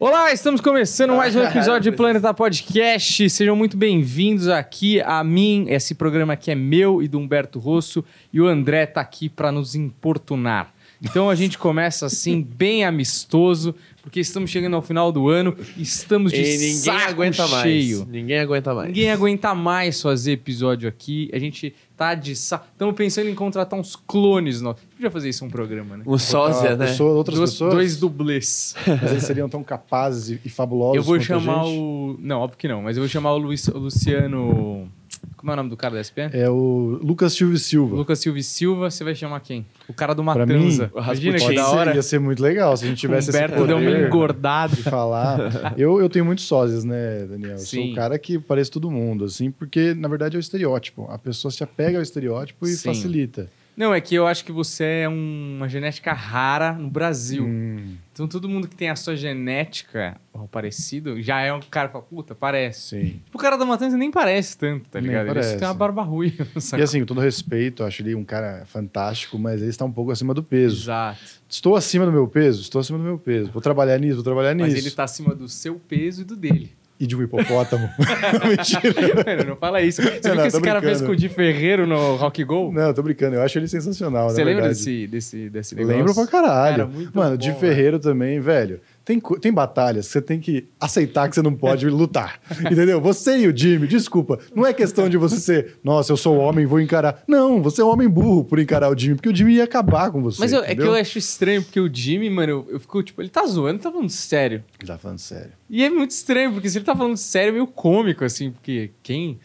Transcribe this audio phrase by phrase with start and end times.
[0.00, 3.28] Olá, estamos começando mais um episódio de Planeta Podcast.
[3.28, 5.66] Sejam muito bem-vindos aqui a mim.
[5.68, 9.50] Esse programa aqui é meu e do Humberto Rosso e o André tá aqui para
[9.50, 10.72] nos importunar.
[11.00, 13.72] Então a gente começa assim, bem amistoso,
[14.02, 17.98] porque estamos chegando ao final do ano e estamos de E ninguém saco aguenta cheio.
[18.00, 18.08] mais.
[18.08, 18.88] Ninguém aguenta mais.
[18.88, 21.30] Ninguém aguenta mais fazer episódio aqui.
[21.32, 22.66] A gente tá de saco.
[22.72, 24.60] Estamos pensando em contratar uns clones.
[24.60, 24.80] nossos.
[24.80, 26.04] A gente podia fazer isso um programa, né?
[26.06, 26.86] Um sósia, né?
[26.86, 28.74] pessoa- outras Duas- pessoas, dois dublês.
[29.00, 31.78] mas eles seriam tão capazes e, fabulosos Eu vou chamar gente.
[31.78, 32.16] o.
[32.18, 34.88] Não, óbvio que não, mas eu vou chamar o, Luiz- o Luciano.
[35.36, 36.30] Como é o nome do cara da SPN?
[36.32, 37.94] É o Lucas Silva e Silva.
[37.96, 39.64] Lucas Silva e Silva, você vai chamar quem?
[39.88, 40.84] O cara do Pra Matanza.
[40.86, 41.94] mim, o Imagina que da hora.
[41.94, 44.74] ia ser muito legal se a gente tivesse esse Humberto deu uma poder engordada.
[44.76, 45.74] de falar.
[45.78, 47.52] Eu, eu tenho muitos sósias, né, Daniel?
[47.52, 47.92] Eu sou Sim.
[47.92, 51.06] o cara que parece todo mundo, assim, porque na verdade é o estereótipo.
[51.10, 52.88] A pessoa se apega ao estereótipo e Sim.
[52.88, 53.48] facilita.
[53.76, 57.44] Não, é que eu acho que você é um- uma genética rara no Brasil.
[57.44, 61.86] Hum, Então todo mundo que tem a sua genética ou parecido já é um cara
[61.86, 62.80] que fala, puta, parece.
[62.80, 63.20] sim.
[63.32, 65.28] O cara da Matanza nem parece tanto, tá ligado?
[65.28, 66.44] Ele tem uma barba ruiva.
[66.76, 70.10] E assim, com todo respeito, acho ele um cara fantástico, mas ele está um pouco
[70.10, 70.82] acima do peso.
[70.82, 71.20] Exato.
[71.48, 72.60] Estou acima do meu peso?
[72.60, 73.52] Estou acima do meu peso.
[73.52, 74.68] Vou trabalhar nisso, vou trabalhar nisso.
[74.68, 76.72] Mas ele tá acima do seu peso e do dele.
[77.00, 77.88] E de um hipopótamo.
[78.48, 79.24] Mentira.
[79.24, 80.02] Mano, não fala isso.
[80.02, 82.72] Você viu Não, que esse cara fez com o Di Ferreiro no Rock Go?
[82.72, 83.36] Não, eu tô brincando.
[83.36, 84.74] Eu acho ele sensacional, Você lembra verdade.
[84.74, 85.96] desse, desse, desse negócio?
[85.96, 86.76] Lembro pra caralho.
[86.78, 87.60] Cara, muito Mano, bom, de velho.
[87.60, 88.80] Ferreiro também, velho.
[89.08, 92.38] Tem, tem batalhas que você tem que aceitar que você não pode lutar.
[92.60, 93.00] Entendeu?
[93.00, 94.38] Você e o Jimmy, desculpa.
[94.54, 97.22] Não é questão de você ser, nossa, eu sou homem, vou encarar.
[97.26, 100.10] Não, você é um homem burro por encarar o Jimmy, porque o Jimmy ia acabar
[100.10, 100.40] com você.
[100.40, 103.22] Mas eu- é que eu acho estranho, porque o Jimmy, mano, eu, eu fico tipo,
[103.22, 104.62] ele tá zoando, ele tá falando sério.
[104.78, 105.52] Ele tá falando sério.
[105.70, 108.90] E é muito estranho, porque se ele tá falando sério, é meio cômico, assim, porque
[109.02, 109.38] quem.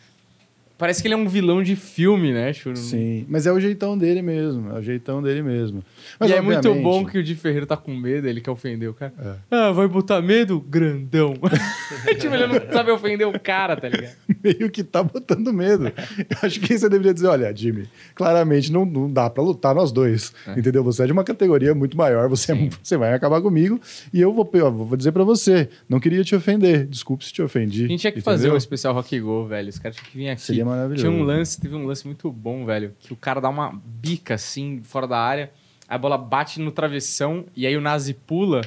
[0.77, 2.51] Parece que ele é um vilão de filme, né?
[2.75, 4.71] Sim, mas é o jeitão dele mesmo.
[4.71, 5.83] É o jeitão dele mesmo.
[6.19, 8.89] Mas, e é muito bom que o Di Ferreiro tá com medo, ele quer ofender
[8.89, 9.13] o cara.
[9.19, 9.33] É.
[9.51, 10.59] Ah, vai botar medo?
[10.59, 11.35] Grandão.
[12.19, 14.15] tipo, ele não sabe ofender o cara, tá ligado?
[14.43, 15.87] meio que tá botando medo.
[15.87, 19.91] Eu acho que você deveria dizer, olha, Jimmy, claramente não, não dá pra lutar nós
[19.91, 20.83] dois, entendeu?
[20.83, 22.69] Você é de uma categoria muito maior, você, é- Sim.
[22.81, 23.79] você vai acabar comigo
[24.13, 27.41] e eu vou, eu vou dizer pra você, não queria te ofender, desculpe se te
[27.41, 27.85] ofendi.
[27.85, 28.37] A gente tinha que entendeu?
[28.37, 29.69] fazer um especial Rock Go, velho.
[29.69, 30.41] Os caras tinham que vir aqui.
[30.41, 31.05] Seria maravilhoso.
[31.05, 32.93] Tinha um lance, teve um lance muito bom, velho.
[32.99, 35.51] Que o cara dá uma bica assim, fora da área,
[35.87, 38.61] a bola bate no travessão e aí o Nazi pula.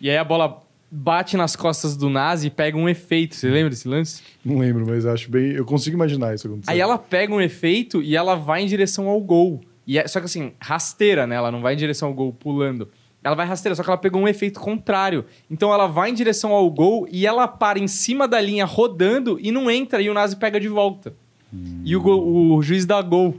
[0.00, 3.36] E aí a bola bate nas costas do Nazi e pega um efeito.
[3.36, 4.22] Você lembra desse lance?
[4.44, 5.52] Não lembro, mas acho bem...
[5.52, 6.72] Eu consigo imaginar isso acontecendo.
[6.74, 9.60] Aí ela pega um efeito e ela vai em direção ao gol.
[9.86, 11.36] E é- só que assim, rasteira, né?
[11.36, 12.88] Ela não vai em direção ao gol pulando.
[13.22, 15.24] Ela vai rasteira, só que ela pegou um efeito contrário.
[15.50, 19.38] Então ela vai em direção ao gol e ela para em cima da linha rodando
[19.40, 21.14] e não entra e o Nazi pega de volta.
[21.84, 23.34] E o, gol- o juiz dá gol.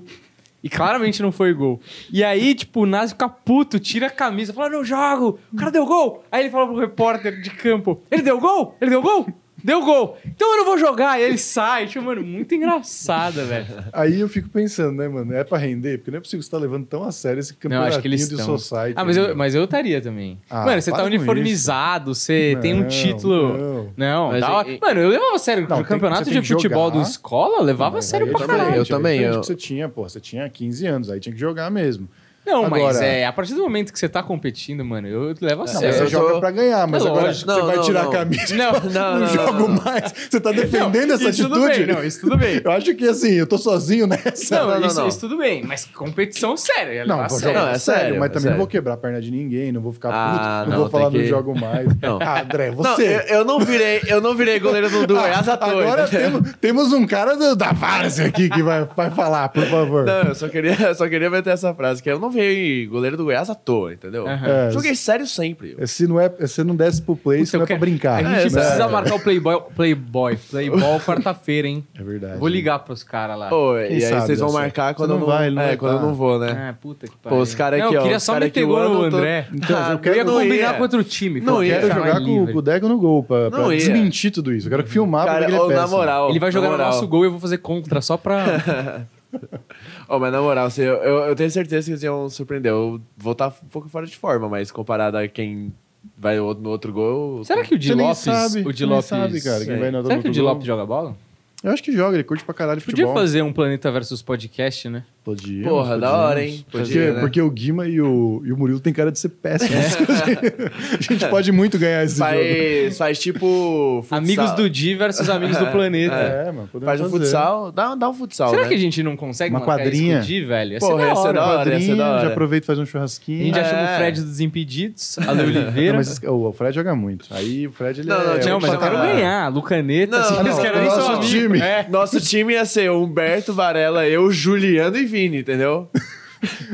[0.63, 1.79] E claramente não foi gol.
[2.11, 5.71] E aí, tipo, o Nazi fica puto, tira a camisa, fala: não jogo, o cara
[5.71, 6.23] deu gol.
[6.31, 8.75] Aí ele fala pro repórter de campo: ele deu gol?
[8.79, 9.27] Ele deu gol?
[9.63, 10.17] Deu gol.
[10.25, 11.19] Então eu não vou jogar.
[11.19, 11.87] E ele sai.
[11.87, 13.65] Tipo, mano, muito engraçada, velho.
[13.93, 15.97] Aí eu fico pensando, né, mano, é pra render?
[15.99, 18.07] Porque não é possível que você tá levando tão a sério esse Não, campeonatinho que
[18.07, 18.57] eles de estão.
[18.57, 18.93] society.
[18.95, 20.39] Ah, mas eu, mas eu estaria também.
[20.49, 23.57] Ah, Mano, você tá uniformizado, você tem um Não, título.
[23.57, 23.93] não.
[23.97, 25.67] Não, Mas e- Mano, eu levava a sério.
[25.69, 27.03] Não, o campeonato de futebol jogar.
[27.03, 28.75] da escola, levava a sério pra caralho.
[28.75, 31.69] eu também, diferente, eu- Você tinha, pô, você tinha 15 anos, aí tinha que jogar
[31.71, 32.07] mesmo.
[32.45, 35.61] Não, mas Agora- é, a partir do momento que você tá competindo, mano, eu levo
[35.61, 35.87] a Não, sério.
[35.89, 37.51] mas você joga pra ganhar, mas É agora lógico.
[37.51, 38.09] você Não, vai não, tirar não.
[38.09, 38.55] a camisa.
[38.55, 40.13] Não, Não, não, não, jogo mais.
[40.29, 41.53] Você tá defendendo essa isso atitude?
[41.53, 42.61] tudo bem, não, isso tudo bem.
[42.63, 44.55] Eu acho que assim, eu tô sozinho nessa.
[44.55, 45.07] Não, não, não, isso, não.
[45.07, 46.93] isso tudo bem, mas competição séria.
[46.93, 47.47] ia Não, vou sério.
[47.55, 48.51] jogar Não, é sério, sério, mas é também sério.
[48.51, 50.89] não vou quebrar a perna de ninguém, não vou ficar Ah, puto, não, não, vou
[50.89, 51.87] falar tem não que- jogo mais.
[52.01, 52.19] Não.
[52.21, 53.17] Ah, André, Não, você.
[53.29, 55.69] eu, eu não virei, eu não virei goleiro do, do Goiás à toa.
[55.83, 60.05] Agora temos, temos um cara da Várzea aqui que vai, vai falar, por favor.
[60.05, 63.17] Não, eu só queria, eu só queria meter essa frase, que eu não virei goleiro
[63.17, 64.27] do Goiás à toa, entendeu?
[64.27, 64.47] Aham.
[64.47, 65.75] É, Joguei sério sempre.
[65.87, 68.25] Se não, é, se não desce pro play, isso não eu é pra brincar.
[68.25, 71.85] A gente É, precisa marcar o Playboy, Playboy, Playboy quarta-feira, hein?
[71.97, 72.39] É verdade.
[72.39, 73.49] Vou ligar pros caras lá.
[73.49, 75.61] Pô, Quem e aí sabe vocês vão marcar Você quando não eu não, vai, não
[75.61, 76.69] é, quando eu não vou, né?
[76.69, 77.37] Ah, puta que pariu.
[77.37, 78.03] Pô, os caras aqui, eu ó.
[78.03, 79.47] queria os só meter gol no eu André.
[79.53, 81.41] Então, eu quero, Eu ia não combinar com outro time.
[81.41, 81.79] Não ia.
[81.79, 84.67] quero jogar com, o Deco no gol, pra, desmentir tudo isso.
[84.67, 86.29] Eu quero filmar pra ele é na moral.
[86.29, 89.05] Ele vai jogar no nosso gol e eu vou fazer contra, só pra...
[90.11, 92.69] Ô, mas na moral, assim, eu, eu, eu tenho certeza que eles iam surpreender.
[92.69, 95.73] Eu vou estar um pouco fora de forma, mas comparado a quem
[96.17, 97.45] vai no no outro gol.
[97.45, 98.17] Será que o Di Lopes...
[98.17, 99.05] sabe, o Di Lopes...
[99.05, 100.41] sabe, cara, quem vai no Será que o Di.
[100.41, 101.15] Lopes joga bola?
[101.63, 103.13] Eu acho que joga, ele curte pra caralho Podia futebol.
[103.13, 105.05] fazer um Planeta versus Podcast, né?
[105.23, 106.25] Podíamos, Porra, da podíamos.
[106.31, 106.65] hora, hein?
[106.71, 107.19] Porque, Podia, né?
[107.19, 109.71] porque o Guima e o, e o Murilo tem cara de ser péssimos.
[109.75, 110.97] É.
[110.97, 112.29] a gente pode muito ganhar esse jogo.
[112.31, 113.99] Faz, faz tipo.
[114.01, 114.17] Futsal.
[114.17, 116.15] Amigos do Di versus amigos do planeta.
[116.15, 116.67] É, mano.
[116.71, 117.17] podemos Faz um fazer.
[117.25, 117.71] futsal.
[117.71, 118.49] Dá, dá um futsal.
[118.49, 118.67] Será né?
[118.69, 120.19] que a gente não consegue Uma quadrinha?
[120.19, 120.71] isso com o Di, velho?
[120.73, 121.33] Ia Porra, ser da hora.
[121.33, 122.21] da ia ser Quadrinha, hora.
[122.21, 123.45] já aproveita e faz um A churrasquinho.
[123.45, 123.93] gente já chama É.
[123.93, 125.93] o Fred dos Impedidos, a Não, Oliveira.
[125.97, 127.27] mas esse- o, Fred joga muito.
[127.29, 128.25] Aí o Fred ele Não, é...
[128.25, 129.49] não, tinha Não, mas eu quero ganhar.
[129.53, 131.59] Lucaneta, Não, assim, não, os caras o nem são nosso time.
[131.59, 131.85] É.
[131.89, 135.89] Nosso time ia ser Humberto, Varela, eu, Juliano e Vini, entendeu?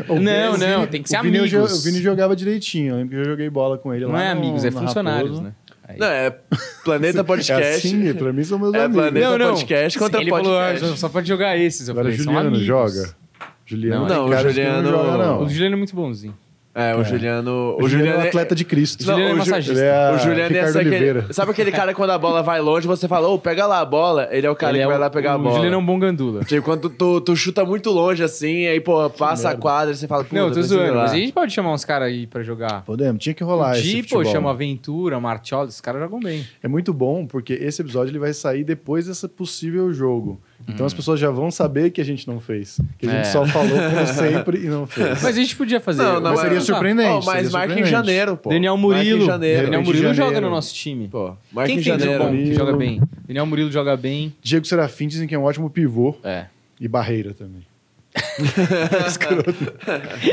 [0.08, 1.74] O Não, Vini- não, tem que ser o Vini, eu amigos.
[1.74, 2.94] O Vini jogava direitinho.
[2.94, 4.80] Eu lembro que eu joguei bola com ele lá Não é no- amigos, é no
[4.80, 5.44] funcionários, Raposo.
[5.44, 5.54] né?
[5.86, 5.98] Aí.
[6.00, 6.34] Não, é
[6.86, 7.86] Planeta É Podcast.
[7.88, 8.96] assim, pra mim são meus É, amigos.
[9.04, 9.54] Planeta Não, não.
[9.56, 10.80] Podcast contra Ele podcast.
[10.80, 11.86] falou, ah, só pode jogar esses.
[11.86, 12.66] Eu Agora o falei, são Juliano amigos.
[12.66, 13.16] joga.
[13.66, 15.44] Juliano Não, tem o Juliano- não joga, não.
[15.44, 16.38] O Juliano é muito bonzinho.
[16.80, 17.04] É, o É.
[17.04, 17.76] Juliano.
[17.82, 19.04] O Juliano é um atleta de Cristo.
[19.04, 19.74] Juliano é o Ju- massagista.
[19.74, 20.96] Ele é O Juliano ia Ricardo ser aquele.
[20.96, 21.34] Oliveira.
[21.34, 24.28] Sabe aquele cara quando a bola vai longe, você fala, ô, pega lá a bola.
[24.32, 25.56] Ele é o cara Ele que é vai o- lá pegar a O bola.
[25.56, 26.44] Juliano é um bom gandula.
[26.44, 30.24] Tipo, quando tu, tu, chuta muito longe assim, aí, pô, passa a quadra, você fala,
[30.32, 30.94] Não, eu tô zoando.
[30.96, 32.84] Mas a gente pode chamar uns caras aí pra jogar.
[32.84, 34.26] Podemos, tinha que rolar o esse pô, futebol.
[34.32, 36.46] chama Aventura, Martiola, esses caras jogam bem.
[36.62, 40.40] É muito bom, porque esse episódio ele vai sair depois desse possível jogo.
[40.70, 42.80] Então as pessoas já vão saber que a gente não fez.
[42.98, 43.22] Que a gente Hum.
[43.22, 43.32] É.
[43.32, 45.10] só falou como sempre e não fez.
[45.24, 46.04] Mas a gente podia fazer.
[46.04, 47.10] Não, não, Mas seria mas- surpreendente.
[47.10, 48.50] Ó, mas seria marca em janeiro, pô.
[48.50, 49.24] Daniel Murilo.
[49.24, 49.64] em janeiro.
[49.64, 50.26] Daniel Murilo janeiro.
[50.26, 51.08] joga no nosso time.
[51.08, 52.24] Pô, marca Quem em janeiro.
[52.24, 52.56] bom que Murilo.
[52.56, 53.02] joga bem?
[53.28, 54.34] Daniel Murilo joga bem.
[54.42, 56.46] Diego Serafim dizem que é um ótimo pivô É.
[56.82, 57.62] e barreira também.
[59.08, 59.54] Escroto.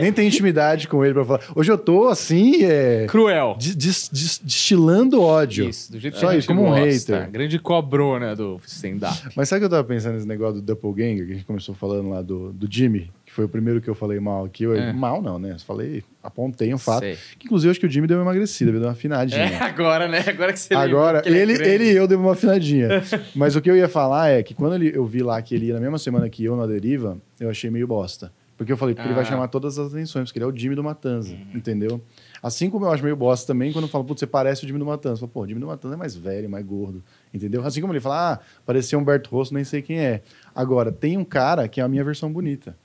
[0.00, 1.40] Nem tem intimidade com ele pra falar.
[1.54, 3.56] Hoje eu tô assim, é, Cruel.
[3.58, 5.68] dis- dis- dis- destilando ódio.
[5.68, 6.84] Isso, do jeito Só que isso, como um gosta.
[6.84, 7.30] hater.
[7.30, 9.16] Grande cobrona do stand-up.
[9.36, 11.74] Mas sabe o que eu tava pensando nesse negócio do Doppelganger, que a gente começou
[11.74, 14.64] falando lá do, do Jimmy, foi o primeiro que eu falei mal aqui.
[14.64, 14.92] Eu, É.
[14.92, 15.52] Mal não, né?
[15.52, 17.00] Eu falei, apontei um fato.
[17.00, 17.18] Sei.
[17.38, 19.40] Que inclusive eu acho que o Jimmy deu uma emagrecida, deu uma afinadinha.
[19.42, 20.24] É, agora, né?
[20.26, 22.88] Agora que você Agora, que ele, é ele e eu demos uma afinadinha.
[23.34, 25.66] Mas o que eu ia falar é que quando ele, eu vi lá que ele
[25.66, 28.32] ia na mesma semana que eu na deriva, eu achei meio bosta.
[28.56, 29.26] Porque eu falei, porque ele vai Ah.
[29.26, 32.00] chamar todas as atenções, porque ele é o Jimmy do Matanza, entendeu?
[32.40, 34.78] Assim como eu acho meio bosta também quando eu falo, putz, você parece o Jimmy
[34.78, 35.14] do Matanza.
[35.16, 37.02] Eu falo, pô, o Jimmy do Matanza é mais velho, mais gordo,
[37.32, 37.66] entendeu?
[37.66, 40.22] Assim como ele fala, ah, parecia Humberto Rosso, nem sei quem é.
[40.54, 42.76] Agora, tem um cara que é a minha versão bonita,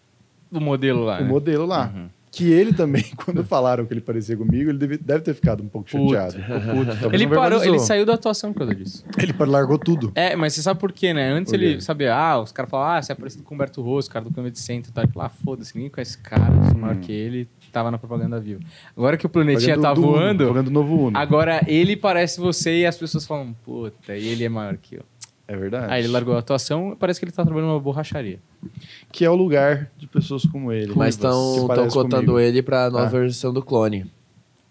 [0.52, 1.20] O modelo lá.
[1.20, 1.28] o né?
[1.28, 1.92] modelo lá.
[2.32, 5.68] Que ele também, quando falaram que ele parecia comigo, ele deve, deve ter ficado um
[5.68, 6.36] pouco chateado.
[6.38, 9.04] Puto, Ele parou, ele saiu da atuação por causa disso.
[9.18, 10.12] Ele largou tudo.
[10.14, 11.32] É, mas você sabe por quê, né?
[11.32, 11.66] Antes Por quê?
[11.66, 14.26] ele sabia, ah, os caras falavam, ah, você é parecido com o Humberto Rosso, cara
[14.26, 15.04] do Comedy Center e tal.
[15.04, 17.98] Ele falou, ah, foda-se, ninguém conhece esse cara, eu sou maior que ele, tava na
[17.98, 18.62] propaganda viva.
[18.96, 21.18] Agora que o planetinha tá do Uno, voando, propaganda do novo Uno.
[21.18, 25.04] agora ele parece você e as pessoas falam, puta, e ele é maior que eu.
[25.52, 25.92] É verdade.
[25.92, 28.38] Aí ele largou a atuação, parece que ele tá trabalhando numa borracharia.
[29.12, 30.94] Que é o lugar de pessoas como ele.
[30.96, 32.40] Mas estão cotando comigo.
[32.40, 33.10] ele pra nova Ah.
[33.10, 34.06] versão do clone.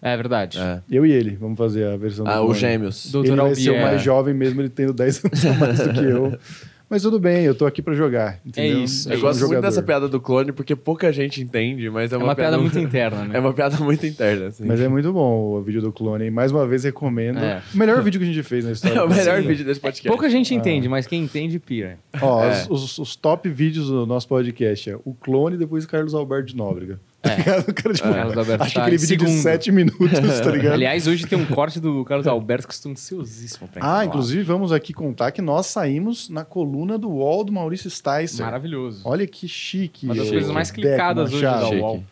[0.00, 0.56] É verdade.
[0.60, 0.80] É.
[0.88, 3.10] Eu e ele, vamos fazer a versão do Ah, os gêmeos.
[3.10, 5.92] Doutor Ele vai ser o mais jovem mesmo, ele tendo 10 anos a mais do
[5.92, 6.38] que eu.
[6.90, 8.40] Mas tudo bem, eu tô aqui pra jogar.
[8.46, 8.82] Entendeu?
[8.84, 12.12] isso, sou Eu um gosto muito dessa piada do clone, porque pouca gente entende, mas
[12.12, 13.36] é É uma, uma piada muito interna, né?
[13.36, 14.64] É uma piada muito interna, assim.
[14.64, 16.30] Mas é muito bom o vídeo do clone.
[16.30, 17.38] Mais uma vez recomendo.
[17.40, 17.62] É.
[17.74, 18.96] O melhor vídeo que a gente fez na história.
[18.98, 19.48] É o melhor Sim.
[19.48, 20.08] vídeo desse podcast.
[20.08, 21.98] Pouca gente entende, mas quem entende, pira.
[22.22, 22.50] Ó, É.
[22.70, 26.14] os, os- os top vídeos do nosso podcast é o clone e depois o Carlos
[26.14, 26.98] Alberto de Nóbrega.
[27.28, 27.36] Tá É.
[27.36, 27.68] ligado?
[27.68, 29.42] O cara, tipo, Alberto acho que aquele em vídeo de segundo.
[29.42, 30.72] 7 minutos, tá ligado?
[30.74, 34.72] Aliás, hoje tem um corte do Carlos Alberto que estou ansiosíssimo pra Ah, inclusive vamos
[34.72, 38.44] aqui contar que nós saímos na coluna do UOL do Maurício Sticer.
[38.44, 39.02] Maravilhoso.
[39.04, 40.06] Olha que chique.
[40.06, 41.60] Uma das ô, coisas mais Deco clicadas hoje Machado.
[41.62, 41.80] da Chique.
[41.82, 42.04] UOL.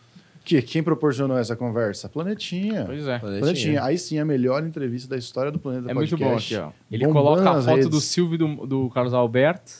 [0.43, 2.07] Que, quem proporcionou essa conversa?
[2.07, 2.85] Planetinha.
[2.85, 3.19] Pois é.
[3.19, 3.83] Planetinha.
[3.83, 6.55] Aí sim, a melhor entrevista da história do Planeta É muito Podcast.
[6.55, 6.71] bom aqui, ó.
[6.89, 7.89] Ele Bombando coloca a foto redes.
[7.89, 9.71] do Silvio e do, do Carlos Alberto.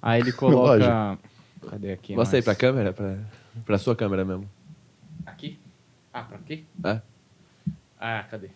[0.00, 1.18] Aí ele coloca.
[1.70, 2.14] Cadê aqui?
[2.14, 3.16] Mostra aí pra câmera, pra,
[3.66, 4.48] pra sua câmera mesmo.
[6.16, 6.64] Ah, pra quê?
[6.82, 7.00] É.
[8.00, 8.48] Ah, cadê?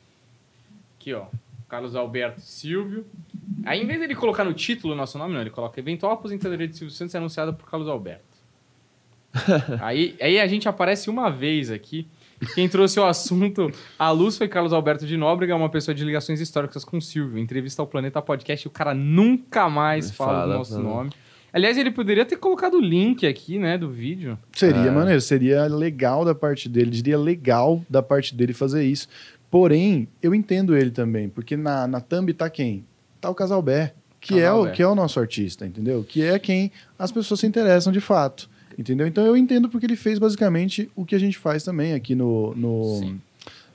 [0.98, 1.26] Aqui, ó.
[1.68, 3.04] Carlos Alberto Silvio.
[3.66, 6.66] Aí, em vez dele colocar no título o nosso nome, não, ele coloca eventual aposentadoria
[6.66, 8.24] de Silvio Santos é anunciada por Carlos Alberto.
[9.82, 12.08] aí, aí a gente aparece uma vez aqui.
[12.54, 16.40] Quem trouxe o assunto à luz foi Carlos Alberto de Nóbrega, uma pessoa de ligações
[16.40, 17.38] históricas com o Silvio.
[17.38, 20.82] Entrevista ao Planeta Podcast o cara nunca mais fala, Fala, do nosso fala.
[20.82, 21.10] nome.
[21.52, 24.38] Aliás, ele poderia ter colocado o link aqui, né, do vídeo.
[24.52, 24.90] Seria É.
[24.90, 29.08] maneiro, seria legal da parte dele, diria legal da parte dele fazer isso.
[29.50, 32.84] Porém, eu entendo ele também, porque na, na thumb tá quem?
[33.20, 36.04] Tá o Casalbé, que é o, que é o nosso artista, entendeu?
[36.08, 39.06] Que é quem as pessoas se interessam de fato, entendeu?
[39.06, 42.54] Então eu entendo porque ele fez basicamente o que a gente faz também aqui no,
[42.54, 43.14] no,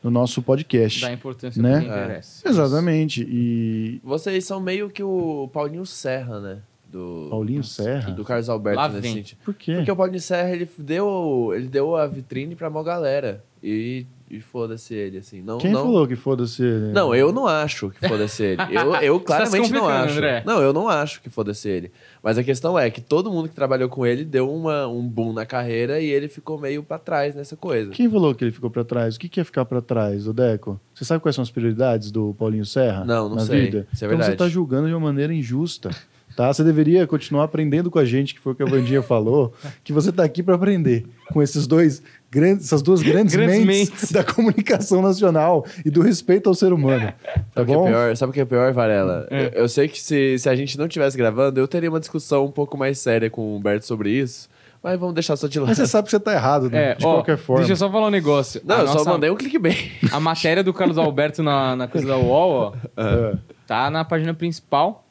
[0.01, 1.01] no nosso podcast.
[1.01, 1.71] Dá importância Né?
[1.71, 2.03] pra quem É.
[2.05, 2.47] interessa.
[2.49, 3.27] Exatamente.
[3.29, 6.57] E Vocês são meio que o Paulinho Serra, né?
[6.95, 8.11] Do, Paulinho Serra?
[8.11, 9.13] do Carlos Alberto Lá nesse vem.
[9.15, 9.39] sentido.
[9.43, 9.75] Por quê?
[9.75, 13.43] Porque o Paulinho Serra, ele deu, ele deu a vitrine pra mó galera.
[13.61, 15.41] E e foda-se ele, assim.
[15.41, 15.83] Não, Quem não...
[15.83, 16.91] falou que foda-se ele?
[16.91, 18.61] Não, eu não acho que foda-se ele.
[18.73, 20.15] Eu, eu claramente não acho.
[20.15, 20.43] André.
[20.45, 21.91] Não, eu não acho que foda-se ele.
[22.23, 25.31] Mas a questão é que todo mundo que trabalhou com ele deu uma, um boom
[25.31, 27.91] na carreira e ele ficou meio pra trás nessa coisa.
[27.91, 29.15] Quem falou que ele ficou pra trás?
[29.15, 30.79] O que que é ficar pra trás, o Deco?
[30.93, 33.05] Você sabe quais são as prioridades do Paulinho Serra?
[33.05, 33.61] Não, não na sei.
[33.65, 33.87] vida?
[33.93, 34.37] Isso é então você verdade.
[34.37, 35.91] tá julgando de uma maneira injusta.
[36.35, 36.51] Tá?
[36.51, 39.93] Você deveria continuar aprendendo com a gente, que foi o que a Vandinha falou, que
[39.93, 44.11] você tá aqui pra aprender com esses dois grandes, essas duas grandes, Grandes mentes, mentes.
[44.11, 47.13] da comunicação nacional e do respeito ao ser humano.
[47.53, 47.85] Tá Sabe o que é bom?
[47.85, 48.17] pior?
[48.17, 49.27] Sabe o que é pior, Varela?
[49.31, 49.45] É.
[49.45, 52.43] Eu, eu sei que se, se a gente não tivesse gravando, eu teria uma discussão
[52.45, 54.49] um pouco mais séria com o Humberto sobre isso.
[54.83, 55.69] Mas vamos deixar só de lado.
[55.69, 56.91] Mas você sabe que você tá errado, né?
[56.91, 57.61] É, de ó, qualquer forma.
[57.61, 58.61] Deixa eu só falar um negócio.
[58.63, 59.93] Não, a eu só nossa- mandei um clickbait.
[60.11, 63.35] A matéria do Carlos Alberto na, na coisa da UOL, ó, É.
[63.65, 65.03] tá na página principal.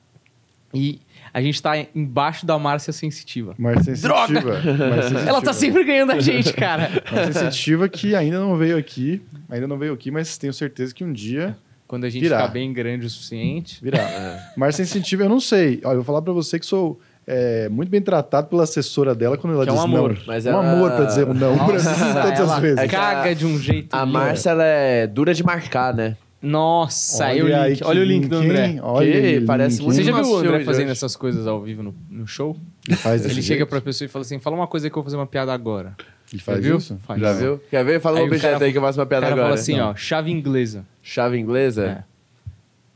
[0.72, 1.00] E
[1.34, 3.54] a gente tá embaixo da Márcia Sensitiva.
[3.58, 4.14] Mais sensitiva.
[4.14, 5.28] Mais sensitiva.
[5.28, 6.88] Ela tá sempre ganhando a gente, cara.
[7.12, 9.20] Mais sensitiva que ainda não veio aqui.
[9.50, 12.38] Ainda não veio aqui, mas tenho certeza que um dia Quando a gente Virá.
[12.40, 13.82] ficar bem grande o suficiente.
[13.82, 14.52] virá.
[14.56, 15.80] Mais sensitiva eu não sei.
[15.84, 19.36] Olha, eu vou falar pra você que sou é, muito bem tratado pela assessora dela
[19.38, 20.10] quando ela Que é diz um amor.
[20.14, 20.18] não.
[20.26, 22.78] Mas um ela- amor pra dizer um não pra Nossa, mim todas ela as vezes.
[22.78, 23.92] É caga a- de um jeito.
[23.94, 24.06] A.
[24.06, 26.16] Márcia, ela é dura de marcar, né?
[26.44, 27.84] Nossa, aí o aí link.
[27.84, 28.44] Olha o link do hein?
[28.44, 28.78] André.
[28.82, 31.82] Olha Que o parece link, Você já viu o André fazendo essas coisas ao vivo
[31.82, 32.56] no, no show?
[32.86, 33.46] Ele faz Ele jeito?
[33.46, 35.52] chega pra pessoa e fala assim: fala uma coisa que eu vou fazer uma piada
[35.54, 35.96] agora.
[36.32, 36.76] Ele faz viu?
[36.76, 36.98] isso?
[37.06, 37.20] Faz.
[37.20, 37.60] Já viu?
[37.70, 38.00] Quer ver?
[38.00, 39.48] Fala um Aí o objeto aí que eu faço uma piada cara agora.
[39.48, 39.90] fala assim, Não.
[39.90, 40.84] ó, chave inglesa.
[41.02, 41.86] Chave inglesa?
[41.86, 42.04] É.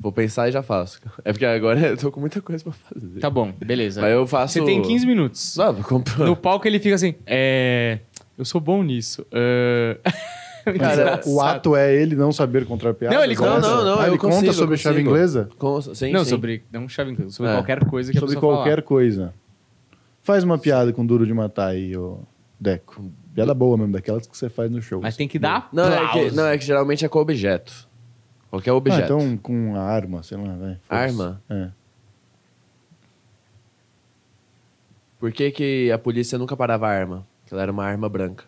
[0.00, 1.00] Vou pensar e já faço.
[1.24, 3.18] É porque agora eu tô com muita coisa pra fazer.
[3.20, 4.00] Tá bom, beleza.
[4.00, 4.54] Mas eu faço...
[4.54, 5.56] Você tem 15 minutos.
[5.56, 6.24] Não, vou comprar.
[6.24, 7.98] No palco ele fica assim, é...
[8.36, 9.26] Eu sou bom nisso.
[9.32, 9.98] É...
[10.78, 11.20] Cara.
[11.26, 13.16] O ato é ele não saber contar piadas?
[13.16, 13.60] Não, ele conta-?
[13.60, 15.48] Não, não, não, Ah, ele conta consigo, sobre eu chave inglesa?
[15.58, 16.30] Com- sim, não, sim.
[16.30, 16.64] sobre...
[16.72, 17.54] Não chave inglesa, sobre É.
[17.54, 18.82] qualquer coisa que Sobre qualquer falar.
[18.82, 19.34] coisa.
[20.22, 22.18] Faz uma piada com duro de matar aí, ô
[22.60, 23.04] Deco.
[23.34, 25.00] Piada boa mesmo, daquelas que você faz no show.
[25.00, 27.88] Mas tem que dar Não, é que, não, é que geralmente é com objeto.
[28.50, 29.02] Qualquer Ah, objeto.
[29.04, 30.78] então com a arma, sei lá, vai.
[30.88, 31.40] Arma?
[31.48, 31.68] É.
[35.18, 37.26] Por que, que a polícia nunca parava a arma?
[37.42, 38.44] Porque ela era uma arma branca.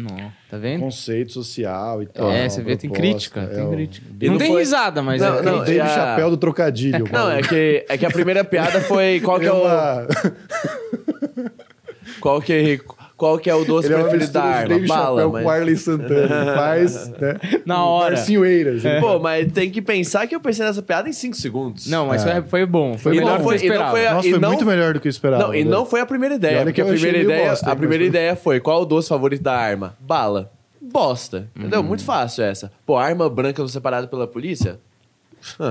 [0.00, 0.80] Não, tá vendo?
[0.80, 2.30] Conceito social e tal.
[2.30, 4.06] É, você vê, tem crítica, é tem o- crítica.
[4.22, 5.64] Não, não tem foi- risada, mas Não, é não, O crítica.
[5.64, 7.04] Dave e a- Chapéu do trocadilho.
[7.10, 9.64] Não, é que, é que a primeira piada foi qual que é o...
[12.20, 12.80] Qual que,
[13.18, 14.68] qual que é o doce Ele é preferido da mistura de arma?
[14.68, 15.42] Dave Bala, Chapéu mas...
[15.44, 16.54] com Arley Santana.
[16.54, 17.36] Faz, né?
[17.66, 18.14] Na hora.
[18.16, 18.84] Marcinho Eiras.
[18.84, 21.86] ele Pô, mas tem que pensar que eu pensei nessa piada em 5 segundos.
[21.88, 22.34] Não, mas É.
[22.34, 22.92] foi, foi bom.
[22.96, 23.44] Foi, Foi melhor bom.
[23.44, 23.90] do que eu Foi- e esperava.
[23.90, 25.42] foi Nossa, e foi não- muito melhor do que eu esperava.
[25.42, 26.56] Não, e não foi a primeira E ideia.
[26.58, 28.84] olha Porque que a primeira ideia, bosta, a mas primeira foi- ideia foi qual o
[28.86, 29.94] doce favorito da arma?
[30.00, 30.50] Bala.
[30.80, 31.48] Bosta.
[31.56, 31.80] Entendeu?
[31.80, 31.86] Uhum.
[31.86, 32.70] Muito fácil essa.
[32.86, 34.78] Pô, arma branca separada pela polícia?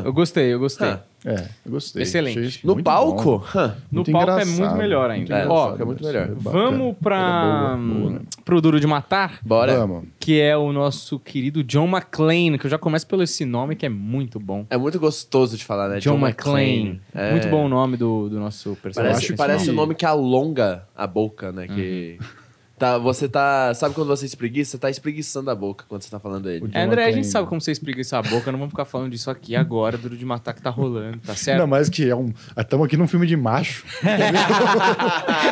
[0.06, 0.88] Eu gostei, eu gostei.
[0.88, 1.00] Ah.
[1.26, 2.04] É, eu gostei.
[2.04, 2.40] Excelente.
[2.40, 3.40] Achei No muito palco?
[3.40, 3.44] bom.
[3.60, 3.76] Hã.
[3.92, 5.38] No Muito palco é engraçado, muito melhor muito ainda.
[5.40, 6.28] É, Ó, é muito melhor.
[6.28, 6.42] Bacana.
[6.70, 8.20] vamos pra, Boa, boa, né?
[8.46, 9.76] pro Duro de Matar, Bora.
[9.80, 10.06] Vamos.
[10.20, 13.86] que é o nosso querido John McClane, que eu já começo pelo esse nome, que
[13.86, 14.66] é muito bom.
[14.70, 16.00] É muito gostoso de falar, né?
[16.00, 17.02] John, McClane.
[17.14, 17.32] É.
[17.32, 19.14] Muito bom o nome do, do nosso personagem.
[19.16, 21.68] Parece, acho parece um nome que alonga a boca, né?
[21.68, 22.18] Que...
[22.77, 23.74] Tá, você tá...
[23.74, 24.72] Sabe quando você espreguiça?
[24.72, 26.69] Você tá espreguiçando a boca quando você tá falando ele.
[26.74, 29.31] É, André, a gente sabe como você espreguiça a boca, não vamos ficar falando disso
[29.31, 31.55] aqui agora, Duro de Matar que tá rolando, tá certo?
[31.55, 32.31] Ainda mais que é um.
[32.55, 33.84] Estamos aqui num filme de macho.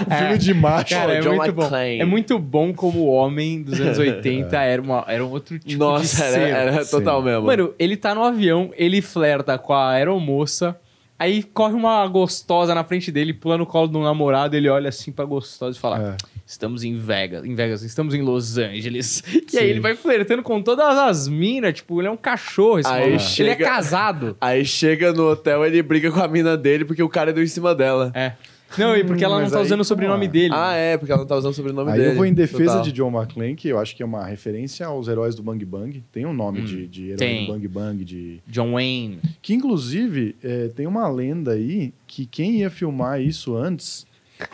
[0.08, 0.94] um filme de macho.
[0.94, 1.76] Cara, é John muito bom.
[1.76, 5.68] É muito bom como o homem dos anos 80 era, uma, era um outro tipo
[5.68, 6.40] de Nossa, ser.
[6.42, 6.92] era, era Sim.
[6.92, 7.48] total mesmo.
[7.48, 10.80] Mano, ele tá no avião, ele flerta com a aeromoça,
[11.18, 15.12] aí corre uma gostosa na frente dele, pula no colo do namorado, ele olha assim
[15.12, 16.35] pra gostosa e fala: É.
[16.46, 19.24] Estamos em Vegas, em Vegas, estamos em Los Angeles.
[19.46, 19.58] E Sim.
[19.58, 23.12] aí ele vai flertando com todas as minas, tipo, ele é um cachorro esse Aí
[23.12, 23.16] maluco.
[23.16, 24.38] Ele é chega- casado.
[24.42, 27.48] Aí chega no hotel, ele briga com a mina dele porque o cara deu em
[27.48, 28.12] cima dela.
[28.14, 28.34] É.
[28.78, 30.54] Não, e porque ela não Mas tá aí, usando o sobrenome dele.
[30.54, 32.12] Ah, é, porque ela não tá usando o sobrenome Aí dele.
[32.12, 32.82] eu vou em defesa Total.
[32.84, 36.04] de John McClane, que eu acho que é uma referência aos heróis do Bang Bang.
[36.12, 37.46] Tem um nome de, de herói tem.
[37.46, 38.04] do Bang Bang.
[38.04, 38.42] De...
[38.48, 39.20] John Wayne.
[39.42, 44.06] Que inclusive é, tem uma lenda aí que quem ia filmar isso antes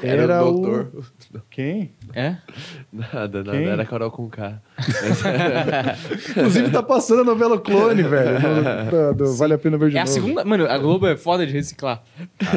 [0.04, 0.52] era, Era o o.
[0.62, 1.04] doutor.
[1.50, 1.92] Quem?
[2.14, 2.36] É?
[2.92, 3.52] Nada, nada.
[3.52, 3.68] Quem?
[3.68, 4.62] Era Carol com K.
[6.30, 8.40] Inclusive tá passando a novela Clone, velho.
[8.40, 10.14] no- do- do Vale a Pena Ver de É a novo.
[10.14, 10.46] segunda.
[10.46, 12.04] Mano, a Globo é foda de reciclar.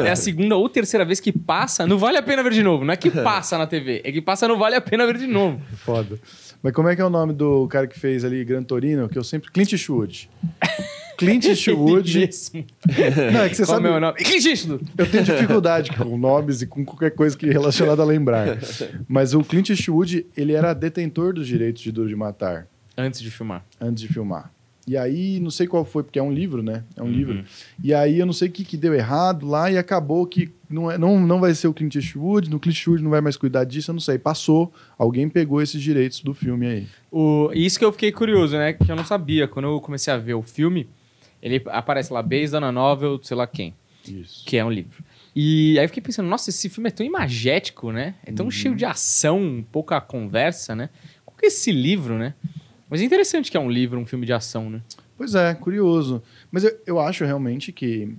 [0.05, 1.87] É a segunda ou terceira vez que passa.
[1.87, 2.85] Não vale a pena ver de novo.
[2.85, 5.27] Não é que passa na TV, é que passa não vale a pena ver de
[5.27, 5.61] novo.
[5.77, 6.19] Foda.
[6.63, 9.09] Mas como é que é o nome do cara que fez ali Gran Torino?
[9.09, 9.51] Que eu sempre.
[9.51, 10.31] Clint Eastwood.
[11.25, 12.19] Clint Eastwood.
[12.19, 12.65] Mesmo.
[13.33, 13.89] Não, é que você Qual sabe.
[13.89, 14.15] é o nome?
[14.19, 14.85] Clint Eastwood.
[14.97, 18.59] Eu tenho dificuldade com nomes e com qualquer coisa que relacionada a lembrar.
[19.09, 22.67] Mas o Clint Eastwood, ele era detentor dos direitos de Duro de Matar
[22.97, 23.65] Antes de filmar.
[23.81, 24.51] antes de filmar.
[24.87, 26.85] E aí, não sei qual foi, porque é um livro, né?
[26.95, 27.11] É um Uhum.
[27.11, 27.45] livro.
[27.83, 30.91] E aí, eu não sei o que, que deu errado lá e acabou que não,
[30.91, 33.65] é, não, não vai ser o Clint Eastwood, no Clint Eastwood não vai mais cuidar
[33.65, 34.19] disso, eu não sei.
[34.19, 36.87] Passou, alguém pegou esses direitos do filme aí.
[37.11, 38.75] O, isso que eu fiquei curioso, né?
[38.75, 39.49] Que eu não sabia.
[39.49, 40.87] Quando eu comecei a ver o filme,
[41.45, 43.75] ele aparece lá, based on a novel, sei lá quem,
[44.09, 44.47] Isso.
[44.47, 45.05] que é um livro.
[45.37, 48.15] E aí eu fiquei pensando, nossa, esse filme é tão imagético, né?
[48.25, 50.89] É tão cheio de ação, pouca conversa, né?
[51.27, 52.35] Qual que é esse livro, né?
[52.89, 54.81] Mas é interessante que é um livro, um filme de ação, né?
[55.19, 56.23] Pois é, curioso.
[56.51, 58.17] Mas eu, eu acho realmente que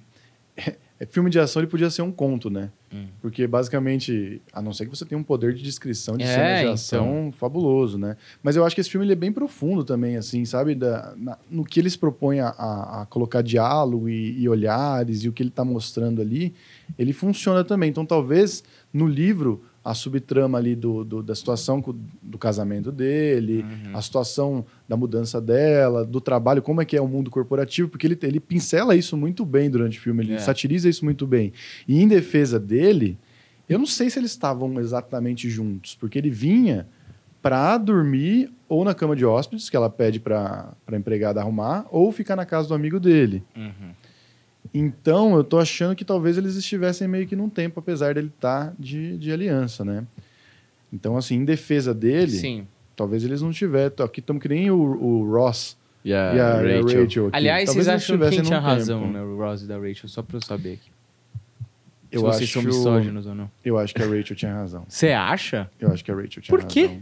[1.09, 2.69] filme de ação ele podia ser um conto, né?
[2.93, 3.07] Hum.
[3.21, 6.53] Porque basicamente, a não ser que você tenha um poder de descrição de É, cenas
[6.59, 6.74] de então.
[6.74, 8.15] ação fabuloso, né?
[8.41, 10.75] Mas eu acho que esse filme ele é bem profundo também, assim, sabe?
[10.75, 15.29] Da, na- no que eles propõem a, a- a colocar diálogo e, e olhares e
[15.29, 16.53] o que ele está mostrando ali,
[16.97, 17.89] ele funciona também.
[17.89, 21.80] Então talvez no livro a subtrama ali do, do- da situação
[22.24, 23.96] do casamento dele, Uhum.
[23.96, 28.08] a situação da mudança dela, do trabalho, como é que é o mundo corporativo, porque
[28.08, 30.39] ele, ele pincela isso muito bem durante o filme, ele É.
[30.39, 31.54] satiriza isso muito bem.
[31.88, 33.15] E em defesa dele,
[33.70, 36.88] eu não sei se eles estavam exatamente juntos, porque ele vinha
[37.39, 42.12] para dormir ou na cama de hóspedes, que ela pede para a empregada arrumar, ou
[42.12, 43.44] ficar na casa do amigo dele.
[43.56, 43.92] Uhum.
[44.77, 48.74] Então, eu tô achando que talvez eles estivessem meio que num tempo, apesar dele estar
[48.77, 50.03] de, de aliança, né?
[50.91, 52.67] Então, assim, em defesa dele, Sim.
[52.96, 54.03] talvez eles não tivessem.
[54.05, 57.03] Aqui estamos que nem o, o Ross E a, e a Rachel.
[57.03, 57.29] Rachel.
[57.32, 59.13] Aliás, Talvez vocês acham estivessem quem tinha razão, tempo.
[59.13, 59.22] né?
[59.22, 60.89] O Ross e da Rachel, só pra eu saber aqui.
[62.12, 63.50] Eu Se vocês são acho- misóginos ou não.
[63.63, 64.86] Eu acho que a Rachel tinha razão.
[64.89, 65.70] Você acha?
[65.79, 66.70] Eu acho que a Rachel tinha Por razão.
[66.70, 67.00] quê?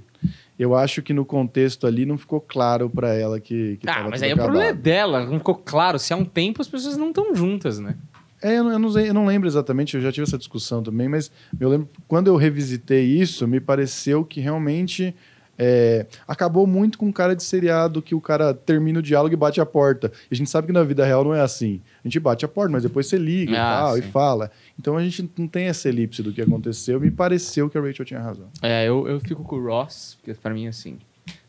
[0.58, 4.22] Eu acho que no contexto ali não ficou claro pra ela que, que Ah, mas
[4.22, 4.84] aí o problema é acabado.
[4.84, 5.26] dela.
[5.26, 5.98] Não ficou claro.
[5.98, 7.96] Se há um tempo, as pessoas não estão juntas, né?
[8.42, 10.84] É, eu não, eu, não sei- eu não lembro exatamente, eu já tive essa discussão
[10.84, 15.16] também, mas eu lembro quando eu revisitei isso, me pareceu que realmente
[15.58, 19.62] é, acabou muito com cara de seriado que o cara termina o diálogo e bate
[19.62, 20.12] a porta.
[20.30, 21.80] E a gente sabe que na vida real não é assim.
[22.04, 24.10] A gente bate a porta, mas depois você liga Ah, e tal, e sim.
[24.12, 24.52] fala.
[24.80, 27.00] Então a gente não tem essa elipse do que aconteceu.
[27.00, 28.50] Me pareceu que a Rachel tinha razão.
[28.62, 30.98] É, eu, eu fico com o Ross, porque pra mim, assim...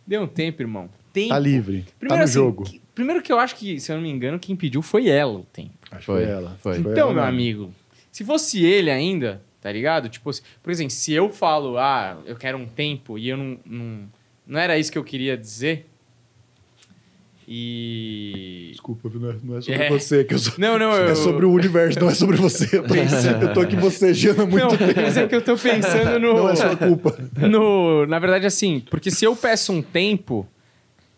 [0.06, 0.90] Deu um tempo, irmão.
[1.14, 1.30] Tempo.
[1.30, 2.64] Tá livre, Primeiro, tá no assim, jogo.
[2.64, 5.32] que- primeiro que eu acho que, se eu não me engano, quem pediu foi ela
[5.38, 5.72] o tempo.
[5.90, 6.56] Acho Foi, foi ela.
[6.60, 6.78] foi.
[6.78, 7.72] Então, ela meu amigo,
[8.12, 10.10] se fosse ele ainda, tá ligado?
[10.10, 13.58] Tipo, se- por exemplo, se eu falo, ah, eu quero um tempo e eu não.
[13.64, 14.00] Não,
[14.46, 15.86] não era isso que eu queria dizer.
[17.46, 18.68] E.
[18.72, 19.88] Desculpa, não é, não é sobre É.
[19.90, 20.54] você que eu sou.
[20.58, 21.08] Não, não, eu.
[21.10, 22.76] É sobre o universo, não é sobre você.
[22.78, 25.00] Eu, pensei, eu tô aqui bocejando há muito Não, tempo.
[25.00, 26.34] mas é que eu tô pensando no.
[26.34, 27.16] Não é sua culpa.
[27.48, 30.46] no, na verdade, assim, porque se eu peço um tempo,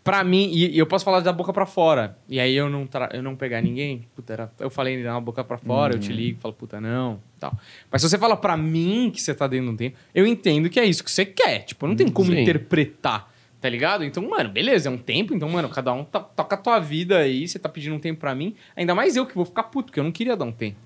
[0.05, 3.11] pra mim, e, eu posso falar da boca pra fora, e aí eu não, tra-
[3.13, 6.39] eu não pegar ninguém, puta, era, eu falei da boca pra fora, eu te ligo,
[6.41, 7.53] falo, puta, não, tal.
[7.91, 10.69] Mas se você fala pra mim que você tá dentro de um tempo, eu entendo
[10.71, 12.41] que é isso que você quer, tipo, não tem como Sim.
[12.43, 13.35] interpretar.
[13.67, 14.05] Tá ligado?
[14.05, 17.19] Então, mano, beleza, é um tempo, então, mano, cada um to- toca a tua vida
[17.19, 18.55] aí, você tá pedindo um tempo pra mim.
[18.77, 20.77] Ainda mais eu que vou ficar puto, porque eu não queria dar um tempo.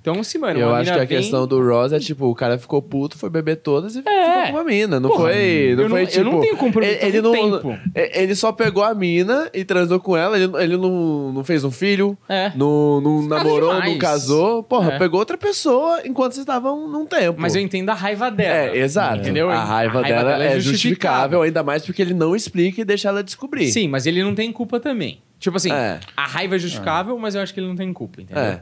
[0.00, 2.56] Então, se, mano, Eu acho que a vem- questão do Ross é tipo, o cara
[2.56, 4.02] ficou puto, foi beber todas e É.
[4.02, 5.00] ficou com uma mina.
[5.00, 5.74] Não Porra, foi.
[5.76, 6.20] Não eu foi não- tipo.
[6.20, 7.78] eu não tenho compromisso ele, ele com não, tempo.
[7.96, 10.38] é, Ele só pegou a mina e transou com ela.
[10.38, 12.52] Ele, ele não, não fez um filho, É.
[12.54, 13.90] não, não Nada namorou, demais.
[13.90, 14.62] não casou.
[14.62, 14.98] Porra, É.
[14.98, 17.40] pegou outra pessoa enquanto vocês estavam num tempo.
[17.40, 18.54] Mas eu entendo a raiva dela.
[18.76, 19.18] É, exato.
[19.18, 19.50] Entendeu?
[19.50, 23.70] A raiva, dela, é justificável, ainda mais porque ele não explica e deixa ela descobrir.
[23.72, 25.20] Sim, mas ele não tem culpa também.
[25.38, 25.98] Tipo assim, É.
[26.16, 28.42] a raiva é justificável, mas eu acho que ele não tem culpa, entendeu?
[28.42, 28.60] É.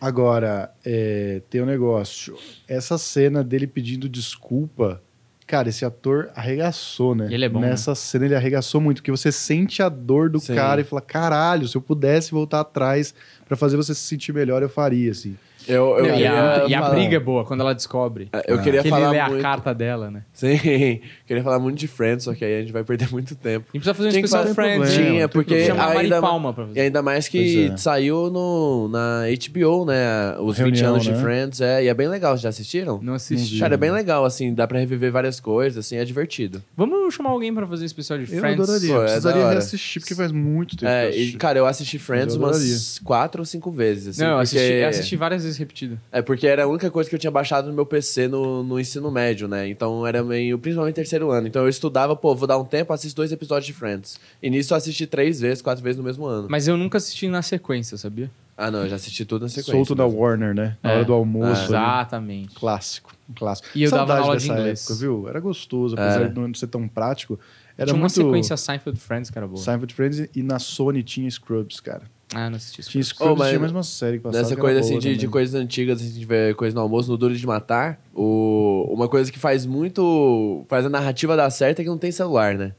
[0.00, 2.36] Agora, é, tem um negócio.
[2.68, 5.02] Essa cena dele pedindo desculpa.
[5.46, 7.28] Cara, esse ator arregaçou, né?
[7.30, 10.54] Ele é bom, Nessa cena ele arregaçou muito, porque você sente a dor do Sim.
[10.56, 13.14] cara e fala: caralho, se eu pudesse voltar atrás
[13.46, 15.36] pra fazer você se sentir melhor, eu faria, assim.
[15.68, 16.30] Eu, eu Não, e, queria
[16.64, 18.28] a, e a falar- briga é boa quando ela descobre.
[18.46, 19.42] Eu queria que falar ele lê a muito...
[19.42, 20.22] carta dela, né?
[20.32, 23.66] Sim, queria falar muito de Friends, só que aí a gente vai perder muito tempo.
[23.72, 24.76] A gente precisa fazer um Tinha especial fazer Friends.
[24.90, 26.80] problema, Tinha, não tem porque ainda, Palma pra e fazer.
[26.80, 27.76] ainda mais que é.
[27.76, 30.36] saiu no, na HBO, né?
[30.40, 31.20] Os 20 Reunião, anos de né?
[31.20, 32.36] Friends, é, e é bem legal.
[32.36, 33.00] Já assistiram?
[33.02, 33.58] Não assisti.
[33.58, 36.62] Cara, é bem legal, assim, dá pra reviver várias coisas, assim, é divertido.
[36.76, 38.60] Vamos chamar alguém pra fazer especial de Eu Friends?
[38.60, 38.94] adoraria.
[38.94, 39.52] Pô, é precisaria hora.
[39.52, 41.34] reassistir, porque faz muito tempo que eu É, assisti.
[41.34, 44.56] e, cara, eu assisti Friends eu umas quatro ou cinco vezes, assim, Não, eu porque...
[44.58, 45.98] assisti, eu assisti várias vezes repetido.
[46.12, 48.78] É porque era a única coisa que eu tinha baixado no meu PC no, no
[48.78, 49.68] ensino médio, né?
[49.68, 51.46] Então era meio, principalmente terceiro ano.
[51.46, 54.18] Então eu estudava, pô, vou dar um tempo, assisto dois episódios de Friends.
[54.42, 56.48] E nisso eu assisti três vezes, quatro vezes no mesmo ano.
[56.50, 58.30] Mas eu nunca assisti na sequência, sabia?
[58.56, 59.72] Ah, não, eu já assisti tudo na sequência.
[59.72, 60.18] Solto da mesmo.
[60.20, 60.76] Warner, né?
[60.82, 60.94] Na É.
[60.96, 61.64] hora do almoço.
[61.64, 62.54] Exatamente.
[62.54, 63.68] Clássico, um clássico.
[63.74, 64.80] E eu dava Saudade aula de inglês.
[64.84, 65.28] época, viu?
[65.28, 66.28] Era gostoso, apesar É.
[66.28, 67.38] de não ser tão prático.
[67.76, 68.12] Era Tinha uma muito...
[68.14, 69.62] sequência Seinfeld Friends que era boa.
[69.62, 72.02] Seinfeld Friends e na Sony tinha Scrubs, cara.
[72.34, 72.90] Ah, não assisti isso.
[72.90, 75.16] Tinha Scrubs Oh, mas tinha mais uma série que passava Nessa que coisa assim de,
[75.16, 78.86] de coisas antigas, assim, a gente vê coisa no almoço, no Duro de Matar, o,
[78.90, 80.64] uma coisa que faz muito.
[80.68, 82.72] faz a narrativa dar certo é que não tem celular, né?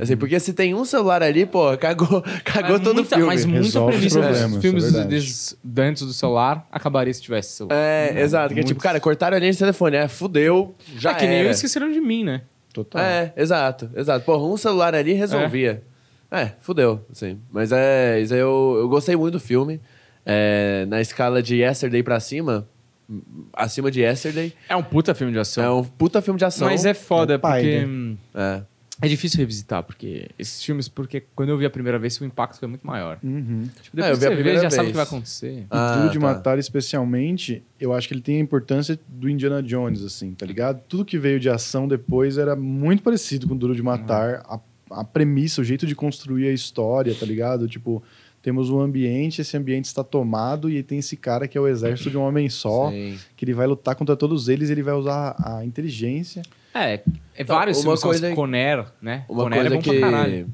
[0.00, 3.24] Assim, porque se tem um celular ali, pô, cagou, cagou Mas todo o filme.
[3.24, 5.08] Mas muita premissa dos filmes é verdade.
[5.08, 7.74] desses, antes do celular acabaria se tivesse celular.
[7.74, 8.54] É, exato.
[8.54, 11.42] Que é tipo, cara, cortaram a linha de telefone, é, fudeu, já é que nem
[11.42, 12.42] eu esqueceram de mim, né?
[12.72, 13.02] Total.
[13.02, 14.24] É, exato, exato.
[14.24, 15.82] Porra, um celular ali resolvia.
[15.90, 15.93] É,
[16.60, 17.38] fudeu, assim.
[17.52, 19.80] Mas é, isso aí eu, eu gostei muito do filme.
[20.26, 22.66] É, na escala de Yesterday pra cima,
[23.52, 25.62] acima de Yesterday, É um puta filme de ação.
[25.64, 26.66] é um puta filme de ação.
[26.68, 27.86] Mas é foda, É pai, porque.
[27.86, 28.16] né?
[28.34, 28.62] É.
[29.02, 32.60] É difícil revisitar, porque esses filmes, porque quando eu vi a primeira vez, o impacto
[32.60, 33.18] foi muito maior.
[33.24, 33.68] Uhum.
[33.82, 34.90] Tipo, depois É, eu vi a você vê, primeira já sabe o vez.
[34.92, 35.66] que vai acontecer.
[35.68, 36.24] Ah, Duro de tá.
[36.24, 40.80] Matar, especialmente, eu acho que ele tem a importância do Indiana Jones, assim, tá ligado?
[40.88, 44.42] Tudo que veio de ação depois era muito parecido com Duro de Matar.
[44.48, 44.60] A,
[45.00, 47.68] a premissa, o jeito de construir a história, tá ligado?
[47.68, 48.02] Tipo,
[48.42, 52.10] temos um ambiente, esse ambiente está tomado e tem esse cara que é o exército
[52.10, 53.18] de um homem só, Sim.
[53.36, 56.42] que ele vai lutar contra todos eles, ele vai usar a inteligência.
[56.74, 57.00] É,
[57.36, 59.24] é vários uma coisa- Conner, né?
[59.28, 60.48] Uma Conner coisa é bom pra que caralho.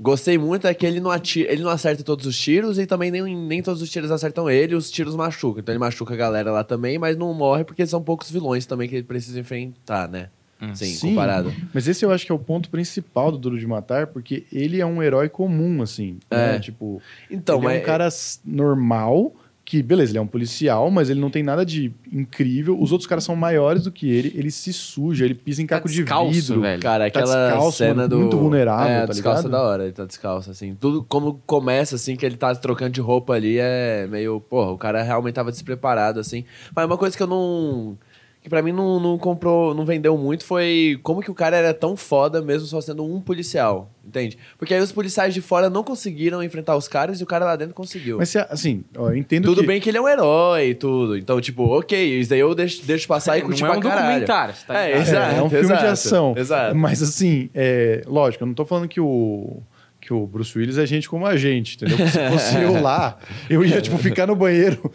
[0.00, 3.10] gostei muito é que ele não, atira, ele não acerta todos os tiros e também
[3.10, 5.60] nem, nem todos os tiros acertam ele, os tiros machucam.
[5.60, 8.88] Então ele machuca a galera lá também, mas não morre porque são poucos vilões também
[8.88, 10.30] que ele precisa enfrentar, né?
[10.60, 10.74] Hum.
[10.74, 11.52] Sim, comparado.
[11.74, 14.80] Mas esse eu acho que é o ponto principal do Duro de Matar, porque ele
[14.80, 16.18] é um herói comum, assim.
[16.30, 16.56] né?
[16.56, 16.58] É.
[16.58, 18.08] Tipo, Então, ele mas é um cara
[18.44, 22.80] normal, que, beleza, ele é um policial, mas ele não tem nada de incrível.
[22.80, 25.76] Os outros caras são maiores do que ele, ele se suja, ele pisa em Tá
[25.76, 26.60] caco de descalço, vidro.
[26.60, 26.80] velho.
[26.80, 28.18] Cara, Tá aquela descalço, cena mano, do.
[28.20, 29.60] muito vulnerável, é, tá descalço ligado?
[29.60, 30.76] da hora, ele tá descalço, assim.
[30.80, 34.40] Tudo como começa, assim, que ele tá trocando de roupa ali é meio.
[34.40, 36.44] Porra, o cara realmente tava despreparado, assim.
[36.74, 37.98] Mas uma coisa que eu não.
[38.46, 41.74] Que pra mim não, não comprou, não vendeu muito foi como que o cara era
[41.74, 44.38] tão foda mesmo só sendo um policial, entende?
[44.56, 47.56] Porque aí os policiais de fora não conseguiram enfrentar os caras e o cara lá
[47.56, 48.18] dentro conseguiu.
[48.18, 49.66] Mas, se- assim, ó, eu entendo tudo que...
[49.66, 51.18] bem que ele é um herói e tudo.
[51.18, 53.80] Então, tipo, ok, isso daí eu deixo, deixo passar e Não curtir é um pra
[53.80, 54.06] caralho.
[54.10, 55.34] documentário, tá É, exato.
[55.34, 56.34] É, é um filme de exato, ação.
[56.36, 56.76] exato.
[56.76, 59.60] Mas, assim, é, lógico, eu não tô falando que o...
[60.00, 61.96] Que o Bruce Willis é gente como a gente, entendeu?
[61.96, 63.18] Porque se fosse eu lá,
[63.50, 64.88] eu ia, tipo, ficar no banheiro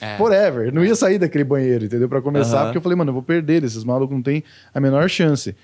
[0.00, 0.16] É.
[0.16, 0.72] forever.
[0.72, 2.08] Não ia sair daquele banheiro, entendeu?
[2.08, 2.64] Pra começar, Aham.
[2.66, 4.42] porque eu falei, mano, eu vou perder, esses malucos não tem
[4.74, 5.54] a menor chance.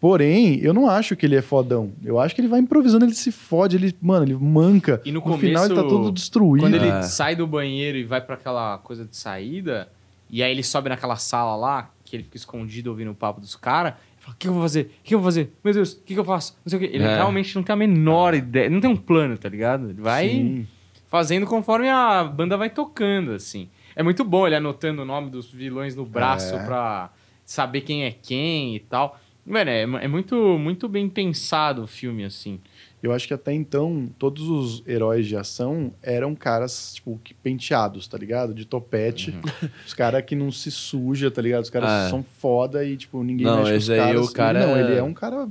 [0.00, 1.92] Porém, eu não acho que ele é fodão.
[2.04, 5.00] Eu acho que ele vai improvisando, ele se fode, ele, mano, ele manca.
[5.04, 6.64] E no final ele tá começo, todo destruído.
[6.64, 7.02] Quando ele É.
[7.02, 9.88] sai do banheiro e vai pra aquela coisa de saída,
[10.28, 13.54] e aí ele sobe naquela sala lá, que ele fica escondido ouvindo o papo dos
[13.54, 14.82] caras, ele fala, o que eu vou fazer?
[14.82, 15.52] O que eu vou fazer?
[15.62, 16.56] Meu Deus, o que, que eu faço?
[16.64, 16.90] Não sei o quê.
[16.92, 17.14] Ele É.
[17.14, 19.90] realmente não tem a menor ideia, não tem um plano, tá ligado?
[19.90, 20.66] Ele vai Sim.
[21.12, 23.68] Fazendo conforme a banda vai tocando, assim.
[23.94, 26.64] É muito bom ele anotando o nome dos vilões no braço É.
[26.64, 27.10] pra
[27.44, 29.20] saber quem é quem e tal.
[29.44, 32.58] Mano, é, é muito, muito bem pensado o filme, assim.
[33.02, 38.08] Eu acho que até então, todos os heróis de ação eram caras, tipo, que penteados,
[38.08, 38.54] tá ligado?
[38.54, 39.32] De topete.
[39.32, 39.68] Uhum.
[39.84, 41.64] Os caras que não se suja, tá ligado?
[41.64, 42.08] Os caras Ah.
[42.08, 44.28] são foda e, tipo, ninguém Não, mexe com os caras.
[44.28, 45.48] o cara- Não, ele é um cara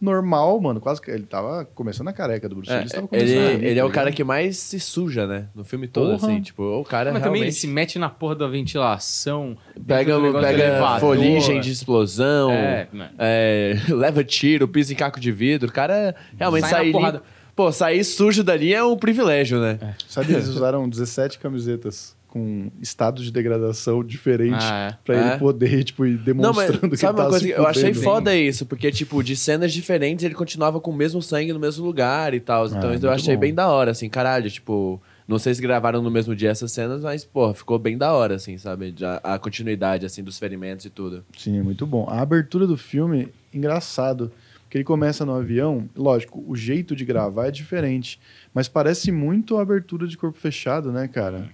[0.00, 0.80] normal, mano.
[0.80, 2.92] Quase que ele tava começando a careca do Bruce É, Willis.
[2.92, 5.46] tava ele, ali, ele é o cara que mais se suja, né?
[5.54, 6.32] No filme todo, Porra.
[6.32, 6.42] assim.
[6.42, 9.56] Tipo, o cara Mas também ele realmente se mete na porra da ventilação.
[9.86, 15.68] pega, pega foligem de explosão, É, é, leva tiro, pisa em caco de vidro.
[15.68, 17.20] O cara realmente Sai limpo-
[17.56, 19.78] Pô, sair sujo dali é um privilégio, né?
[20.08, 24.98] Sabe, eles usaram 17 camisetas com estados de degradação diferentes Ah, é.
[25.04, 25.28] pra É.
[25.30, 27.66] ele poder, tipo, ir Não, mas demonstrando que sabe ele uma coisa se que eu
[27.66, 31.60] achei foda isso, porque, tipo, de cenas diferentes ele continuava com o mesmo sangue no
[31.60, 32.66] mesmo lugar e tal.
[32.66, 33.40] Então Ah, eu achei bom.
[33.40, 35.00] bem da hora, assim, caralho, tipo.
[35.26, 38.34] Não sei se gravaram no mesmo dia essas cenas, mas, pô, ficou bem da hora,
[38.34, 38.92] assim, sabe?
[38.94, 41.24] Já, a continuidade, assim, dos ferimentos e tudo.
[41.38, 42.06] Sim, é muito bom.
[42.10, 44.30] A abertura do filme, engraçado,
[44.64, 48.20] porque ele começa no avião, lógico, o jeito de gravar é diferente,
[48.52, 51.48] mas parece muito a abertura de Corpo Fechado, né, cara?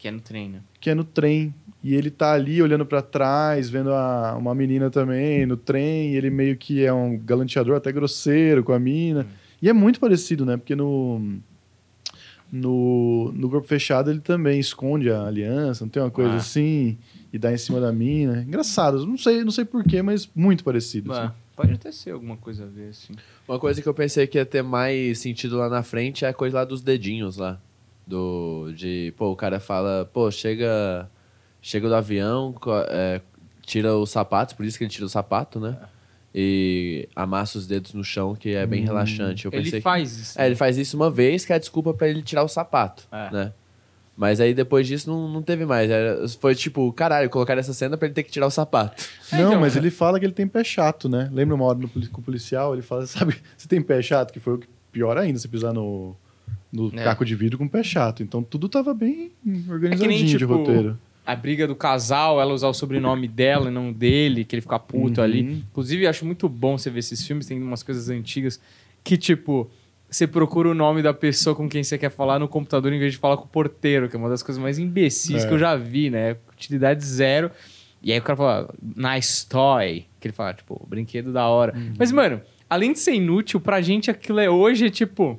[0.00, 0.60] Que é no treino.
[0.80, 4.90] Que é no trem, e ele tá ali olhando pra trás, vendo a- uma menina
[4.90, 9.26] também no trem, e ele meio que é um galanteador até grosseiro com a mina.
[9.62, 10.56] E é muito parecido, né?
[10.56, 11.38] Porque no
[12.52, 16.36] no, no Corpo Fechado ele também esconde a aliança, não tem uma coisa Ah.
[16.36, 16.98] assim,
[17.32, 18.42] e dá em cima da mina.
[18.42, 21.12] Engraçado, não sei, não sei porquê, mas muito parecido.
[21.12, 21.20] assim.
[21.26, 23.12] Ah, pode até ser alguma coisa a ver, assim.
[23.46, 26.34] Uma coisa que eu pensei que ia ter mais sentido lá na frente é a
[26.34, 27.60] coisa lá dos dedinhos lá.
[28.10, 28.72] Do.
[28.74, 29.14] De.
[29.16, 31.08] Pô, o cara fala, pô, chega.
[31.62, 32.54] Chega do avião,
[32.88, 33.20] é,
[33.66, 35.76] tira os sapatos, por isso que ele tira o sapato, né?
[36.34, 39.44] E amassa os dedos no chão, que é bem relaxante.
[39.44, 39.80] Eu Ele pensei.
[39.82, 40.40] faz isso.
[40.40, 43.06] É, ele faz isso uma vez, que é a desculpa pra ele tirar o sapato,
[43.12, 43.30] É.
[43.30, 43.52] né?
[44.16, 45.90] Mas aí depois disso não, não teve mais.
[45.90, 49.02] Era- foi tipo, caralho, colocaram essa cena pra ele ter que tirar o sapato.
[49.32, 49.78] É, Não, então, mas é.
[49.80, 51.28] ele fala que ele tem pé chato, né?
[51.32, 54.32] Lembra uma hora no, com o policial, ele fala, sabe, você tem pé chato?
[54.32, 56.16] Que foi o que pior ainda, você pisar no,
[56.72, 57.02] no É.
[57.04, 58.22] caco de vidro com pé chato.
[58.22, 60.98] Então tudo tava bem É que organizadinho nem, de tipo, roteiro.
[61.26, 64.78] a briga do casal, ela usar o sobrenome dela e não dele, que ele fica
[64.78, 65.24] puto Uhum.
[65.24, 65.40] ali.
[65.70, 68.60] Inclusive, eu acho muito bom você ver esses filmes, tem umas coisas antigas
[69.04, 69.70] que, tipo,
[70.08, 73.12] você procura o nome da pessoa com quem você quer falar no computador em vez
[73.12, 75.46] de falar com o porteiro, que é uma das coisas mais imbecis É.
[75.48, 76.36] que eu já vi, né?
[76.52, 77.50] Utilidade zero.
[78.02, 80.06] E aí o cara fala, nice toy.
[80.18, 81.76] Que ele fala, tipo, brinquedo da hora.
[81.76, 81.92] Uhum.
[81.98, 85.38] Mas, mano, além de ser inútil, pra gente aquilo é hoje, é tipo.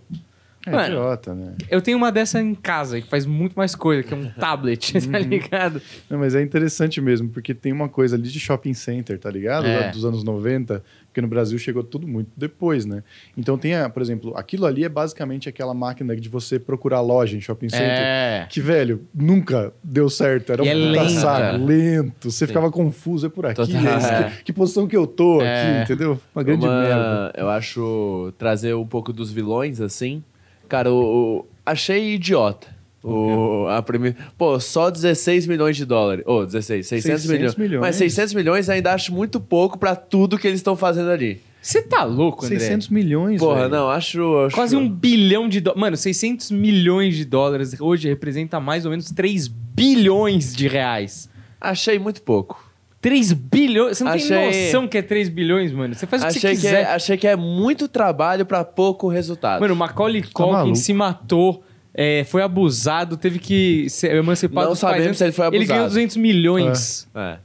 [0.65, 1.54] É Mano, idiota, né?
[1.69, 4.93] eu tenho uma dessa em casa que faz muito mais coisa, que é um tablet,
[5.10, 5.24] tá Uhum.
[5.24, 5.82] ligado?
[6.10, 9.65] Não, mas é interessante mesmo, porque tem uma coisa ali de shopping center, tá ligado?
[9.65, 9.89] É.
[9.89, 13.04] Dos anos 90, porque no Brasil chegou tudo muito depois, né?
[13.36, 17.36] Então tem, a, por exemplo, aquilo ali é basicamente aquela máquina de você procurar loja
[17.36, 17.88] em shopping center.
[17.89, 18.45] É.
[18.50, 20.52] Que, velho, nunca deu certo.
[20.54, 21.10] Era E é um lenta.
[21.10, 22.30] saco, lento.
[22.32, 24.24] Você ficava confuso, é por aqui, é É.
[24.38, 25.82] que, que posição que eu tô É.
[25.82, 26.19] aqui, entendeu?
[26.36, 27.34] Uma grande Uma- merda.
[27.36, 30.24] Eu acho trazer um pouco dos vilões, assim.
[30.72, 32.66] Cara, o, o- achei idiota.
[33.04, 34.16] O, a primeira...
[34.38, 36.24] Pô, só 16 milhões de dólares.
[36.26, 37.56] Ô, 16, 600, 600 milhões.
[37.58, 37.82] milhões.
[37.82, 41.42] Mas 600 milhões ainda acho muito pouco pra tudo que eles estão fazendo ali.
[41.62, 42.60] Você tá louco, André?
[42.60, 43.70] 600 milhões, Porra, velho.
[43.70, 45.82] não, acho, acho- Quase um bilhão de dólares.
[45.82, 51.30] Mano, 600 milhões de dólares hoje representa mais ou menos 3 bilhões de reais.
[51.60, 52.71] Achei muito pouco.
[53.02, 53.98] 3 bilhões?
[53.98, 55.94] Você não tem Achei- noção que é 3 bilhões, mano.
[55.96, 56.82] Você faz o que você Achei que, quiser.
[56.84, 59.60] é, achei que é muito trabalho pra pouco resultado.
[59.62, 64.72] Mano, o Macaulay Culkin Tá se matou, é, foi abusado, teve que ser emancipado Não
[64.72, 65.18] pais sabemos antes.
[65.18, 65.90] se ele foi Ele ganhou abusado.
[65.90, 67.08] 200 milhões.
[67.16, 67.38] É.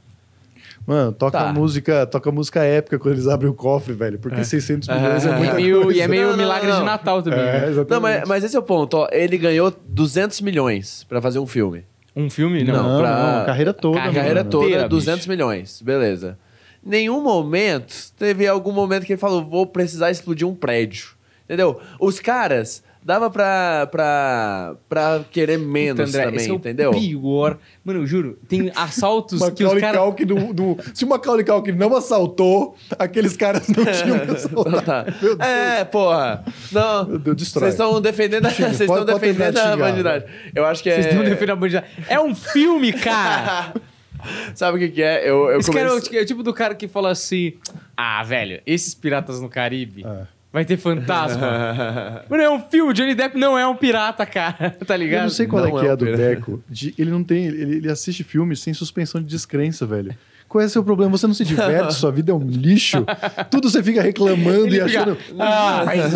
[0.85, 1.51] Mano, toca Tá.
[1.51, 4.17] música, toca música épica quando eles abrem o cofre, velho.
[4.19, 5.33] Porque 600 milhões é, É.
[5.33, 5.99] E, muita meio- coisa.
[5.99, 6.79] e é meio Não, não, milagre não.
[6.79, 7.39] de Natal também.
[7.39, 7.67] É, né?
[7.71, 7.89] exatamente.
[7.89, 8.93] Não, mas, mas esse é o ponto.
[8.95, 9.07] Ó.
[9.11, 11.83] Ele ganhou 200 milhões pra fazer um filme.
[12.17, 12.63] Um filme?
[12.63, 12.73] Não.
[12.73, 15.81] Não, pra- não, carreira toda, A Carreira carreira toda, Inteira, 200 milhões.
[15.81, 16.37] Beleza.
[16.83, 21.09] Nenhum momento, teve algum momento que ele falou, vou precisar explodir um prédio.
[21.45, 21.79] Entendeu?
[21.99, 26.91] Os caras, dava pra, pra, pra querer menos Puta, André, também, esse é o entendeu?
[26.91, 27.57] pior.
[27.85, 30.01] Mano, eu juro, tem assaltos que os Macaulay caras...
[30.01, 34.83] Culkin não, não- Se o Macaulay Culkin não assaltou, aqueles caras não tinham que assaltar.
[34.83, 35.05] Tá.
[35.21, 35.49] Meu Deus.
[35.49, 36.43] É, porra.
[36.71, 37.05] Não.
[37.07, 37.61] Meu Deus, destrói.
[37.71, 40.27] Vocês estão defendendo, a- Chega, vocês estão pode- pode defendendo terminar de a xingar, bandidagem.
[40.53, 40.93] Eu acho que é.
[40.95, 41.89] Vocês estão defendendo a bandidagem.
[42.09, 43.73] É um filme, cara!
[44.55, 45.21] Sabe o que, que é?
[45.29, 47.53] Eu, eu Esse cara é o, comecei- é o tipo do cara que fala assim:
[47.95, 50.27] Ah, velho, esses piratas no Caribe É.
[50.51, 52.23] vai ter fantasma.
[52.29, 54.75] Mano, é um filme, Johnny Depp não é um pirata, cara.
[54.85, 55.19] Tá ligado?
[55.21, 56.23] Eu não sei qual Não é que é é, um do pirata.
[56.23, 56.63] Deco.
[56.69, 57.45] de- ele não tem.
[57.45, 60.15] Ele, ele assiste filmes sem suspensão de descrença, velho.
[60.57, 61.11] Qual é o seu problema?
[61.15, 63.05] Você não se diverte, sua vida é um lixo.
[63.51, 65.17] Tudo você fica reclamando Ele e fica, achando.
[65.37, 66.13] "Ah, mas,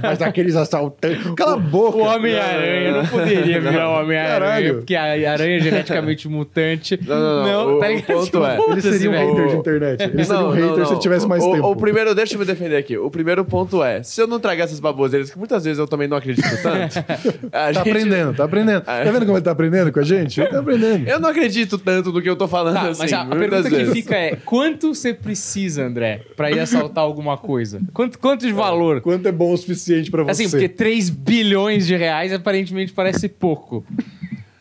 [0.00, 1.26] mas aqueles assaltantes.
[1.34, 1.98] Cala a boca.
[1.98, 6.98] O Homem-Aranha não poderia virar o Homem-Aranha, porque a aranha é geneticamente mutante.
[7.04, 7.76] Não, não, não.
[7.76, 10.02] O- tá o ponto é- Ele seria um hater de internet.
[10.04, 11.66] Ele seria um hater se ele tivesse mais o, tempo.
[11.68, 12.96] O primeiro, deixa eu me defender aqui.
[12.96, 16.06] O primeiro ponto é: se eu não tragar essas baboseiras, que muitas vezes eu também
[16.06, 16.98] não acredito tanto.
[17.50, 18.82] a Tá gente- aprendendo, tá aprendendo.
[18.82, 20.40] Tá vendo como ele tá aprendendo com a gente?
[20.40, 21.08] Ele tá aprendendo.
[21.08, 23.00] Eu não acredito tanto no que eu tô falando Tá, assim.
[23.02, 23.92] mas a, a pergunta que vezes.
[23.94, 27.80] fica é: quanto você precisa, André, pra ir assaltar alguma coisa?
[27.92, 29.00] Quanto, quanto de valor?
[29.00, 30.30] Quanto é bom o suficiente pra você?
[30.42, 33.84] Assim, porque 3 bilhões de reais aparentemente parece pouco.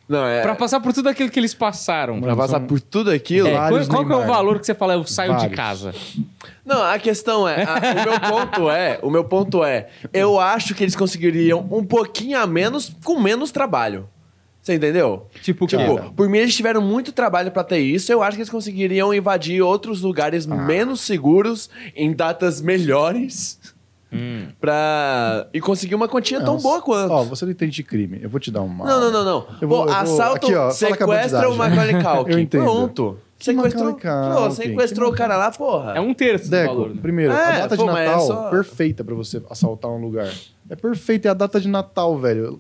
[0.10, 0.42] Não, é.
[0.42, 2.20] Pra passar por tudo aquilo que eles passaram.
[2.20, 3.48] pra passar são- por tudo aquilo.
[3.48, 5.56] É, qual, qual que é o valor que você fala, eu saio de Vários.
[5.56, 5.96] casa?
[6.66, 10.76] Não, a questão é, a- o meu ponto é, o meu ponto é, eu acho
[10.76, 14.06] que eles conseguiriam um pouquinho a menos com menos trabalho.
[14.62, 15.26] Você entendeu?
[15.42, 15.76] Tipo o quê?
[15.78, 19.12] Tipo, por mim eles tiveram muito trabalho pra ter isso, eu acho que eles conseguiriam
[19.14, 20.56] invadir outros lugares Ah.
[20.56, 23.60] menos seguros em datas melhores.
[24.60, 25.48] Pra...
[25.54, 27.12] E conseguir uma quantia tão Não, boa quanto.
[27.12, 28.20] Ó, você não entende crime.
[28.22, 28.86] Eu vou te dar uma.
[28.86, 29.48] Não, não, não, não.
[29.62, 31.56] Eu vou- Pô, eu vou- assalto, aqui, ó, sequestra o.
[31.56, 32.32] Macaulay Culkin.
[32.32, 32.64] Eu entendo.
[32.64, 33.18] Pronto.
[33.42, 35.94] Que Sequestrou, pô, sequestrou Que o cara lá, porra.
[35.96, 36.90] É um terço do Deco, valor.
[36.94, 37.00] né?
[37.02, 40.32] primeiro, a É, data pô, de é Natal, só- perfeita pra você assaltar um lugar.
[40.70, 42.58] É perfeita, é a data de Natal, velho.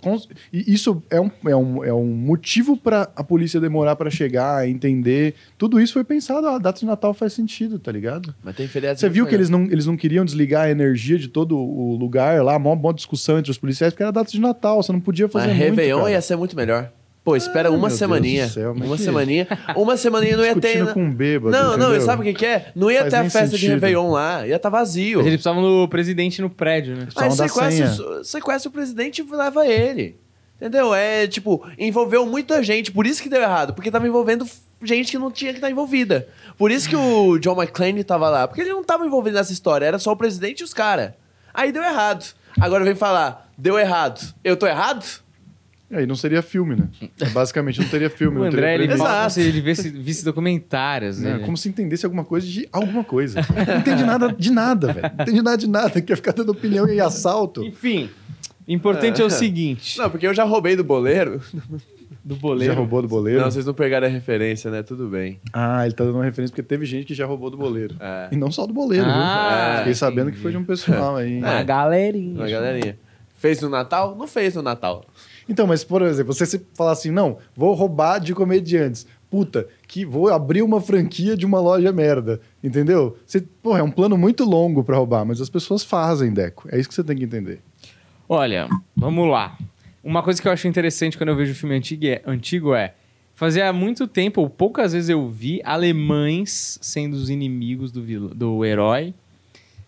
[0.51, 4.67] E isso é um, é um, é um motivo pra a polícia demorar pra chegar,
[4.67, 5.35] entender.
[5.57, 8.33] Tudo isso foi pensado, a data de Natal faz sentido, tá ligado?
[8.43, 11.27] Mas tem feriado Você viu que eles não, eles não queriam desligar a energia de
[11.27, 14.81] todo o lugar lá, mó, mó discussão entre os policiais, porque era data de Natal,
[14.81, 16.11] você não podia fazer Mas muito, Réveillon cara.
[16.11, 16.91] ia ser muito melhor.
[17.23, 18.41] Pô, espera Ai, uma meu semaninha.
[18.41, 19.47] Deus do céu, uma que- semaninha.
[19.75, 20.91] Uma semaninha não ia ter.
[20.93, 21.95] Com um bêbado, Não, não, entendeu?
[21.97, 22.71] e sabe o que, que é?
[22.75, 23.69] Não ia Faz ter a festa de sentido.
[23.73, 25.19] Réveillon lá, ia estar vazio.
[25.19, 27.07] Mas eles precisavam do presidente no prédio, né?
[27.15, 30.17] Mas sequestra, sequestra o presidente e leva ele.
[30.59, 30.93] Entendeu?
[30.95, 34.45] É tipo, envolveu muita gente, por isso que deu errado, porque tava envolvendo
[34.83, 36.27] gente que não tinha que estar envolvida.
[36.57, 39.85] Por isso que o John McClane tava lá, porque ele não tava envolvido nessa história,
[39.85, 41.11] era só o presidente e os caras.
[41.53, 42.25] Aí deu errado.
[42.59, 44.21] Agora vem falar, deu errado.
[44.43, 45.03] Eu tô errado?
[45.93, 46.87] Aí não seria filme, né?
[47.33, 48.39] Basicamente não teria filme.
[48.41, 51.37] O André, ele fala se ele visse, visse documentários, Né?
[51.37, 51.39] né?
[51.45, 53.41] Como se entendesse alguma coisa de alguma coisa.
[53.67, 55.11] Não entende nada de nada, velho.
[55.17, 56.01] Não entende nada de nada.
[56.01, 57.63] Quer ficar dando opinião e assalto.
[57.63, 58.09] Enfim,
[58.67, 59.97] importante é o seguinte.
[59.97, 61.41] Não, porque eu já roubei do boleiro.
[62.23, 62.71] Do boleiro.
[62.73, 63.41] Já roubou do boleiro?
[63.41, 64.83] Não, vocês não pegaram a referência, né?
[64.83, 65.39] Tudo bem.
[65.51, 67.95] Ah, ele tá dando uma referência porque teve gente que já roubou do boleiro.
[67.99, 68.29] É.
[68.31, 69.77] E não só do boleiro, Ah, viu?
[69.79, 71.39] Fiquei sabendo que foi de um pessoal aí.
[71.39, 72.35] Uma galerinha.
[72.35, 72.97] Uma galerinha.
[73.35, 74.15] Fez no Natal?
[74.15, 75.03] Não fez no Natal.
[75.51, 79.05] Então, mas por exemplo, você se falar assim, não, vou roubar de comediantes.
[79.29, 82.39] Puta, que vou abrir uma franquia de uma loja merda.
[82.63, 83.17] Entendeu?
[83.25, 86.67] Você, porra, é um plano muito longo pra roubar, mas as pessoas fazem, Deco.
[86.71, 87.59] É isso que você tem que entender.
[88.29, 89.57] Olha, vamos lá.
[90.03, 92.93] Uma coisa que eu acho interessante quando eu vejo filme antigo é, antigo é
[93.35, 98.63] fazia muito tempo, ou poucas vezes eu vi alemães sendo os inimigos do, vil- do
[98.65, 99.13] herói.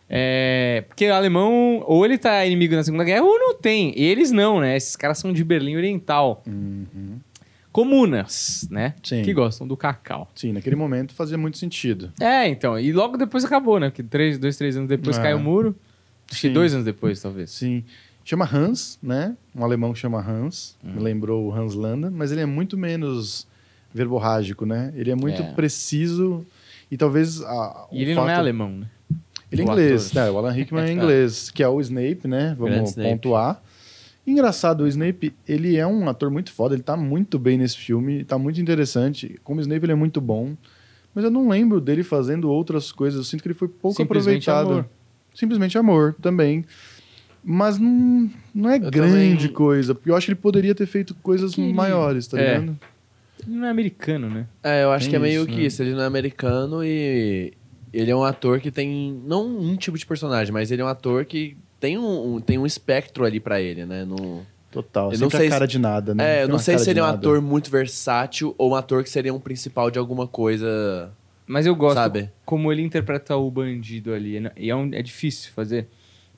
[0.09, 3.93] É, porque o alemão, ou ele tá inimigo na Segunda Guerra, ou não tem.
[3.99, 4.75] Eles não, né?
[4.77, 6.43] Esses caras são de Berlim Oriental.
[7.71, 8.93] Comunas, né?
[9.01, 9.23] Sim.
[9.23, 10.29] Que gostam do cacau.
[10.35, 12.11] Sim, naquele momento fazia muito sentido.
[12.19, 12.77] É, então.
[12.79, 13.89] E logo depois acabou, né?
[13.89, 15.21] Porque três, dois, três anos depois É.
[15.21, 15.75] caiu o muro.
[16.31, 17.49] Acho que dois anos depois, talvez.
[17.49, 17.83] Sim.
[18.23, 19.35] Chama Hans, né?
[19.55, 20.77] Um alemão que chama Hans.
[20.83, 23.47] Me lembrou o Hans Landa, mas ele é muito menos
[23.93, 24.93] verborrágico, né?
[24.95, 25.51] Ele é muito É.
[25.53, 26.45] preciso
[26.91, 28.87] e talvez a, E ele não é fato- alemão, né?
[29.53, 30.29] Ele é inglês, né?
[30.31, 30.93] O Alan Rickman é É.
[30.93, 32.55] inglês, que é o Snape, né?
[32.59, 33.09] Vamos Snape.
[33.09, 33.61] pontuar.
[34.25, 38.23] Engraçado, o Snape, ele é um ator muito foda, ele tá muito bem nesse filme,
[38.23, 39.39] tá muito interessante.
[39.43, 40.55] Como Snape, ele é muito bom.
[41.13, 43.17] Mas eu não lembro dele fazendo outras coisas.
[43.19, 44.79] Eu sinto que ele foi pouco Simplesmente aproveitado.
[44.79, 44.89] amor.
[45.35, 46.65] Simplesmente amor, também.
[47.43, 50.85] Mas não, não é Eu grande também- coisa, porque eu acho que ele poderia ter
[50.85, 52.57] feito coisas Que maiores, tá É.
[52.59, 52.79] ligado?
[53.45, 54.47] Ele não é americano, né?
[54.63, 55.63] É, eu acho Tem que é meio isso, que né?
[55.63, 55.81] isso.
[55.83, 57.51] Ele não é americano e
[57.93, 60.87] ele é um ator que tem não um tipo de personagem, mas ele é um
[60.87, 64.03] ator que tem um, um- tem um espectro ali pra ele, né?
[64.05, 64.45] No...
[64.71, 65.05] Total.
[65.05, 66.39] Eu Sempre não sei a cara se- de nada, né?
[66.39, 67.17] É, eu não uma sei se ele é um nada.
[67.19, 71.11] ator muito versátil ou um ator que seria um principal de alguma coisa.
[71.45, 72.31] Mas eu gosto Sabe?
[72.43, 74.39] como ele interpreta o bandido ali.
[74.39, 74.51] né?
[74.57, 75.87] E é, um- é difícil fazer.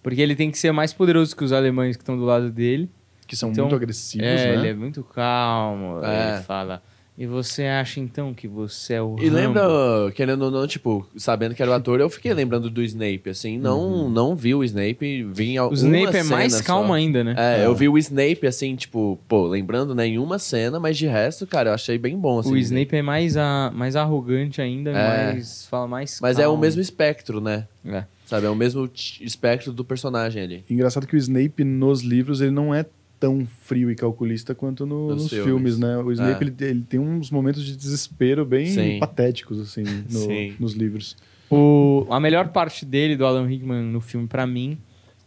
[0.04, 2.90] Porque ele tem que ser mais poderoso que os alemães que estão do lado dele.
[3.26, 4.54] Que são Então, muito agressivos, é, né?
[4.56, 6.04] ele é muito calmo.
[6.04, 6.34] É.
[6.36, 6.84] Ele fala.
[7.18, 11.08] E você acha então que você é o E Rambo?" lembra, querendo ou não, tipo,
[11.16, 14.62] sabendo que era o ator, eu fiquei lembrando do Snape, assim, não, não vi o
[14.66, 17.34] Snape, vi em O Snape é mais calmo ainda, né?
[17.38, 17.66] É, É.
[17.66, 21.48] eu vi o Snape, assim, tipo, pô, lembrando, né, em uma cena, mas de resto,
[21.48, 22.52] cara, eu achei bem bom, assim.
[22.52, 25.34] o Snape é mais, a, mais arrogante ainda, É.
[25.34, 26.62] mais, fala mais Mas é o calmo.
[26.62, 27.66] mesmo espectro, né?
[27.86, 28.04] É.
[28.26, 28.90] Sabe, é o mesmo
[29.22, 30.66] espectro do personagem ali.
[30.70, 32.84] Engraçado que o Snape nos livros ele não é
[33.20, 35.46] tão frio e calculista quanto no- Nos nos filmes.
[35.46, 35.98] filmes, né?
[35.98, 36.48] O Snape É.
[36.48, 39.00] ele, ele tem uns momentos de desespero bem Sim.
[39.00, 41.16] patéticos assim no- nos livros.
[41.50, 44.78] O, a melhor parte dele, do Alan Rickman, no filme, pra mim,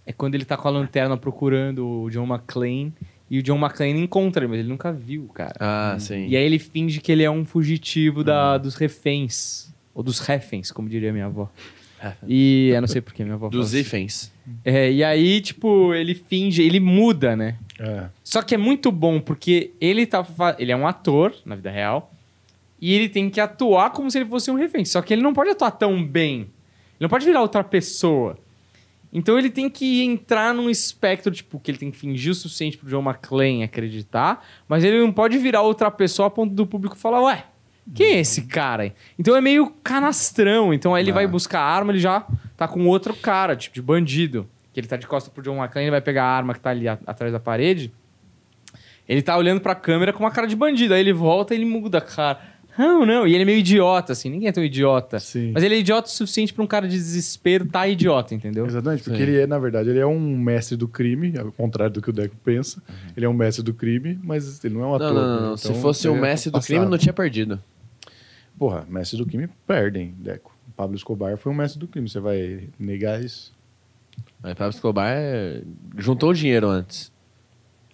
[0.07, 2.93] é quando ele tá com a lanterna procurando o John McClane.
[3.31, 5.55] E o John McClane encontra ele, mas ele nunca viu, cara.
[5.61, 6.27] Ah, sim.
[6.29, 9.71] E aí ele finge que ele é um fugitivo da, dos reféns.
[9.95, 11.51] Ou dos reféns, como diria minha avó.
[12.27, 13.79] E eu não sei porquê minha avó Dos fala assim.
[13.81, 14.33] ifens.
[14.65, 17.57] É, e aí, tipo, ele finge, ele muda, né?
[17.79, 18.09] É.
[18.25, 20.27] Só que é muito bom, porque ele tá.
[20.59, 22.13] Ele é um ator na vida real.
[22.81, 24.85] E ele tem que atuar como se ele fosse um refém.
[24.85, 26.41] Só que ele não pode atuar tão bem.
[26.41, 26.49] Ele
[27.01, 28.39] não pode virar outra pessoa.
[29.13, 32.77] Então ele tem que entrar num espectro, tipo, que ele tem que fingir o suficiente
[32.77, 36.95] pro John McClane acreditar, mas ele não pode virar outra pessoa a ponto do público
[36.95, 37.45] falar, ué,
[37.95, 38.83] quem é esse cara?
[38.83, 40.75] aí?" Então é meio canastrão.
[40.75, 44.47] Então aí ele vai buscar arma, ele já tá com outro cara, tipo, de bandido.
[44.79, 46.71] Que ele tá de costas pro John McClane, ele vai pegar a arma que tá
[46.71, 47.93] ali a- atrás da parede.
[49.09, 50.95] Ele tá olhando pra câmera com uma cara de bandido.
[50.95, 52.39] Aí ele volta e ele muda a cara.
[52.79, 53.27] Não, não.
[53.27, 54.31] E ele é meio idiota, assim.
[54.31, 55.19] Ninguém é tão idiota.
[55.19, 55.51] Sim.
[55.53, 58.67] Mas ele é idiota o suficiente pra um cara de desespero tá idiota, entendeu?
[58.67, 59.23] Exatamente, porque Sim.
[59.25, 62.13] ele é, na verdade, ele é um mestre do crime, ao contrário do que o
[62.13, 62.81] Deco pensa.
[63.17, 65.13] Ele é um mestre do crime, mas ele não é um ator.
[65.13, 65.35] Não, não, não.
[65.35, 65.41] né?
[65.49, 65.55] não.
[65.55, 66.67] Então, Se fosse o é mestre do passado.
[66.69, 67.61] crime, não tinha perdido.
[68.57, 70.57] Porra, mestre do crime perdem, Deco.
[70.69, 72.09] O Pablo Escobar foi um mestre do crime.
[72.09, 73.53] Você vai negar isso?
[74.43, 75.63] Mas Pablo Escobar é,
[75.97, 77.11] juntou dinheiro antes.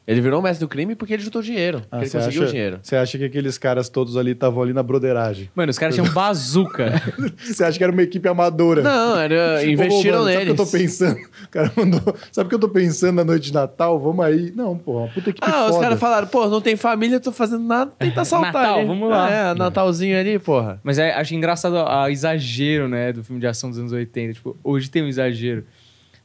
[0.07, 1.81] Ele virou o mestre do crime porque ele juntou dinheiro.
[1.81, 2.79] porque ele você conseguiu acha, dinheiro.
[2.83, 5.51] Você acha que aqueles caras todos ali estavam ali na broderagem?
[5.55, 7.01] Mano, os caras tinham bazuca.
[7.43, 8.83] Você acha que era uma equipe amadora?
[8.83, 10.41] Não, era, Ô, investiram mano, neles.
[10.41, 11.19] Sabe o que eu tô pensando?
[11.45, 12.17] O cara mandou.
[12.31, 13.99] Sabe o que eu tô pensando na noite de Natal?
[13.99, 14.53] Vamos aí.
[14.55, 15.81] Não, pô, uma puta equipe Ah, os foda.
[15.85, 18.87] caras falaram, pô, não tem família, tô fazendo nada, tenta assaltar Natal, ali.
[18.87, 19.31] vamos lá.
[19.31, 20.79] É, Natalzinho ali, porra.
[20.85, 24.35] Mas é, acho engraçado o exagero, né, do filme de ação dos anos 80.
[24.35, 25.65] Tipo, hoje tem um exagero.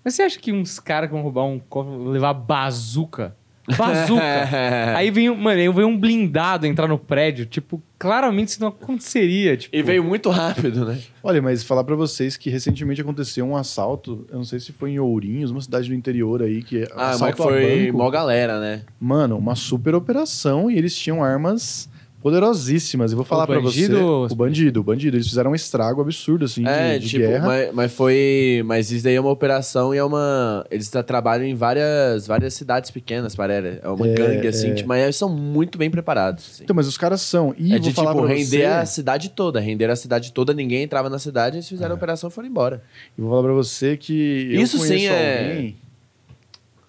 [0.04, 3.36] Mas você acha que uns caras que vão roubar um cofre vão levar bazuca?
[3.78, 4.24] Bazuca!
[4.98, 7.46] aí vem, um- mano, aí vem um blindado entrar no prédio.
[7.46, 9.56] Tipo, claramente isso não aconteceria.
[9.56, 11.00] Tipo, E veio muito rápido, né?
[11.22, 14.92] Olha, mas falar pra vocês que recentemente aconteceu um assalto, eu não sei se foi
[14.92, 17.98] em Ourinhos, uma cidade do interior aí, que Ah, mas foi banco.
[18.00, 18.84] mó galera, né?
[19.00, 21.88] Mano, uma super operação e eles tinham armas
[22.22, 23.12] poderosíssimas.
[23.12, 23.86] E vou falar pra você.
[23.86, 25.18] O bandido, o bandido.
[25.18, 27.46] Eles fizeram um estrago absurdo, assim, É, de, de tipo, guerra.
[27.48, 28.62] mas, mas foi.
[28.66, 30.66] Mas isso daí é uma operação e é uma.
[30.70, 33.80] Eles trabalham em várias, várias cidades pequenas, parece.
[33.82, 34.74] É uma É, gangue, assim, é.
[34.76, 36.50] tipo, mas eles são muito bem preparados.
[36.54, 36.64] assim.
[36.64, 37.54] Então, mas os caras são.
[37.58, 39.60] E é vou de, falar tipo, pra render você, a cidade toda.
[39.60, 41.70] Render a cidade toda, ninguém entrava na cidade, eles É.
[41.70, 42.84] fizeram a operação e foram embora.
[43.18, 44.50] e vou falar pra você que.
[44.54, 45.76] eu Isso sim é- alguém-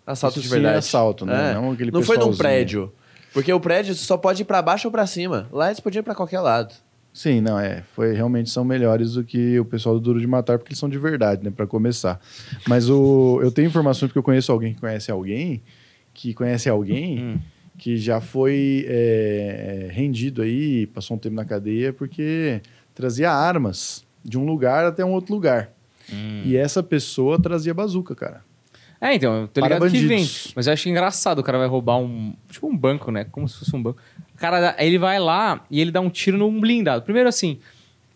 [0.07, 0.75] Assalto Isso de sim verdade.
[0.75, 1.53] é assalto, né?
[1.53, 1.55] É.
[1.55, 2.91] Não aquele Não foi num prédio.
[3.33, 5.49] Porque o prédio só pode ir pra baixo ou pra cima.
[5.53, 6.75] Lá eles podiam ir pra qualquer lado.
[7.13, 7.83] Sim, não, é.
[7.95, 10.89] Foi, realmente são melhores do que o pessoal do Duro de Matar, porque eles são
[10.89, 11.51] de verdade, né?
[11.51, 12.21] Pra começar.
[12.69, 15.63] Mas o, eu tenho informações porque eu conheço alguém que conhece alguém,
[16.15, 17.39] que conhece alguém, Hum.
[17.77, 22.61] que já foi é, é, rendido aí, passou um tempo na cadeia, porque
[22.95, 25.71] trazia armas de um lugar até um outro lugar.
[26.13, 26.43] Hum.
[26.45, 28.45] E essa pessoa trazia bazuca, cara.
[29.01, 30.19] É, então, eu tô ligado que vem.
[30.19, 30.53] bandidos.
[30.55, 32.35] Mas eu acho engraçado, o cara vai roubar um.
[32.51, 33.25] Tipo um banco, né?
[33.25, 33.99] Como se fosse um banco.
[34.35, 37.03] O cara, ele vai lá e ele dá um tiro num blindado.
[37.03, 37.59] Primeiro assim,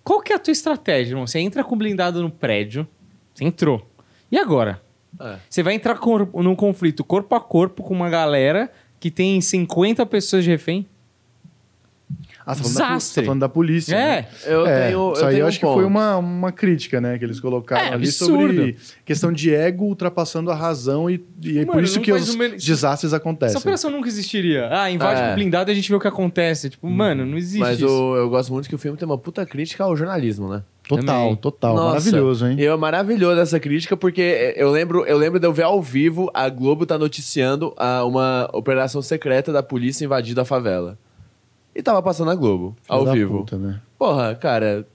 [0.02, 1.26] qual que é a tua estratégia, irmão?
[1.26, 2.86] Você entra com o blindado no prédio,
[3.34, 3.88] você entrou.
[4.30, 4.82] E agora?
[5.20, 5.36] É.
[5.48, 8.70] Você vai entrar cor- num conflito corpo a corpo com uma galera
[9.00, 10.86] que tem 50 pessoas de refém?
[12.46, 13.94] Ah, você tá falando, da, tá falando da polícia.
[13.96, 13.98] É.
[14.22, 14.26] né?
[14.44, 15.12] Eu É, tenho.
[15.12, 15.86] isso eu aí tenho eu um acho que foi ponto.
[15.86, 17.18] uma, uma crítica, né?
[17.18, 18.32] Que eles colocaram É, ali absurdo.
[18.48, 22.12] sobre questão de ego ultrapassando a razão e, e é por Mano, isso não que
[22.12, 23.50] os men- desastres acontecem.
[23.56, 24.68] Essa operação nunca existiria.
[24.70, 25.28] Ah, invade É.
[25.30, 26.68] com blindado e a gente vê o que acontece.
[26.68, 27.88] Tipo, mano, não existe Mas isso.
[27.88, 30.62] o- eu gosto muito que o filme tem uma puta crítica ao jornalismo, né?
[30.86, 31.36] Total, Também.
[31.36, 31.74] total.
[31.76, 32.56] Nossa, Maravilhoso, hein?
[32.58, 36.30] E é maravilhoso essa crítica, porque eu lembro, eu lembro de eu ver ao vivo
[36.34, 40.98] a Globo tá noticiando a- uma operação secreta da polícia invadindo a favela.
[41.74, 43.38] E tava passando a Globo, Filho ao da vivo.
[43.38, 43.80] puta, né?
[43.98, 44.86] Porra, cara.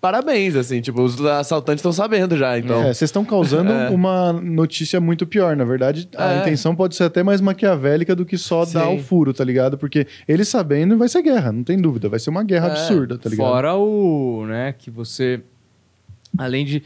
[0.00, 2.80] Parabéns, assim, tipo, os assaltantes estão sabendo já, então.
[2.80, 3.88] É, vocês estão causando É.
[3.90, 5.54] uma notícia muito pior.
[5.54, 6.40] Na verdade, a É.
[6.40, 8.96] intenção pode ser até mais maquiavélica do que só dar Sim.
[8.96, 9.78] o furo, tá ligado?
[9.78, 12.08] Porque eles sabendo vai ser guerra, não tem dúvida.
[12.08, 13.46] Vai ser uma guerra É, absurda, tá ligado?
[13.48, 15.40] Fora o, né, que você
[16.36, 16.84] além de, de-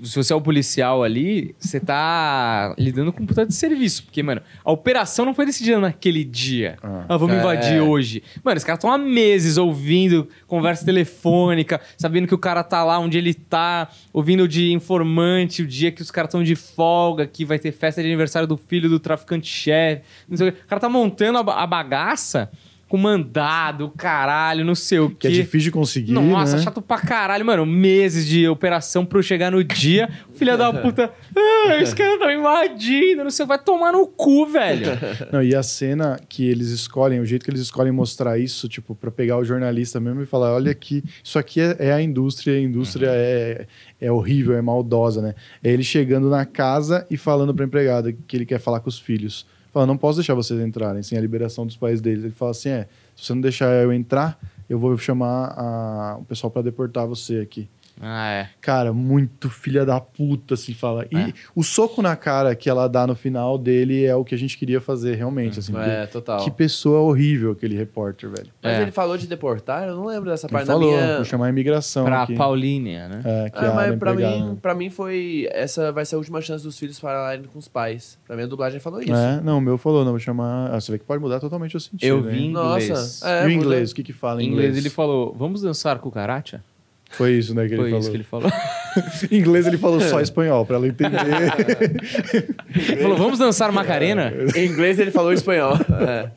[0.00, 4.22] se você é o policial ali, você tá lidando com um puta de serviço, porque
[4.22, 6.76] mano, a operação não foi decidida naquele dia.
[6.82, 7.04] Ah.
[7.08, 7.38] Ah, vamos É.
[7.38, 8.22] invadir hoje.
[8.42, 12.98] Mano, os caras estão há meses ouvindo conversa telefônica, sabendo que o cara tá lá
[12.98, 17.44] onde ele tá, ouvindo de informante o dia que os caras estão de folga, que
[17.44, 20.02] vai ter festa de aniversário do filho do traficante-chefe.
[20.28, 22.50] não sei o cara tá montando a bagaça
[22.88, 25.36] com mandado, caralho, não sei o Que é quê.
[25.36, 26.62] difícil de conseguir, Nossa, né?
[26.62, 27.66] chato pra caralho, mano.
[27.66, 30.08] Meses de operação pra eu chegar no dia.
[30.34, 31.12] Filha da puta.
[31.36, 33.22] Ah, esse cara tá me invadindo.
[33.22, 34.86] Não sei, vai tomar no cu, velho.
[35.30, 38.94] Não, e a cena que eles escolhem, o jeito que eles escolhem mostrar isso, tipo,
[38.94, 42.54] pra pegar o jornalista mesmo e falar: olha aqui, isso aqui é, é a indústria,
[42.56, 43.66] a indústria é,
[44.00, 45.34] é horrível, é maldosa, né?
[45.62, 48.98] É ele chegando na casa e falando pra empregada que ele quer falar com os
[48.98, 49.46] filhos.
[49.72, 52.24] Fala, não posso deixar vocês entrarem sem a liberação dos pais deles.
[52.24, 54.38] Ele fala assim: é, se você não deixar eu entrar,
[54.68, 57.68] eu vou chamar a- o pessoal pra deportar você aqui.
[58.00, 58.48] Ah, é.
[58.60, 61.06] Cara, muito filha da puta, assim, fala.
[61.10, 61.32] E É.
[61.54, 64.56] o soco na cara que ela dá no final dele é o que a gente
[64.56, 65.72] queria fazer, realmente, assim.
[65.72, 66.44] porque É, total.
[66.44, 68.48] Que pessoa horrível aquele repórter, velho.
[68.62, 68.82] Mas É.
[68.82, 69.88] ele falou de deportar?
[69.88, 71.16] Eu não lembro dessa Ele parte falou, da minha.
[71.16, 72.34] vou chamar a imigração Pra aqui.
[72.36, 73.22] Paulínia, né?
[73.24, 74.56] É, que Ah, mas pra empregada, mim, né?
[74.62, 75.48] pra mim foi.
[75.52, 78.18] Essa vai ser a última chance dos filhos falarem com os pais.
[78.26, 79.12] Pra mim a dublagem falou isso.
[79.12, 80.70] É, não, o meu falou, não, vou chamar...
[80.72, 82.46] Ah, você vê que pode mudar totalmente o sentido, Eu vi hein?
[82.46, 83.22] em Nossa, inglês.
[83.24, 84.84] é, e o inglês, o que que fala Em em inglês inglês?
[84.84, 86.62] ele falou, vamos dançar cucaracha?
[87.10, 88.00] Foi isso, né, que ele Foi falou.
[88.00, 88.50] isso que ele falou.
[89.30, 91.18] em inglês ele falou só espanhol, pra ela entender.
[92.74, 94.32] ele falou, vamos dançar Macarena?
[94.54, 95.74] Em inglês ele falou espanhol.
[96.06, 96.30] é.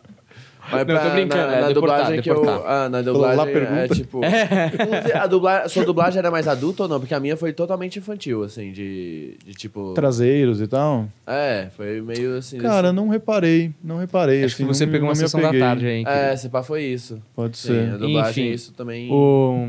[0.71, 2.65] Mas Não, eu tô brincando, na, é na deportar, dublagem que eu.
[2.65, 4.21] Ah, na dublagem é tipo.
[5.13, 6.99] A dublagem, sua dublagem era mais adulta ou não?
[6.99, 9.93] Porque a minha foi totalmente infantil, assim, de, de tipo.
[9.93, 11.07] Traseiros e tal.
[11.27, 12.57] É, foi meio assim.
[12.57, 14.43] Cara, não reparei, não reparei.
[14.43, 16.03] Acho que assim, você não pegou uma não me sessão da tarde aí.
[16.07, 17.21] É, se pá, foi isso.
[17.35, 17.93] Pode Sim, ser.
[17.93, 19.09] a dublagem, Enfim, isso também.
[19.11, 19.67] O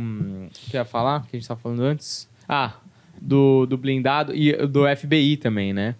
[0.53, 2.29] que ia falar, que a gente tava falando antes?
[2.49, 2.75] Ah,
[3.21, 5.95] do, do blindado e do FBI também, né?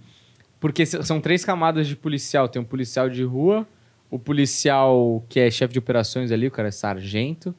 [0.61, 2.49] Porque são três camadas de policial.
[2.49, 3.67] Tem um policial de rua,
[4.13, 7.55] o policial que é chefe de operações ali, o cara é sargento,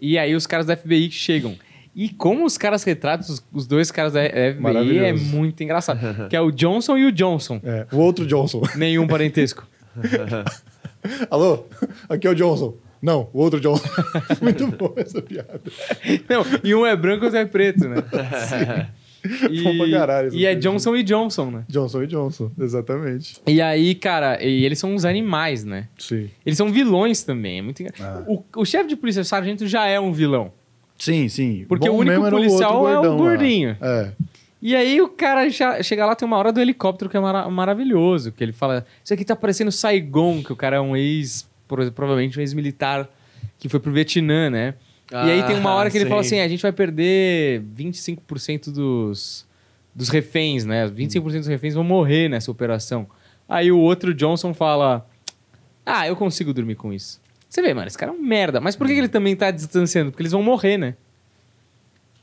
[0.00, 1.56] e aí os caras da FBI que chegam.
[1.94, 6.00] E como os caras retratam os, os dois caras da FBI é muito engraçado.
[6.28, 7.60] que é o Johnson e o Johnson.
[7.62, 8.62] É, o outro Johnson.
[8.74, 9.64] Nenhum parentesco.
[11.30, 11.66] Alô?
[12.08, 12.74] Aqui é o Johnson.
[13.00, 13.88] Não, o outro Johnson.
[14.40, 15.60] Muito boa essa piada.
[16.28, 17.96] Não, e um é branco e outro é preto, né?
[19.50, 20.54] E, Bom pra caralho e é.
[20.54, 21.64] Johnson e Johnson, né?
[21.68, 23.40] Johnson e Johnson, exatamente.
[23.46, 25.88] E aí, cara, e eles são uns animais, né?
[25.98, 26.28] Sim.
[26.44, 27.58] Eles são vilões também.
[27.58, 27.94] É muito engra...
[28.00, 28.22] Ah.
[28.26, 30.52] O, o chefe de polícia, o sargento, já é um vilão.
[30.98, 31.64] Sim, sim.
[31.68, 33.30] Porque Bom o único policial outro é o gordão lá.
[33.30, 33.76] gordinho.
[33.80, 34.12] É.
[34.60, 35.48] E aí o cara
[35.82, 38.30] chega lá, tem uma hora do helicóptero que é mara- maravilhoso.
[38.30, 41.90] Que ele fala, isso aqui tá parecendo Saigon, que o cara é um ex, pro-
[41.90, 43.08] provavelmente um ex-militar
[43.58, 44.74] que foi pro Vietnã, né?
[45.10, 46.36] E aí tem uma hora que ele Ah, fala sim.
[46.36, 49.46] assim: a gente vai perder 25% dos,
[49.94, 50.88] dos reféns, né?
[50.88, 53.06] 25% dos reféns vão morrer nessa operação.
[53.48, 55.06] Aí o outro Johnson fala:
[55.84, 57.20] Ah, eu consigo dormir com isso.
[57.48, 58.60] Você vê, mano, esse cara é um merda.
[58.60, 60.10] Mas por que que ele também tá distanciando?
[60.10, 60.94] Porque eles vão morrer, né?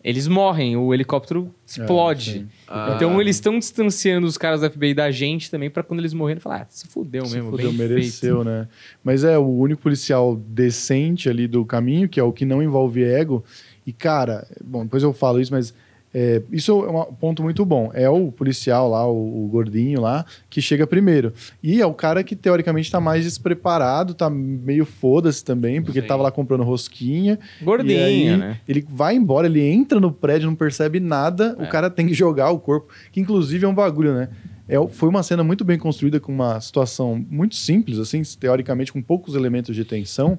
[0.01, 2.31] Eles morrem, o helicóptero explode.
[2.31, 2.47] sim.
[2.67, 2.93] Ah.
[2.95, 6.39] Então eles estão distanciando os caras da FBI da gente também pra quando eles morrerem
[6.39, 8.67] falar, ah, se fudeu Se mesmo, fudeu, bem mereceu, né?
[9.03, 13.03] Mas é o único policial decente ali do caminho, que é o que não envolve
[13.03, 13.43] ego.
[13.85, 15.73] E, cara, bom, depois eu falo isso, mas
[16.13, 17.91] é, isso é um ponto muito bom.
[17.93, 21.33] É o policial lá, o, o gordinho lá, que chega primeiro.
[21.61, 26.07] E é o cara que, teoricamente, tá mais despreparado, tá meio foda-se também, porque Sim.
[26.07, 27.37] tava lá comprando rosquinha.
[27.61, 28.59] Gordinho, aí, né?
[28.67, 31.63] Ele vai embora, ele entra no prédio, não percebe nada, É.
[31.63, 34.29] o cara tem que jogar o corpo, que inclusive é um bagulho, né?
[34.69, 39.01] É, foi uma cena muito bem construída, com uma situação muito simples, assim, teoricamente, com
[39.01, 40.37] poucos elementos de tensão,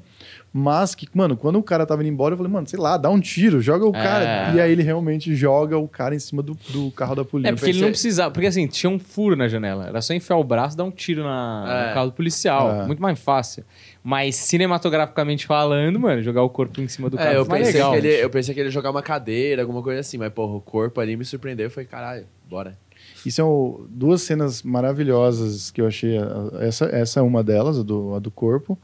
[0.53, 3.11] mas que, mano, quando o cara tava indo embora, eu falei, mano, sei lá, dá
[3.11, 3.93] um tiro, joga o É.
[4.03, 4.53] cara.
[4.55, 7.51] E aí ele realmente joga o cara em cima do, do carro da polícia.
[7.51, 8.31] É, porque ele pensei- não precisava.
[8.33, 9.89] Porque assim, tinha um furo na janela.
[9.89, 11.89] Era só enfiar o braço e dar um tiro na, É.
[11.89, 12.83] no carro do policial.
[12.83, 12.87] É.
[12.87, 13.65] Muito mais fácil.
[14.03, 17.91] Mas cinematograficamente falando, mano, jogar o corpo em cima do carro É, eu pensei, legal.
[17.93, 20.55] que ele, eu pensei que ele ia jogar uma cadeira, alguma coisa assim, mas, porra,
[20.55, 22.79] o corpo ali me surpreendeu e foi, caralho, bora.
[23.25, 26.17] E são duas cenas maravilhosas que eu achei.
[26.61, 28.79] Essa, essa é uma delas, a do, a do corpo.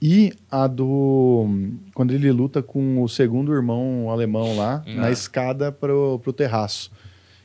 [0.00, 1.46] E a do.
[1.94, 4.96] Quando ele luta com o segundo irmão alemão lá, Hum.
[4.96, 6.90] na escada pro, pro terraço.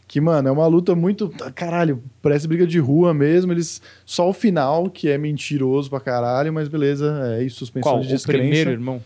[0.07, 1.29] Que, mano, é uma luta muito.
[1.53, 3.51] Caralho, parece briga de rua mesmo.
[3.51, 3.81] Eles.
[4.05, 8.01] Só o final, que é mentiroso pra caralho, mas beleza, é isso, suspensão Qual?
[8.01, 8.41] de O descrença.
[8.41, 9.01] primeiro, irmão?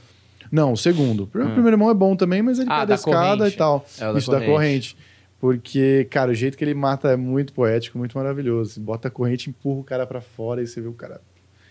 [0.51, 1.23] Não, o segundo.
[1.23, 3.55] O primeiro irmão é bom também, mas ele Ah, cai da da escada corrente.
[3.55, 3.85] e tal.
[3.99, 4.97] É, o da Isso da corrente.
[5.41, 8.79] Porque, cara, o jeito que ele mata é muito poético, muito maravilhoso.
[8.79, 11.19] Bota a corrente, empurra o cara pra fora e você vê o cara.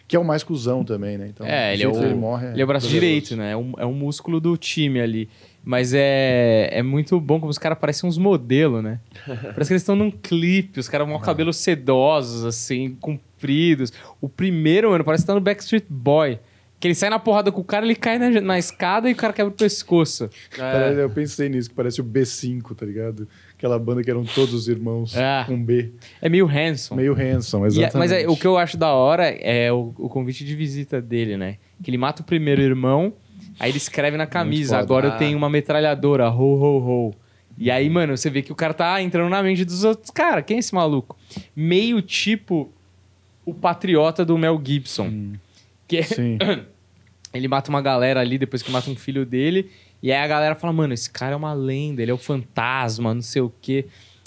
[0.08, 1.28] Que é o mais cuzão também, né?
[1.28, 2.48] Então, É, ele é o- que ele morre.
[2.48, 3.06] Ele é o braço poderoso.
[3.06, 3.52] direito, né?
[3.52, 5.28] É um, é um músculo do time ali.
[5.62, 8.98] Mas é, é muito bom como os caras parecem uns modelos, né?
[9.54, 11.12] Parece que eles estão num clipe, os caras É.
[11.12, 13.92] com cabelos sedosos, assim, compridos.
[14.20, 16.40] O primeiro, mano, parece que tá no Backstreet Boy.
[16.80, 19.16] Que ele sai na porrada com o cara, ele cai na, na escada e o
[19.16, 20.30] cara quebra o pescoço.
[20.56, 23.28] Parece- Eu pensei nisso, que parece o B5, tá ligado?
[23.61, 25.44] Aquela banda que eram todos os irmãos É.
[25.46, 25.90] com B.
[26.22, 27.02] É meio handsome.
[27.02, 27.96] Meio handsome, E é- exatamente.
[27.98, 31.36] mas é, o que eu acho da hora é o, o convite de visita dele,
[31.36, 31.58] né?
[31.84, 33.12] Que ele mata o primeiro irmão,
[33.58, 35.16] aí ele escreve na camisa: agora eu Ah.
[35.16, 37.14] tenho uma metralhadora, ho, ho, ho.
[37.58, 40.11] E aí, mano, você vê que o cara tá entrando na mente dos outros.
[40.11, 41.14] Cara, quem é esse maluco?
[41.54, 42.72] Meio tipo
[43.44, 45.32] o patriota do Mel Gibson.
[45.86, 46.38] Que é- Sim.
[47.34, 49.70] ele mata uma galera ali depois que mata um filho dele.
[50.03, 53.14] E aí a galera fala, mano, esse cara é uma lenda, ele é o fantasma,
[53.14, 53.86] não sei o quê.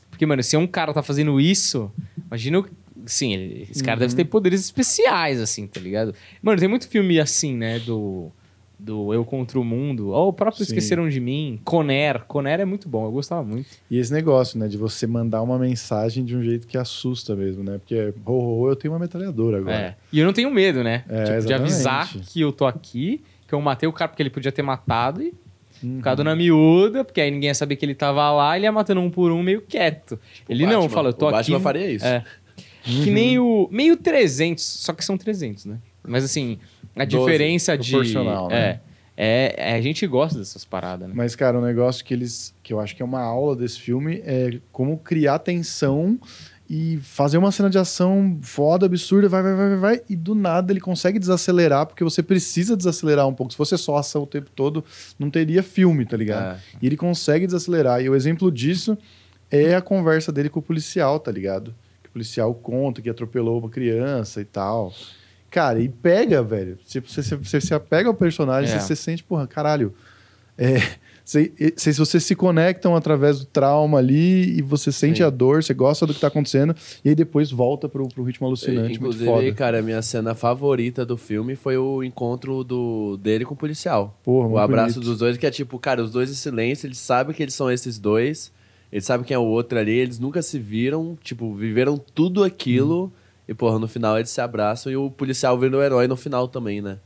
[0.10, 1.92] Porque, mano, se um cara tá fazendo isso,
[2.28, 2.64] imagina.
[3.06, 6.14] Sim, ele- esse cara deve ter poderes especiais, assim, tá ligado?
[6.42, 7.80] Mano, tem muito filme assim, né?
[7.80, 8.32] Do.
[8.80, 10.10] Do Eu Contra o Mundo.
[10.10, 10.72] Ou o próprio Sim.
[10.74, 11.58] Esqueceram de Mim.
[11.64, 12.26] Conner.
[12.26, 13.66] Conner é muito bom, eu gostava muito.
[13.90, 14.68] E esse negócio, né?
[14.68, 17.78] De você mandar uma mensagem de um jeito que assusta mesmo, né?
[17.78, 19.76] Porque, ho, ho, ho, eu tenho uma metralhadora agora.
[19.76, 19.96] É.
[20.12, 21.06] E eu não tenho medo, né?
[21.08, 24.30] É, tipo, de avisar que eu tô aqui, que eu matei o cara porque ele
[24.30, 25.34] podia ter matado e
[25.84, 25.98] Uhum.
[25.98, 29.02] ficado na miúda, porque aí ninguém ia saber que ele tava lá, ele ia matando
[29.02, 30.20] um por um meio quieto.
[30.48, 30.90] ele não, Batman.
[30.90, 31.38] fala, eu tô o aqui.
[31.38, 32.06] Batman faria isso.
[32.06, 32.24] É.
[32.84, 33.68] Que nem o.
[33.72, 35.78] Meio 300, só que são 300, né?
[36.06, 36.60] Mas assim,
[36.96, 37.92] a 12, diferença de.
[37.92, 38.80] proporcional, é, né?
[39.16, 41.14] é, é, A gente gosta dessas paradas, né?
[41.16, 42.54] Mas, cara, um negócio que eles.
[42.62, 46.20] que eu acho que é uma aula desse filme é como criar tensão
[46.70, 50.34] e fazer uma cena de ação foda, absurda, vai, vai, vai, vai, vai, e do
[50.34, 53.52] nada ele consegue desacelerar, porque você precisa desacelerar um pouco.
[53.52, 54.84] Se fosse só ação o tempo todo,
[55.20, 56.56] não teria filme, tá ligado?
[56.56, 56.60] É.
[56.82, 58.02] E ele consegue desacelerar.
[58.02, 58.98] E o exemplo disso
[59.52, 61.76] é a conversa dele com o policial, tá ligado?
[62.02, 64.94] Que o policial conta que atropelou uma criança e tal.
[65.52, 66.80] Cara, e pega, velho.
[66.84, 68.80] Você, se apega ao personagem, É.
[68.80, 69.94] você, você sente, porra, caralho.
[70.58, 70.78] É,
[71.26, 75.24] se, se vocês se conectam através do trauma ali e você sente Sim.
[75.24, 78.46] a dor, você gosta do que tá acontecendo, e aí depois volta pro, pro ritmo
[78.46, 79.54] alucinante, Inclusive, muito foda.
[79.54, 84.20] cara, a minha cena favorita do filme foi o encontro do, dele com o policial.
[84.24, 85.10] Porra, o abraço bonito.
[85.10, 87.72] dos dois, que é tipo, cara, os dois em silêncio, eles sabem que eles são
[87.72, 88.52] esses dois,
[88.92, 93.12] eles sabem quem é o outro ali, eles nunca se viram, tipo, viveram tudo aquilo,
[93.48, 96.48] e, porra, no final eles se abraçam e o policial vira o herói no final
[96.48, 96.98] também, né?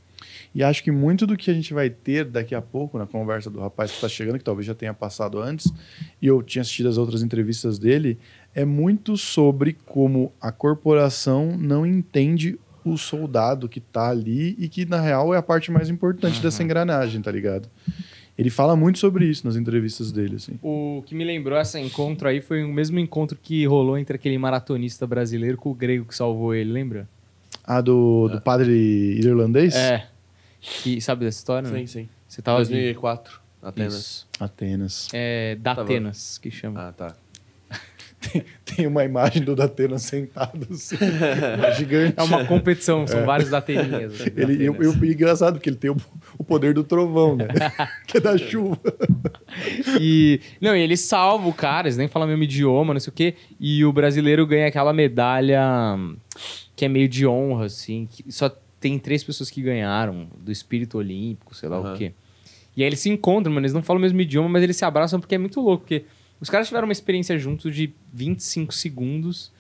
[0.58, 3.48] E acho que muito do que a gente vai ter daqui a pouco na conversa
[3.48, 5.72] do rapaz que está chegando, que talvez já tenha passado antes,
[6.20, 8.18] e eu tinha assistido as outras entrevistas dele,
[8.56, 14.84] é muito sobre como a corporação não entende o soldado que tá ali e que,
[14.84, 17.70] na real, é a parte mais importante dessa engrenagem, tá ligado?
[18.36, 20.54] Ele fala muito sobre isso nas entrevistas dele, assim.
[20.64, 24.40] O que me lembrou esse encontro aí foi o mesmo encontro que rolou entre aquele
[24.40, 27.08] maratonista brasileiro com o grego que salvou ele, lembra?
[27.64, 28.72] Ah, do, do padre
[29.20, 29.76] irlandês?
[29.76, 30.17] É.
[30.60, 31.80] Que, sabe dessa história, né?
[31.80, 32.10] Sim, sim.
[32.28, 33.94] Você tava 2004, Atenas.
[33.94, 34.28] Isso.
[34.40, 35.08] Atenas.
[35.14, 36.88] É, da Tava- Atenas, que chama.
[36.90, 37.16] Ah, tá.
[38.66, 40.98] Tem uma imagem do Datena sentado, assim,
[41.78, 42.16] gigante.
[42.18, 44.20] É uma competição, são vários dateninhas.
[44.20, 44.96] assim, da Ele, eu, Atenas.
[45.02, 45.98] eu, engraçado, porque ele tem o,
[46.38, 47.48] o poder do trovão, né?
[48.08, 48.80] que é da chuva.
[50.00, 53.12] E, não, e ele salva o cara, eles nem falam o mesmo idioma, não sei
[53.12, 53.36] o quê.
[53.60, 56.18] E o brasileiro ganha aquela medalha hum,
[56.76, 58.08] que é meio de honra, assim.
[58.10, 58.50] Que só
[58.80, 61.94] tem três pessoas que ganharam, do espírito olímpico, sei lá Aham.
[61.94, 62.14] o quê.
[62.76, 64.86] E aí eles se encontram, mano, eles não falam o mesmo idioma, mas eles se
[64.86, 65.84] abraçam porque é muito louco.
[65.84, 66.06] Porque
[66.40, 69.52] os caras tiveram uma experiência juntos de 25 segundos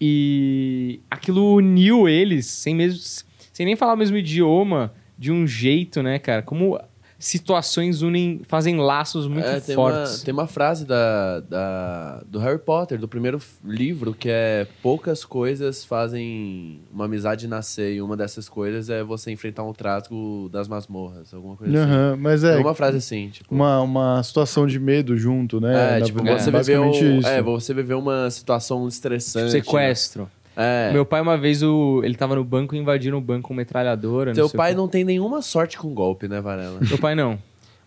[0.00, 3.00] e aquilo uniu eles, sem, mesmo,
[3.52, 6.42] sem nem falar o mesmo idioma, de um jeito, né, cara?
[6.42, 6.78] Como
[7.20, 10.22] situações unem, fazem laços muito É, tem, uma, fortes.
[10.22, 15.84] tem uma frase da, da, do Harry Potter, do primeiro livro, que é poucas coisas
[15.84, 21.32] fazem uma amizade nascer, e uma dessas coisas é você enfrentar um trasgo das masmorras,
[21.34, 21.92] alguma coisa assim.
[21.92, 23.54] Aham, mas É é uma frase assim, tipo...
[23.54, 25.96] uma, uma situação de medo junto, né?
[25.96, 26.52] É, Na- tipo, é, você viveu,
[26.82, 27.28] basicamente isso.
[27.28, 29.52] é, você viveu uma situação estressante.
[29.52, 30.22] Tipo, sequestro.
[30.22, 30.28] né?
[30.62, 30.92] É.
[30.92, 34.34] Meu pai, uma vez, o, ele tava no banco e invadiram o banco com metralhadora.
[34.34, 36.78] Seu pai não tem nenhuma sorte com golpe, né, Varela?
[36.86, 37.38] Meu pai não.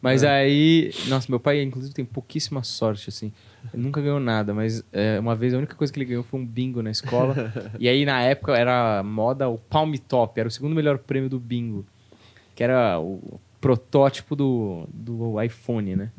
[0.02, 0.30] Mas É.
[0.30, 0.92] aí.
[1.08, 3.32] Nossa, meu pai, inclusive, tem pouquíssima sorte, assim.
[3.74, 6.40] Ele nunca ganhou nada, mas é, uma vez a única coisa que ele ganhou foi
[6.40, 7.54] um bingo na escola.
[7.80, 11.40] e aí, na época, era moda o Palm Top, era o segundo melhor prêmio do
[11.40, 11.86] bingo.
[12.56, 16.10] Que era o protótipo do, do iPhone, né?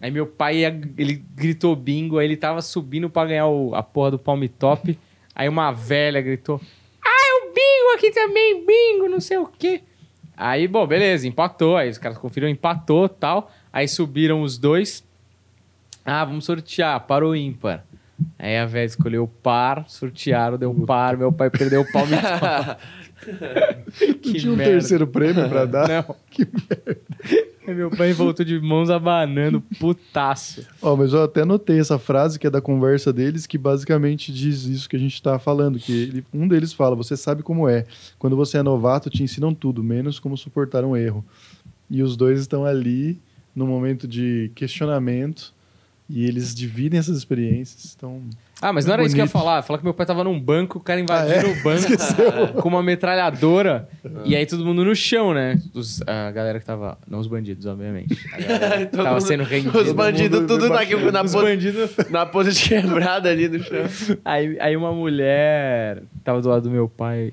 [0.00, 0.64] Aí meu pai,
[0.96, 4.96] ele gritou bingo, aí ele tava subindo pra ganhar o- a porra do Palm Top.
[5.40, 6.60] Aí uma velha gritou:
[7.02, 9.80] Ah, é o bingo aqui também, bingo, não sei o quê.
[10.36, 11.78] Aí, bom, beleza, empatou.
[11.78, 13.50] Aí os caras conferiram, empatou tal.
[13.72, 15.02] Aí subiram os dois.
[16.04, 17.86] Ah, vamos sortear, par ou ímpar.
[18.38, 22.12] Aí a velha escolheu par, sortearam, deu par, meu pai perdeu o palmo
[23.26, 24.72] Não Que tinha um merda.
[24.74, 25.88] terceiro prêmio pra dar?
[25.88, 26.16] Não.
[27.59, 30.66] Aí meu pai voltou de mãos abanando, putaço.
[30.82, 34.64] Ó, mas eu até notei essa frase que é da conversa deles, que basicamente diz
[34.64, 37.86] isso que a gente tá falando, que ele- um deles fala, você sabe como é.
[38.18, 41.24] Quando você é novato, te ensinam tudo, menos como suportar um erro.
[41.90, 43.18] E os dois estão ali
[43.54, 45.52] no momento de questionamento
[46.10, 47.94] e eles dividem essas experiências.
[47.96, 48.20] Então,
[48.60, 49.32] Ah, mas não era isso que eu ia Bonito.
[49.44, 49.62] falar.
[49.62, 51.52] Falar que meu pai tava num banco, o cara invadiu Ah, é?
[51.52, 53.88] o banco com uma metralhadora.
[54.24, 55.60] e aí todo mundo no chão, né?
[55.72, 56.98] Os- a galera que tava.
[57.08, 58.16] Não os bandidos, obviamente.
[58.92, 59.78] Tava mundo- sendo rendida.
[59.78, 61.90] Os bandidos tudo na, na, Os pose, bandidos.
[62.10, 63.84] na pose de quebrada ali no chão.
[64.24, 67.32] Aí, aí uma mulher tava do lado do meu pai,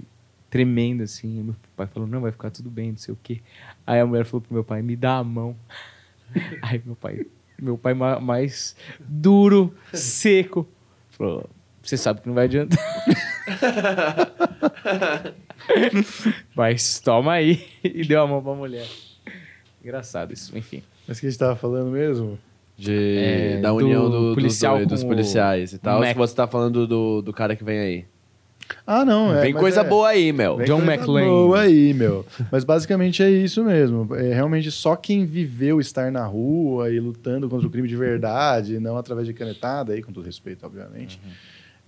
[0.50, 1.40] tremendo assim.
[1.40, 3.42] e Meu pai falou: Não, vai ficar tudo bem, não sei o quê.
[3.86, 5.56] Aí a mulher falou pro meu pai: Me dá a mão.
[6.62, 7.26] Aí meu pai,
[7.62, 10.68] meu pai ma- mais duro, seco,
[11.12, 11.50] falou:
[11.82, 12.78] Você sabe que não vai adiantar.
[16.56, 17.66] Mas toma aí.
[17.84, 18.88] E deu a mão pra mulher.
[19.84, 20.84] Engraçado isso, enfim.
[21.08, 22.38] mas o que a gente tava falando mesmo?
[22.78, 26.00] De, É, da união do do, dos policial dois, dos o- policiais e tal.
[26.00, 26.10] Mac.
[26.10, 28.06] Se você tá falando do, do cara que vem aí.
[28.86, 29.42] Ah, não, é.
[29.42, 29.84] vem coisa é.
[29.84, 30.32] boa aí.
[30.32, 31.28] Vem John coisa McClane.
[31.28, 32.26] Boa aí, meu.
[32.52, 34.16] Mas basicamente é isso mesmo.
[34.16, 38.80] É realmente só quem viveu estar na rua e lutando contra o crime de verdade,
[38.80, 41.20] não através de canetada, aí com todo respeito, obviamente.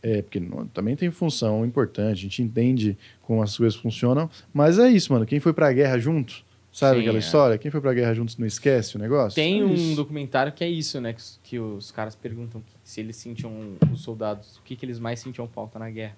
[0.01, 4.79] É, porque não- também tem função importante, a gente entende como as coisas funcionam, mas
[4.79, 5.25] é isso, mano.
[5.25, 7.19] Quem foi pra guerra junto, sabe Sim, aquela é.
[7.19, 7.57] história?
[7.57, 9.35] Quem foi pra guerra juntos não esquece o negócio?
[9.35, 9.95] Tem É um isso.
[9.97, 11.11] documentário que é isso, né?
[11.11, 13.51] Que, os- que os caras perguntam se eles sentiam,
[13.91, 16.15] os soldados, o que, que eles mais sentiam falta na guerra.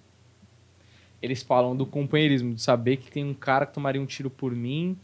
[1.21, 4.55] Eles falam do companheirismo, de saber que tem um cara que tomaria um tiro por
[4.55, 4.97] mim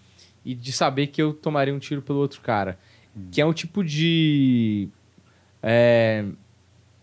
[0.43, 2.79] e de saber que eu tomaria um tiro pelo outro cara.
[3.31, 4.89] Que é um tipo de
[5.61, 6.25] é,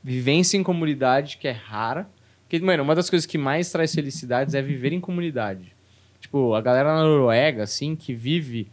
[0.02, 2.08] vivência em comunidade que é rara.
[2.42, 5.74] Porque, mano, uma das coisas que mais traz felicidades é viver em comunidade.
[6.20, 8.68] Tipo, a galera na Noruega, assim, que vive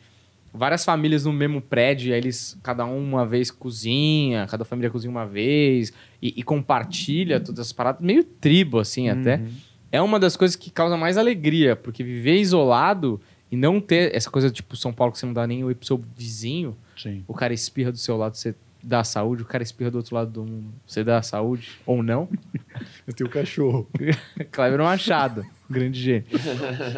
[0.54, 4.90] várias famílias no mesmo prédio, e aí eles, cada um uma vez cozinha, cada família
[4.90, 9.38] cozinha uma vez, e, e compartilha todas as paradas, meio tribo, assim, até.
[9.92, 13.20] É uma das coisas que causa mais alegria, porque viver isolado
[13.52, 15.86] e não ter essa coisa, tipo, São Paulo, que você não dá nem oi pro
[15.86, 17.24] seu vizinho, Sim.
[17.28, 20.32] o cara espirra do seu lado, você dá saúde, o cara espirra do outro lado
[20.32, 22.30] do mundo, você dá saúde, ou não.
[23.06, 23.88] Eu tenho cachorro.
[24.52, 26.26] Cleber Machado, grande gênio.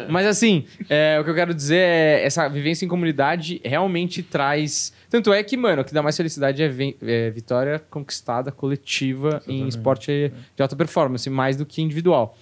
[0.08, 4.92] Mas assim, é, o que eu quero dizer é essa vivência em comunidade realmente traz.
[5.10, 6.70] Tanto é que, mano, o que dá mais felicidade é,
[7.02, 9.68] é vitória conquistada coletiva em Exatamente.
[9.68, 12.36] esporte de alta performance, mais do que individual.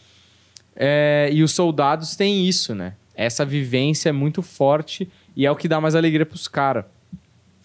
[0.75, 2.95] É, e os soldados têm isso, né?
[3.15, 6.85] Essa vivência é muito forte e é o que dá mais alegria pros caras.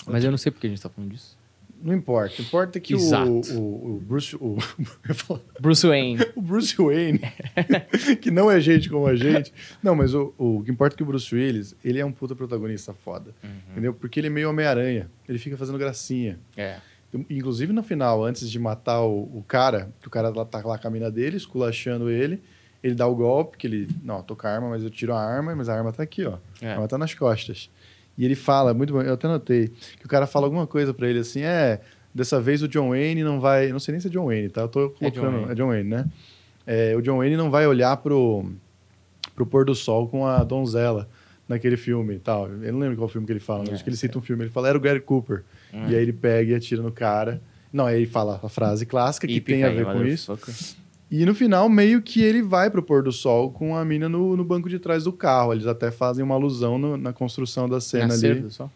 [0.05, 1.37] Mas eu não sei porque a gente tá falando disso.
[1.81, 2.41] Não importa.
[2.41, 4.35] Importa que o, o, o Bruce.
[4.35, 4.57] O,
[5.61, 6.19] Bruce Wayne.
[6.35, 7.21] o Bruce Wayne,
[8.19, 9.53] que não é gente como a gente.
[9.81, 12.35] Não, mas o, o que importa é que o Bruce Willis, ele é um puta
[12.35, 13.33] protagonista foda.
[13.71, 13.93] Entendeu?
[13.93, 15.09] Porque ele é meio Homem-Aranha.
[15.29, 16.39] Ele fica fazendo gracinha.
[16.55, 16.77] É.
[17.29, 20.77] Inclusive no final, antes de matar o, o cara, que o cara lá tá lá
[20.77, 22.41] com a mina dele, esculachando ele,
[22.83, 25.21] ele dá o golpe, que ele, não, tô com a arma, mas eu tiro a
[25.21, 26.37] arma, mas a arma tá aqui, ó.
[26.61, 26.69] É.
[26.69, 27.69] A arma tá nas costas.
[28.17, 29.67] E ele fala, muito bom, eu até notei,
[29.99, 31.81] que o cara fala alguma coisa pra ele assim, é,
[32.13, 34.61] dessa vez o John Wayne não vai, não sei nem se é John Wayne, tá?
[34.61, 36.05] Eu tô É John colocando, é John Wayne, né?
[36.65, 38.45] É, o John Wayne não vai olhar pro,
[39.35, 41.07] pro pôr do sol com a donzela
[41.47, 42.49] naquele filme e tal.
[42.49, 44.21] Eu não lembro qual filme que ele fala, mas É, acho que ele cita um
[44.21, 45.43] filme, ele fala, era o Gary Cooper.
[45.71, 47.41] E aí ele pega e atira no cara.
[47.71, 50.31] Não, aí ele fala a frase clássica que tem a ver com isso.
[50.31, 50.75] motherfucker.
[51.09, 54.35] E no final, meio que ele vai pro pôr do sol com a mina no,
[54.35, 55.53] no banco de trás do carro.
[55.53, 58.41] Eles até fazem uma alusão no- na construção da cena Nascer ali.
[58.41, 58.69] do sol?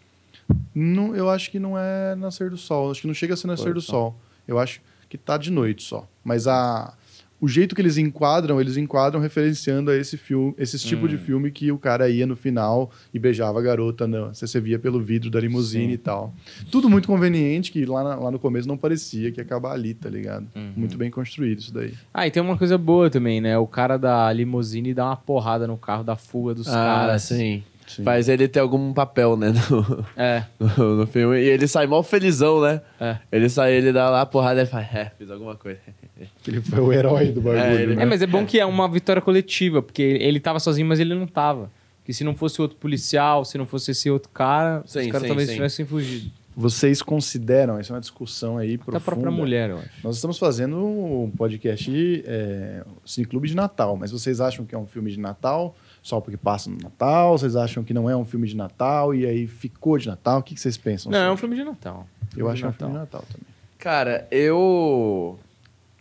[0.74, 2.90] Não, eu acho que não é nascer do sol.
[2.92, 4.16] Acho que não chega a ser nascer do sol.
[4.48, 6.08] Eu acho que tá de noite só.
[6.24, 6.94] Mas a,
[7.42, 11.10] o jeito que eles enquadram, eles enquadram referenciando a esse filme, esse tipo Hum.
[11.10, 14.62] de filme que o cara ia no final e beijava a garota, não, você, você
[14.62, 15.92] via pelo vidro da limusine Sim.
[15.94, 16.34] e tal.
[16.72, 19.94] Tudo muito conveniente, que lá, na- lá no começo não parecia que ia acabar ali,
[19.96, 20.48] tá ligado?
[20.56, 20.74] Uhum.
[20.78, 21.94] Muito bem construído isso daí.
[22.14, 23.58] Ah, e tem uma coisa boa também, né?
[23.58, 27.24] O cara da limusine dá uma porrada no carro da fuga dos Ah, caras.
[27.24, 27.64] sim.
[27.96, 28.04] Sim.
[28.04, 30.44] Faz ele ter algum papel, né, no, É,
[30.78, 31.38] no, no filme.
[31.40, 32.82] E ele sai mal felizão, né?
[33.00, 33.18] é.
[33.32, 35.80] Ele sai, ele dá lá a porrada e fala, é, fiz alguma coisa.
[36.48, 38.04] Ele foi o herói do bagulho, É, ele- né?
[38.04, 41.16] É, mas é bom que é uma vitória coletiva, porque ele tava sozinho, mas ele
[41.16, 41.72] não tava.
[41.98, 45.22] Porque se não fosse outro policial, se não fosse esse outro cara, Sim, os caras
[45.22, 45.56] sim, talvez sim.
[45.56, 46.32] tivessem fugido.
[46.56, 48.98] Vocês consideram, isso é uma discussão aí Até profunda.
[48.98, 49.90] a própria mulher, eu acho.
[50.04, 54.86] Nós estamos fazendo um podcast é, Cineclube de Natal, mas vocês acham que é um
[54.86, 57.38] filme de Natal só porque passa no Natal?
[57.38, 60.40] Vocês acham que não é um filme de Natal e aí ficou de Natal?
[60.40, 61.12] O que, que vocês pensam?
[61.12, 61.42] Não, é um sobre?
[61.42, 62.08] filme de Natal.
[62.36, 63.48] Eu acho que é um filme de Natal também.
[63.78, 65.40] Cara, eu...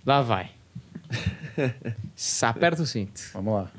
[0.05, 0.51] Lá vai.
[2.43, 3.21] Aperta o cinto.
[3.35, 3.71] Vamos lá.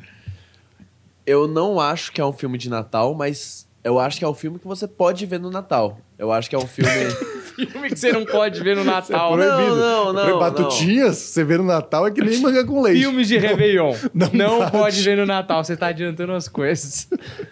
[1.26, 4.34] Eu não acho que é um filme de Natal, mas eu acho que é um
[4.34, 6.00] filme que você pode ver no Natal.
[6.22, 6.90] Eu acho que é um filme...
[7.52, 9.34] Filme que você não pode ver no Natal.
[9.40, 9.76] é proibido.
[9.76, 13.02] não, não, Por- Batutinhas, você vê no Natal é que nem manga com leite.
[13.02, 13.94] Filmes de Réveillon.
[14.16, 14.72] não Não, pode.
[14.72, 15.64] pode ver no Natal.
[15.64, 17.08] Você tá adiantando as coisas.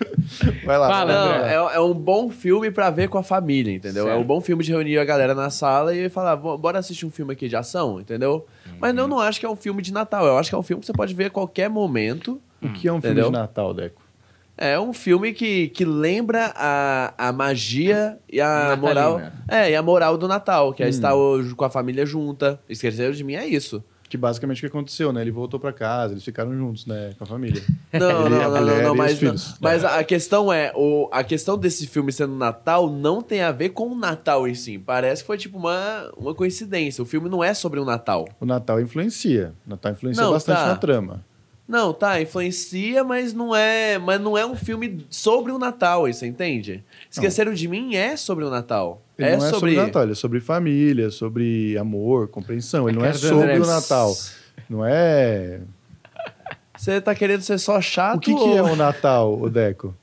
[0.66, 0.88] Vai lá.
[0.88, 1.14] Fala.
[1.14, 4.06] Não, é, é um bom filme pra ver com a família, entendeu?
[4.06, 4.22] É Certo.
[4.22, 7.12] um bom filme de reunir a galera na sala e falar, "Bo- bora assistir um
[7.12, 8.48] filme aqui de ação, entendeu?
[8.80, 9.00] Mas Uhum.
[9.00, 10.26] eu não acho que é um filme de Natal.
[10.26, 12.42] Eu acho que é um filme que você pode ver a qualquer momento.
[12.62, 13.26] O que é um filme Entendeu?
[13.32, 13.99] de Natal, Deco?
[14.62, 18.76] É um filme que, que lembra a, a magia e a Natalina.
[18.82, 19.22] moral.
[19.48, 20.74] É, e a moral do Natal, Hum.
[20.74, 22.60] que é estar hoje com a família junta.
[22.68, 23.82] Esqueceram de mim é isso.
[24.10, 25.22] Que basicamente o que aconteceu, né?
[25.22, 27.12] Ele voltou pra casa, eles ficaram juntos, né?
[27.18, 27.62] Com a família.
[27.94, 29.56] Não, Ele, não, não, não, não, mas, filhos.
[29.62, 33.70] mas a questão é, o, a questão desse filme sendo Natal não tem a ver
[33.70, 34.78] com o Natal em si.
[34.78, 37.02] Parece que foi tipo uma, uma coincidência.
[37.02, 38.28] O filme não é sobre o Natal.
[38.40, 39.54] O Natal influencia.
[39.66, 40.68] O Natal influencia Não, bastante tá.
[40.68, 41.26] na trama.
[41.70, 46.14] Não, tá, influencia, mas não é, mas não é um filme sobre o Natal, aí
[46.16, 46.84] você entende?
[47.12, 49.04] Esqueceram de mim é sobre o Natal.
[49.16, 49.72] Ele é não é sobre...
[49.74, 52.90] sobre Natal, ele é sobre família, sobre amor, compreensão.
[52.90, 53.60] Ele não é sobre André.
[53.60, 54.16] o Natal.
[54.68, 55.62] Não é.
[56.76, 58.18] Você tá querendo ser só chato?
[58.18, 59.96] O que, que ou- é o Natal, o Deco?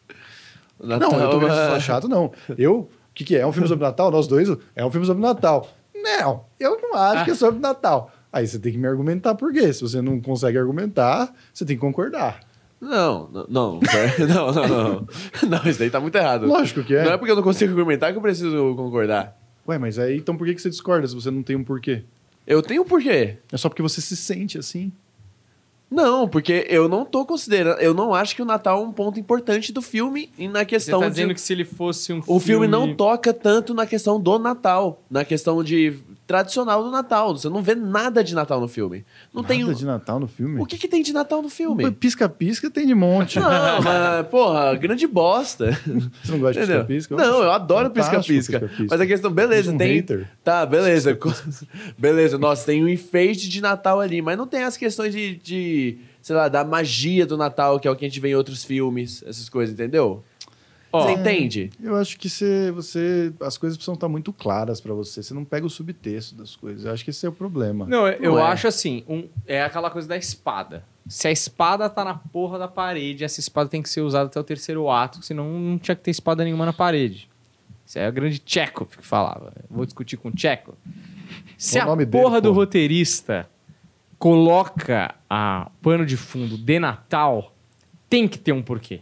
[0.79, 2.31] O Natal não, eu tô é querendo ser só chato, não.
[2.57, 2.75] Eu.
[2.77, 3.41] O que, que é?
[3.41, 4.09] É um filme sobre Natal?
[4.13, 4.49] Nós dois?
[4.77, 5.69] É um filme sobre Natal.
[5.93, 8.13] Não, eu não acho que é sobre Natal.
[8.37, 9.73] Aí você tem que me argumentar por quê.
[9.73, 12.41] Se você não consegue argumentar, você tem que concordar.
[12.79, 13.81] Não, não, não,
[14.29, 15.07] não, não, não.
[15.49, 16.47] Não, isso daí tá muito errado.
[16.47, 17.03] Lógico que é.
[17.03, 19.41] Não é porque eu não consigo argumentar que eu preciso concordar.
[19.67, 22.05] Ué, mas aí então por que que você discorda se você não tem um porquê?
[22.47, 23.39] Eu tenho um porquê.
[23.51, 24.93] É só porque você se sente assim.
[25.91, 27.81] Não, porque eu não tô considerando.
[27.81, 30.67] Eu não acho que o Natal é um ponto importante do filme e na Você
[30.67, 31.15] questão tá de.
[31.15, 35.01] dizendo que se ele fosse um O filme não toca tanto na questão do Natal,
[35.11, 35.97] na questão de
[36.27, 37.37] tradicional do Natal.
[37.37, 39.05] Você não vê nada de Natal no filme.
[39.33, 39.65] Não Nada tem.
[39.65, 40.61] um- de Natal no filme.
[40.61, 41.91] O que, que tem de Natal no filme?
[41.93, 43.39] Pisca-pisca tem de monte.
[43.39, 43.49] Não,
[43.83, 45.71] mas, porra, grande bosta.
[46.23, 47.17] Você não gosta de pisca-pisca?
[47.17, 48.71] Não, eu adoro pisca-pisca.
[48.91, 49.97] Mas a questão, beleza, um tem.
[49.97, 50.29] hater.
[50.43, 51.17] Tá, beleza.
[51.97, 55.99] beleza, nossa, tem um enfeite de Natal ali, mas não tem as questões de, de,
[56.21, 58.65] sei lá, da magia do Natal, que é o que a gente vê em outros
[58.65, 60.25] filmes, essas coisas, entendeu?
[60.97, 61.71] Ó, Você entende?
[61.83, 65.23] Eu acho que você, você, as coisas precisam estar muito claras pra você.
[65.23, 66.85] Você não pega o subtexto das coisas.
[66.85, 67.87] Eu acho que esse é o problema.
[67.87, 68.43] Não, eu Não é.
[68.43, 70.85] acho assim, um- é aquela coisa da espada.
[71.09, 74.41] Se a espada tá na porra da parede, essa espada tem que ser usada até
[74.41, 77.29] o terceiro ato, senão não tinha que ter espada nenhuma na parede.
[77.87, 79.53] Isso é a grande Chekhov que falava.
[79.71, 80.77] Vou discutir com o Chekhov.
[81.57, 82.55] Se O a nome dele, porra do pô.
[82.57, 83.49] roteirista
[84.19, 87.55] coloca a pano de fundo de Natal,
[88.09, 89.01] tem que ter um porquê.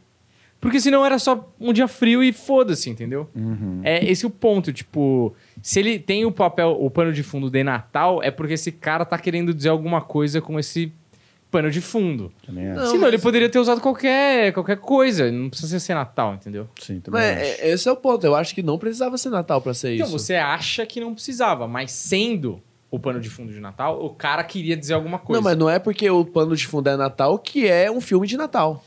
[0.64, 3.28] Porque senão era só um dia frio e foda-se, entendeu?
[3.36, 3.82] Uhum.
[3.84, 7.62] É esse o ponto, tipo, se ele tem o papel, o pano de fundo de
[7.62, 10.90] Natal, é porque esse cara tá querendo dizer alguma coisa com esse
[11.50, 12.32] pano de fundo.
[12.42, 12.52] Acho.
[12.52, 16.66] Não, senão mas- ele poderia ter usado qualquer, qualquer coisa, não precisa ser Natal, entendeu?
[16.80, 17.60] Sim, também Mas acho.
[17.62, 18.24] é- esse é o ponto.
[18.26, 20.18] Eu acho que não precisava ser Natal pra ser Então isso.
[20.18, 22.60] você acha que não precisava, mas sendo
[22.90, 25.40] o pano de fundo de Natal, o cara queria dizer alguma coisa.
[25.40, 28.26] Não, mas não é porque o pano de fundo é Natal que é um filme
[28.26, 28.82] de Natal.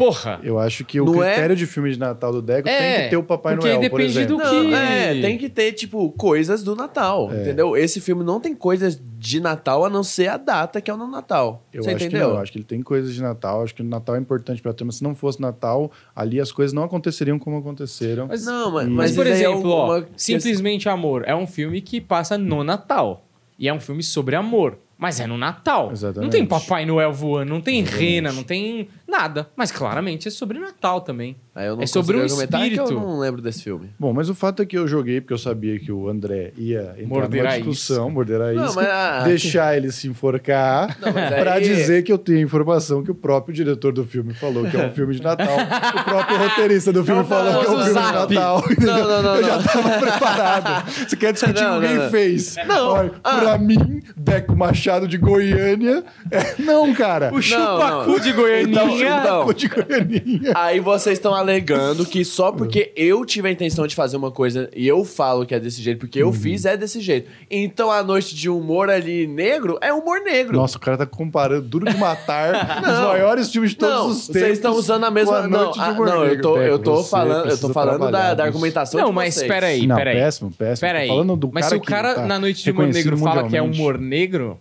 [0.00, 0.40] Porra!
[0.42, 3.04] Eu acho que o Não é- critério de filme de Natal do Deco É, tem
[3.04, 4.36] que ter o Papai Noel, por depende exemplo.
[4.38, 7.42] do Não, que- é, tem que ter, tipo, coisas do Natal, É.
[7.42, 7.76] entendeu?
[7.76, 10.96] Esse filme não tem coisas de Natal a não ser a data que é o
[10.96, 11.66] no Natal.
[11.72, 12.28] Eu Você acho entendeu?
[12.28, 14.62] que não, acho que ele tem coisas de Natal, acho que o Natal é importante
[14.62, 14.90] pra turma.
[14.90, 18.26] Se não fosse Natal, ali as coisas não aconteceriam como aconteceram.
[18.26, 21.80] Mas, Não, mas, Mas, mas, por é exemplo, ó, uma Simplesmente Amor é um filme
[21.82, 23.26] que passa no Natal.
[23.58, 24.78] E é um filme sobre amor.
[24.96, 25.90] Mas é no Natal.
[25.92, 26.22] Exatamente.
[26.24, 29.50] Não tem Papai Noel voando, não tem rena, não tem nada.
[29.56, 31.36] Mas claramente é sobre Natal também.
[31.54, 32.92] Aí eu não É sobre um argumentar que espírito.
[32.92, 33.90] eu não lembro desse filme.
[33.98, 36.94] Bom, mas o fato é que eu joguei porque eu sabia que o André ia
[36.96, 40.96] entrar Morder numa a discussão, morder a Não, isca, mas, ah, deixar ele se enforcar
[41.00, 44.64] Não, pra aí- dizer que eu tenho informação que o próprio diretor do filme falou
[44.70, 45.48] que é um filme de Natal.
[45.56, 48.34] o próprio roteirista do filme É o falou que é um filme de zap.
[48.34, 48.64] Natal.
[48.78, 49.62] Não, não, não, eu já não.
[49.64, 50.90] tava preparado.
[51.08, 52.10] Você quer discutir Não, quem não, não.
[52.10, 52.56] fez?
[52.66, 52.88] Não.
[52.90, 53.36] Olha, Ah.
[53.40, 56.04] Pra mim, Deco Machado de Goiânia.
[56.30, 57.32] é- Não, cara.
[57.34, 58.82] O chupacu de Goianinha.
[59.20, 60.52] Então, Deco de Goianinha.
[60.54, 64.70] Aí vocês estão alegando que só porque eu tive a intenção de fazer uma coisa
[64.74, 66.32] e eu falo que é desse jeito, porque eu Uhum.
[66.32, 67.28] fiz, é desse jeito.
[67.50, 70.56] Então a noite de humor ali negro é humor negro.
[70.56, 74.26] Nossa, o cara tá comparando Duro de Matar, os maiores filmes de todos não, os
[74.26, 74.40] tempos.
[74.40, 75.38] vocês estão usando a com mesma.
[75.38, 77.42] A Não, Noite de ah, Humor não, eu Negro, tô, eu tô Você falando, eu
[77.42, 78.56] tô precisa falando da, trabalhar da nisso.
[78.56, 79.42] argumentação Não, de mas vocês.
[79.46, 80.16] espera aí, Não, peraí.
[80.16, 80.80] péssimo, péssimo.
[80.88, 81.08] Pera Tô aí.
[81.08, 83.24] falando do Mas cara se o que cara tá na Noite de Humor reconhecido Negro
[83.24, 83.80] fala que é mundialmente.
[83.80, 84.60] humor negro,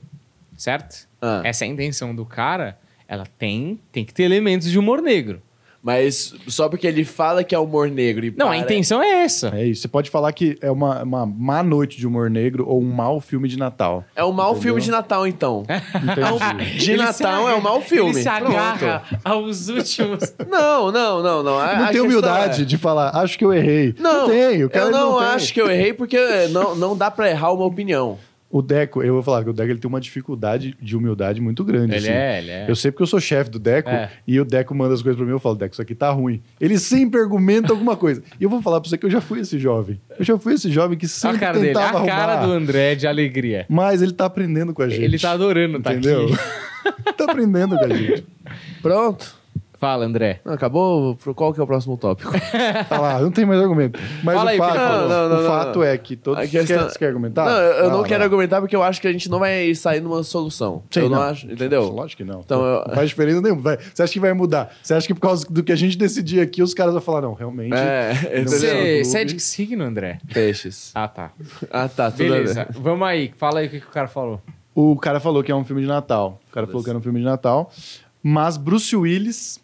[0.58, 1.08] certo?
[1.22, 1.42] Ah.
[1.44, 2.78] Essa é a intenção do cara.
[3.08, 5.42] Ela tem, tem que ter elementos de humor negro.
[5.82, 9.24] Mas só porque ele fala que é humor negro e Não, a para- intenção é
[9.24, 9.50] essa.
[9.56, 9.82] É isso.
[9.84, 13.22] Você pode falar que é uma, uma má noite de humor negro ou um mau
[13.22, 14.04] filme de Natal.
[14.14, 14.62] É um mau Entendeu?
[14.64, 15.64] filme de Natal, então.
[15.96, 16.78] Entendi.
[16.80, 18.12] De Ele Natal é um mau filme.
[18.12, 18.52] Ele se Pronto.
[18.52, 20.34] agarra aos últimos.
[20.50, 21.58] Não, não, não, não.
[21.60, 23.94] A- a não tem questão humildade é- de falar, acho que eu errei.
[24.00, 24.64] Não, tem.
[24.64, 25.28] O cara eu não, tem.
[25.28, 26.18] acho que eu errei porque
[26.52, 28.18] não, não dá pra errar uma opinião.
[28.52, 31.64] O Deco, eu vou falar que o Deco ele tem uma dificuldade de humildade muito
[31.64, 31.94] grande.
[31.94, 32.18] Ele assim.
[32.18, 32.66] é, ele é.
[32.68, 34.10] Eu sei porque eu sou chefe do Deco É.
[34.28, 36.42] e o Deco manda as coisas pra mim eu falo, Deco, isso aqui tá ruim.
[36.60, 38.24] Ele sempre argumenta alguma coisa.
[38.40, 40.02] E eu vou falar pra você que eu já fui esse jovem.
[40.18, 42.48] Eu já fui esse jovem que sempre a cara dele, tentava a cara arrumar.
[42.48, 43.68] do André de alegria.
[43.70, 45.04] Mas ele tá aprendendo com a gente.
[45.04, 46.26] Ele tá adorando tá Entendeu?
[46.26, 47.14] aqui.
[47.18, 48.26] tá aprendendo com a gente.
[48.82, 49.39] Pronto.
[49.80, 50.42] Fala, André.
[50.44, 51.18] Não, acabou.
[51.34, 52.32] Qual que é o próximo tópico?
[52.90, 54.00] Tá lá, não tem mais argumento.
[54.24, 54.76] Mas Fala o aí, fato.
[54.78, 55.86] Não, não, não, o não, fato não.
[55.86, 56.40] é que todos.
[56.44, 57.46] A questão- quer, você quer argumentar?
[57.46, 60.02] Não, eu, não lá, quero argumentar porque eu acho que a gente não vai sair
[60.02, 60.84] numa solução.
[60.92, 61.24] Sim, eu não, não.
[61.24, 61.84] acho, entendeu?
[61.84, 62.42] Lógico que não.
[62.42, 63.62] Então, eu- Não faz diferença nenhuma.
[63.62, 64.70] Vai- Você acha que vai mudar?
[64.84, 67.22] Você acha que por causa do que a gente decidir aqui, os caras vão falar,
[67.22, 67.74] não, realmente.
[67.74, 68.44] É.
[68.44, 70.20] Você, você é de que signo, André?
[70.34, 70.92] Peixes.
[70.94, 71.32] Ah, tá.
[71.72, 72.68] Ah, tá, tudo Beleza.
[72.72, 73.32] Vamos aí.
[73.38, 74.42] Fala aí o que, que o cara falou.
[74.76, 76.40] O cara falou que é um filme de Natal.
[76.50, 77.72] O cara falou que era um filme de Natal.
[78.22, 79.60] Mas Bruce Willis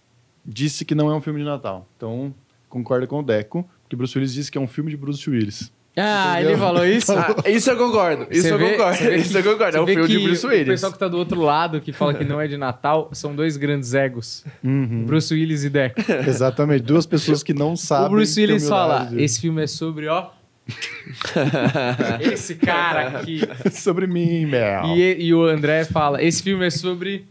[0.46, 1.88] disse que não é um filme de Natal.
[1.98, 2.34] Então,
[2.70, 5.72] concorda com o Deco, porque Bruce Willis disse que é um filme de Bruce Willis.
[5.98, 6.50] Ah, Entendeu?
[6.52, 7.14] ele falou isso?
[7.14, 8.28] Ah, isso eu concordo.
[8.30, 9.12] Isso Você eu vê- concordo.
[9.16, 9.78] Isso que- eu concordo.
[9.78, 10.68] É um filme de Bruce O Willis.
[10.68, 13.56] pessoal que tá do outro lado, que fala que não é de Natal, são dois
[13.56, 14.44] grandes egos.
[14.64, 15.06] Uhum.
[15.06, 16.02] Bruce Willis e Deco.
[16.28, 16.84] Exatamente.
[16.84, 18.08] Duas pessoas que não sabem.
[18.08, 20.32] o Bruce Willis fala, esse filme é sobre, ó...
[22.20, 23.40] esse cara aqui.
[23.72, 24.86] Sobre mim, Mel.
[24.98, 27.26] E, e o André fala, esse filme é sobre...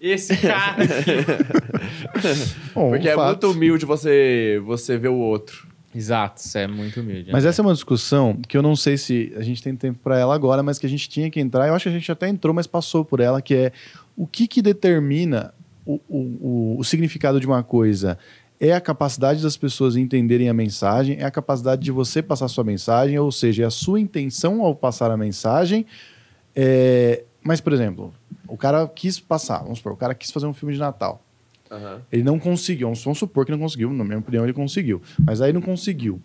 [0.00, 1.10] Esse cara aqui.
[2.74, 3.26] Bom, Porque um é fato.
[3.28, 5.68] muito humilde você, você ver o outro.
[5.94, 7.30] Exato, isso é muito humilde.
[7.30, 10.18] Mas essa é uma discussão que eu não sei se a gente tem tempo para
[10.18, 11.68] ela agora, mas que a gente tinha que entrar.
[11.68, 13.72] Eu acho que a gente até entrou, mas passou por ela, que é
[14.16, 15.52] o que, que determina
[15.84, 18.18] o, o, o, o significado de uma coisa.
[18.58, 22.64] É a capacidade das pessoas entenderem a mensagem, é a capacidade de você passar sua
[22.64, 25.84] mensagem, ou seja, é a sua intenção ao passar a mensagem.
[26.54, 28.14] É, Mas, por exemplo,
[28.52, 31.22] o cara quis passar, vamos supor, o cara quis fazer um filme de Natal.
[32.12, 35.52] Ele não conseguiu, vamos supor que não conseguiu, na minha opinião ele conseguiu, mas aí
[35.54, 36.20] não conseguiu.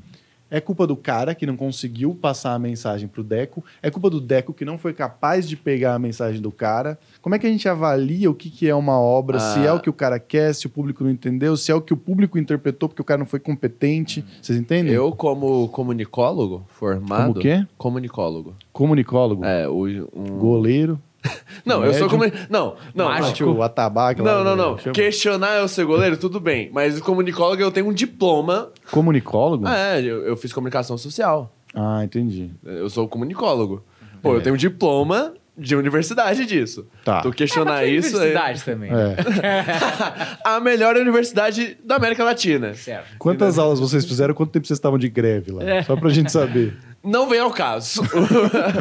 [0.49, 4.19] É culpa do cara que não conseguiu passar a mensagem pro Deco, é culpa do
[4.21, 6.97] Deco que não foi capaz de pegar a mensagem do cara.
[7.21, 9.73] Como é que a gente avalia o que, que é uma obra, se é Ah.
[9.73, 11.97] o que o cara quer, se o público não entendeu, se é o que o
[11.97, 14.23] público interpretou porque o cara não foi competente?
[14.41, 14.93] Vocês entendem?
[14.93, 17.27] Eu, como comunicólogo formado.
[17.27, 17.65] Como o quê?
[17.77, 18.55] Comunicólogo.
[18.71, 20.37] Comunicólogo, É, o, um...
[20.39, 20.97] goleiro,
[21.65, 22.47] Não, eu sou comunicólogo.
[22.49, 23.05] Não, não.
[23.09, 23.49] Mágico.
[23.49, 24.77] o atabaque Não, não, não.
[24.77, 26.69] chama- Questionar eu ser goleiro, tudo bem.
[26.73, 28.69] Mas comunicólogo eu tenho um diploma.
[28.91, 29.65] Comunicólogo?
[29.67, 31.53] Ah, é, eu, eu fiz comunicação social.
[31.73, 32.49] Ah, entendi.
[32.63, 33.83] Eu sou comunicólogo.
[34.21, 36.87] Pô, eu tenho um diploma de universidade disso.
[37.03, 37.21] Tá.
[37.21, 38.15] Tu questionar É, isso.
[38.15, 38.91] é- Universidade também.
[38.91, 39.15] É.
[40.43, 42.73] a melhor universidade da América Latina.
[42.75, 43.17] Certo.
[43.17, 44.33] Quantas aulas vocês fizeram?
[44.33, 45.63] Quanto tempo vocês estavam de greve lá?
[45.63, 45.83] É.
[45.83, 46.75] Só pra gente saber.
[47.03, 48.01] Não vem ao caso.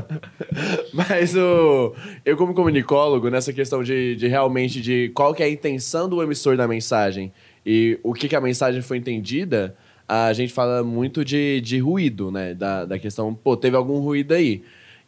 [0.93, 1.95] Mas o,
[2.25, 6.23] eu, como comunicólogo, nessa questão de, de realmente de qual que é a intenção do
[6.23, 7.33] emissor da mensagem
[7.65, 9.77] e o que, que a mensagem foi entendida,
[10.09, 12.55] a gente fala muito de, de ruído, né?
[12.55, 14.63] Da, da questão, pô, teve algum ruído aí.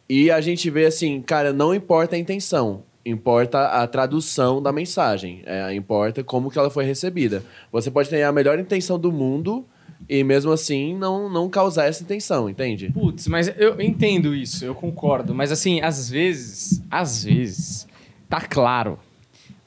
[0.07, 2.83] E a gente vê assim, cara, não importa a intenção.
[3.05, 5.41] Importa a tradução da mensagem.
[5.45, 7.43] É, importa como que ela foi recebida.
[7.71, 9.65] Você pode ter a melhor intenção do mundo
[10.07, 12.89] e mesmo assim não, não causar essa intenção, entende?
[12.91, 15.33] Putz, mas eu entendo isso, eu concordo.
[15.35, 17.87] Mas assim, às vezes, às vezes,
[18.29, 18.97] tá claro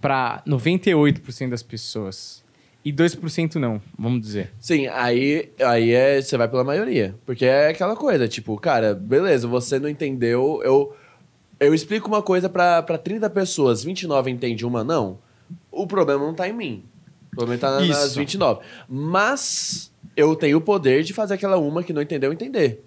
[0.01, 2.43] pra 98% das pessoas.
[2.85, 4.51] E 2% não, vamos dizer.
[4.59, 7.15] Sim, aí, aí é, você vai pela maioria.
[7.25, 10.93] Porque é aquela coisa, tipo, cara, beleza, você não entendeu, eu,
[11.61, 15.19] eu explico uma coisa pra, pra 30 pessoas, 29 entende uma não,
[15.71, 16.83] o problema não tá em mim.
[17.33, 18.19] O problema tá na- nas Isso.
[18.19, 18.63] 29.
[18.89, 22.85] Mas eu tenho o poder de fazer aquela uma que não entendeu entender.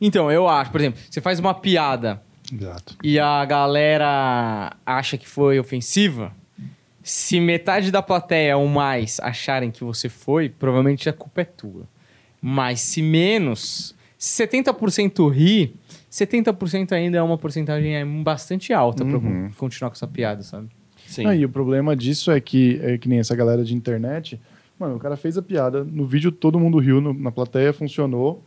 [0.00, 2.22] Então, eu acho, por exemplo, você faz uma piada
[2.52, 2.96] Exato.
[3.02, 6.32] e a galera acha que foi ofensiva,
[7.02, 11.86] se metade da plateia ou mais acharem que você foi, provavelmente a culpa é tua.
[12.40, 15.74] Mas se menos, se 70% ri,
[16.10, 19.50] 70% ainda é uma porcentagem aí bastante alta pra Uhum.
[19.56, 20.68] continuar com essa piada, sabe?
[21.06, 21.26] Sim.
[21.26, 24.40] Ah, e o problema disso é que, é que nem essa galera de internet.
[24.78, 28.42] Mano, o cara fez a piada, no vídeo todo mundo riu, no- na plateia funcionou.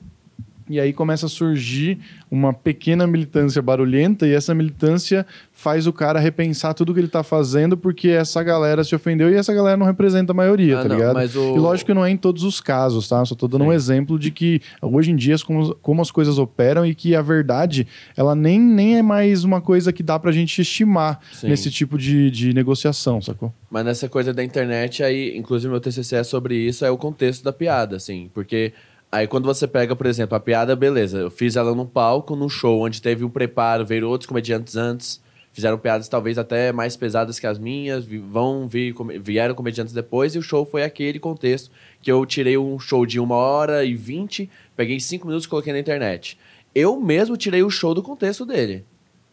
[0.69, 1.97] E aí começa a surgir
[2.29, 7.23] uma pequena militância barulhenta, e essa militância faz o cara repensar tudo que ele tá
[7.23, 10.89] fazendo, porque essa galera se ofendeu e essa galera não representa a maioria, Ah, tá
[10.89, 11.17] não, ligado?
[11.39, 13.23] o- E lógico que não é em todos os casos, tá?
[13.25, 13.75] Só tô dando um Sim.
[13.75, 17.87] exemplo de que hoje em dia como, como as coisas operam e que a verdade,
[18.15, 21.47] ela nem, nem é mais uma coisa que dá pra gente estimar Sim.
[21.47, 23.53] nesse tipo de, de negociação, sacou?
[23.71, 27.43] Mas nessa coisa da internet, aí, inclusive meu TCC é sobre isso, é o contexto
[27.43, 28.29] da piada, assim.
[28.33, 28.73] Porque
[29.11, 32.49] aí quando você pega, por exemplo, a piada, beleza, eu fiz ela num palco, num
[32.49, 37.39] show, onde teve um preparo, veio outros comediantes antes, fizeram piadas talvez até mais pesadas
[37.39, 42.11] que as minhas, vão vir, vieram comediantes depois, e o show foi aquele contexto que
[42.11, 45.79] eu tirei um show de uma hora e vinte, peguei cinco minutos e coloquei na
[45.79, 46.37] internet.
[46.75, 48.85] Eu mesmo tirei o show do contexto dele,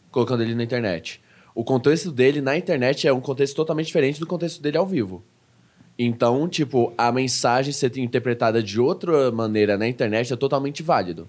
[0.09, 1.21] colocando ele na internet.
[1.53, 5.23] O contexto dele na internet é um contexto totalmente diferente do contexto dele ao vivo.
[5.97, 11.27] Então, tipo, a mensagem ser interpretada de outra maneira na internet é totalmente válido.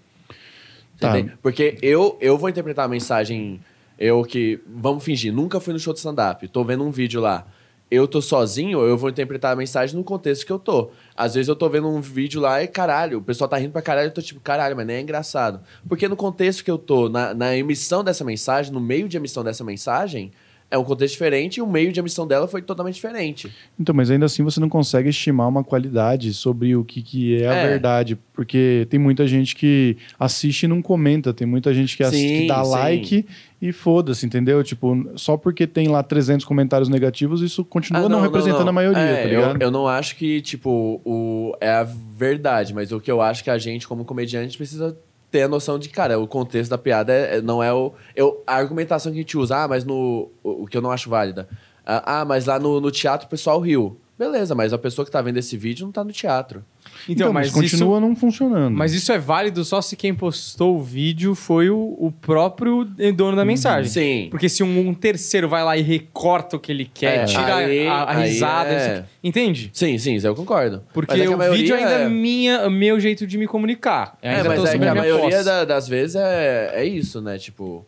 [0.99, 1.13] Tá.
[1.43, 3.61] Porque eu, eu vou interpretar a mensagem,
[3.99, 7.47] eu que, vamos fingir, nunca fui no show de stand-up, tô vendo um vídeo lá,
[7.91, 10.91] eu tô sozinho, eu vou interpretar a mensagem no contexto que eu tô.
[11.17, 13.83] Às vezes eu tô vendo um vídeo lá e caralho, o pessoal tá rindo pra
[13.83, 15.61] caralho, eu tô tipo, caralho, mas nem é engraçado.
[15.89, 19.45] Porque no contexto que eu tô, na, na emissão dessa mensagem, no meio de emissão
[19.45, 20.33] dessa mensagem,
[20.71, 23.51] é um contexto diferente e o meio de emissão dela foi totalmente diferente.
[23.79, 27.49] Então, mas ainda assim você não consegue estimar uma qualidade sobre o que, que é
[27.49, 27.69] a É.
[27.69, 28.19] verdade.
[28.35, 31.33] Porque tem muita gente que assiste e não comenta.
[31.33, 32.71] Tem muita gente que, Sim, que dá sim.
[32.71, 33.27] like
[33.63, 34.63] e foda-se, entendeu?
[34.63, 38.69] Tipo, só porque tem lá 300 comentários negativos, isso continua Ah, não, representando não.
[38.69, 39.63] a maioria, É, tá eu, ligado?
[39.63, 43.51] eu não acho que, tipo, o, é a verdade, mas o que eu acho que
[43.51, 44.97] a gente, como comediante, precisa
[45.31, 47.93] ter a noção de, cara, o contexto da piada é- é- não é o.
[48.15, 50.31] Eu, a argumentação que a gente usa, ah, mas no.
[50.43, 51.49] O, o que eu não acho válida.
[51.85, 53.97] Ah, ah, mas lá no, no teatro o pessoal riu.
[54.19, 56.65] Beleza, mas a pessoa que tá vendo esse vídeo não tá no teatro.
[57.07, 58.75] Então, mas, continua isso, não funcionando.
[58.75, 63.37] mas isso é válido só se quem postou o vídeo foi o, o próprio dono
[63.37, 63.91] da mensagem.
[63.91, 64.29] Sim.
[64.31, 67.57] Porque se um, um terceiro vai lá e recorta o que ele quer, É, tira
[67.57, 69.71] aí- a, a risada, é- entende?
[69.75, 70.83] Sim, sim, isso eu concordo.
[70.95, 74.17] Porque Mas é o vídeo ainda é é- minha, meu jeito de me comunicar.
[74.23, 77.37] Eu É, mas tô é que a maioria da- das vezes é, é isso, né?
[77.37, 77.85] Tipo,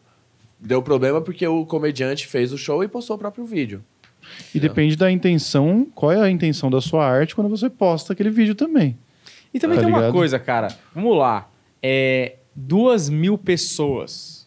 [0.61, 3.83] deu problema porque o comediante fez o show e postou o próprio vídeo.
[4.55, 8.31] E depende da intenção, qual é a intenção da sua arte quando você posta aquele
[8.31, 8.97] vídeo também.
[9.53, 10.12] E também Tá tem uma ligado?
[10.12, 10.68] coisa, cara.
[10.95, 11.49] Vamos lá.
[11.83, 14.39] É, duas mil pessoas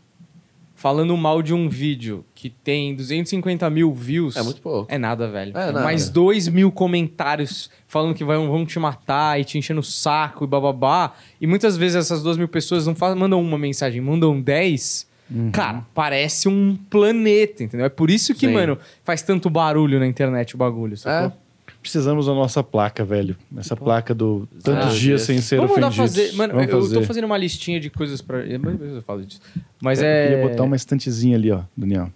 [0.75, 4.36] falando mal de um vídeo que tem 250 mil views.
[4.36, 4.91] É muito pouco.
[4.91, 5.51] É nada, velho.
[5.51, 5.82] É nada.
[5.84, 10.43] Mais dois mil comentários falando que vão, vão te matar e te enchendo o saco
[10.43, 11.13] e bababá.
[11.39, 15.07] E muitas vezes essas duas mil pessoas não mandam uma mensagem, mandam dez.
[15.34, 15.51] Uhum.
[15.51, 17.86] Cara, parece um planeta, entendeu?
[17.86, 18.53] É por isso que, Sim.
[18.53, 21.29] mano, faz tanto barulho na internet o bagulho, sacou?
[21.38, 21.41] É.
[21.82, 23.36] Precisamos da nossa placa, velho.
[23.57, 25.95] Essa placa do tantos Ah, dias sem ser Vamos ofendidos.
[25.95, 26.34] fazer.
[26.34, 26.95] Mano, Vamos eu fazer.
[26.95, 28.39] tô fazendo uma listinha de coisas pra.
[28.45, 29.41] Eu falo disso.
[29.82, 30.27] Mas Eu é.
[30.27, 32.11] queria botar uma estantezinha ali, ó, Daniel.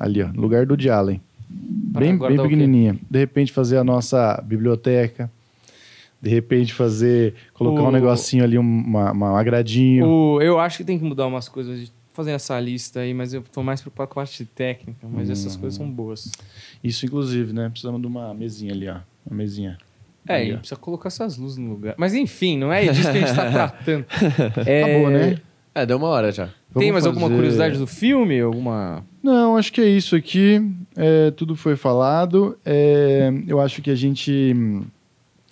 [0.00, 1.20] Ali, ó, no lugar do de Allen.
[1.50, 2.96] Bem, bem pequenininha.
[3.10, 5.30] De repente fazer a nossa biblioteca.
[6.20, 7.34] De repente fazer...
[7.52, 10.06] Colocar O- um negocinho ali, um, uma, uma- um agradinho.
[10.06, 13.32] O- eu acho que tem que mudar umas coisas de fazendo essa lista aí, mas
[13.34, 16.30] eu tô mais preocupado com a parte técnica, mas essas coisas são boas.
[16.82, 17.68] Isso, inclusive, né?
[17.68, 18.96] Precisamos de uma mesinha ali, ó.
[19.26, 19.78] Uma mesinha.
[20.28, 20.58] É, e ó.
[20.58, 21.94] precisa colocar essas luzes no lugar.
[21.96, 24.06] Mas enfim, não é disso que a gente tá tratando.
[24.66, 25.38] É, Acabou, né?
[25.74, 26.46] É, deu uma hora já.
[26.46, 28.40] Tem Vamos mais alguma fazer- curiosidade do filme?
[28.40, 29.04] Alguma.
[29.22, 30.60] Não, acho que é isso aqui.
[30.94, 32.58] É, tudo foi falado.
[32.64, 34.54] É, eu acho que a gente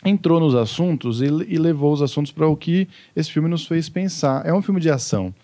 [0.05, 3.89] entrou nos assuntos e, e levou os assuntos para o que esse filme nos fez
[3.89, 4.47] pensar.
[4.47, 5.35] É um filme de ação.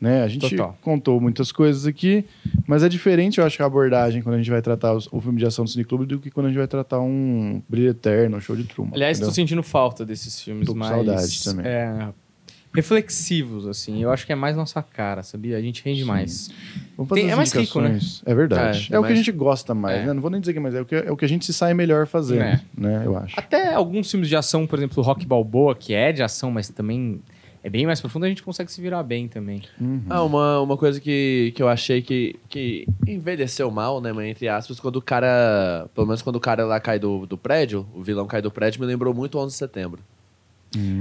[0.00, 0.22] Né?
[0.22, 0.76] A gente Total.
[0.82, 2.24] contou muitas coisas aqui,
[2.66, 5.38] mas é diferente, eu acho, a abordagem quando a gente vai tratar os- o filme
[5.38, 8.40] de ação do Cineclube do que quando a gente vai tratar um Brilho Eterno, um
[8.40, 8.92] show de Truman.
[8.94, 9.34] Aliás, entendeu?
[9.34, 10.92] sentindo falta desses filmes Tô com mais.
[10.92, 11.66] saudade também.
[11.66, 12.08] é,
[12.74, 14.02] reflexivos, assim.
[14.02, 15.56] Eu acho que é mais nossa cara, sabia?
[15.56, 16.50] A gente rende mais.
[16.96, 17.98] Vamos fazer Tem- é mais rico, né?
[18.26, 18.88] É verdade.
[18.90, 20.06] É, É, é o que a mais- gente gosta mais, É.
[20.06, 20.12] né?
[20.12, 21.44] Não vou nem dizer que é mais, é o que, é o que a gente
[21.46, 22.60] se sai melhor fazendo, É.
[22.76, 23.02] né?
[23.04, 23.34] Eu acho.
[23.38, 27.20] Até alguns filmes de ação, por exemplo, Rock Balboa, que é de ação, mas também
[27.62, 29.62] é bem mais profundo, a gente consegue se virar bem também.
[29.80, 30.02] Uhum.
[30.08, 34.48] Ah, uma, uma coisa que, que eu achei que, que envelheceu mal, né, mas entre
[34.48, 35.88] aspas, quando o cara.
[35.94, 38.80] Pelo menos quando o cara lá cai do, do prédio, o vilão cai do prédio,
[38.80, 40.02] me lembrou muito 11 de setembro.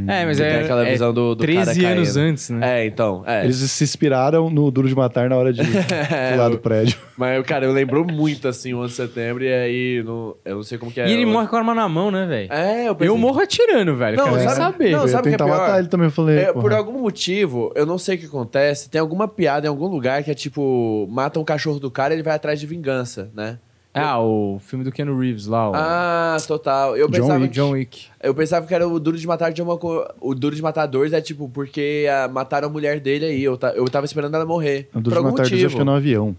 [0.07, 2.30] É, mas Que é, tem aquela é visão do, do 13 cara anos caindo.
[2.30, 2.82] antes, né?
[2.82, 3.24] É, então.
[3.28, 3.43] É.
[3.43, 5.61] Eles se inspiraram no Duro de Matar na hora de
[6.32, 6.97] pular do prédio.
[7.18, 10.03] Mas, cara, eu lembrou muito, assim, o 11 de setembro, e aí.
[10.05, 11.07] Não, eu não sei como que é.
[11.09, 12.51] E ele eu- morre com a arma na mão, né, velho?
[12.53, 13.09] É, eu pensei.
[13.13, 14.15] Eu morro atirando, velho.
[14.18, 14.91] Não, quero nem sabe- saber.
[14.91, 15.49] não, sabe o que é pior?
[15.59, 16.38] matar ele também, eu falei.
[16.39, 16.61] É, porra.
[16.61, 20.24] por algum motivo, eu não sei o que acontece, tem alguma piada em algum lugar
[20.24, 23.59] que é tipo, mata um cachorro do cara e ele vai atrás de vingança, né?
[23.94, 25.70] Ah, o filme do Keanu Reeves lá.
[25.70, 26.96] O Ah, total.
[26.96, 27.48] Eu John pensava, Wick.
[27.50, 28.06] que, John Wick.
[28.22, 30.86] eu pensava que era o Duro de Matar de uma co- O Duro de Matar
[30.86, 33.44] dois é tipo, porque ah, mataram a mulher dele aí.
[33.44, 34.88] Eu, ta- eu tava esperando ela morrer.
[34.92, 35.66] O por Duro de algum Matar Deus, motivo.
[35.68, 36.36] acho que é no avião.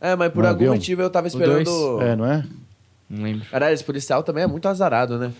[0.00, 0.74] É, mas por No algum avião?
[0.74, 2.02] motivo eu tava O esperando.
[2.02, 2.44] É, não é?
[3.08, 3.44] Não lembro.
[3.50, 5.32] Caralho, esse policial também é muito azarado, né?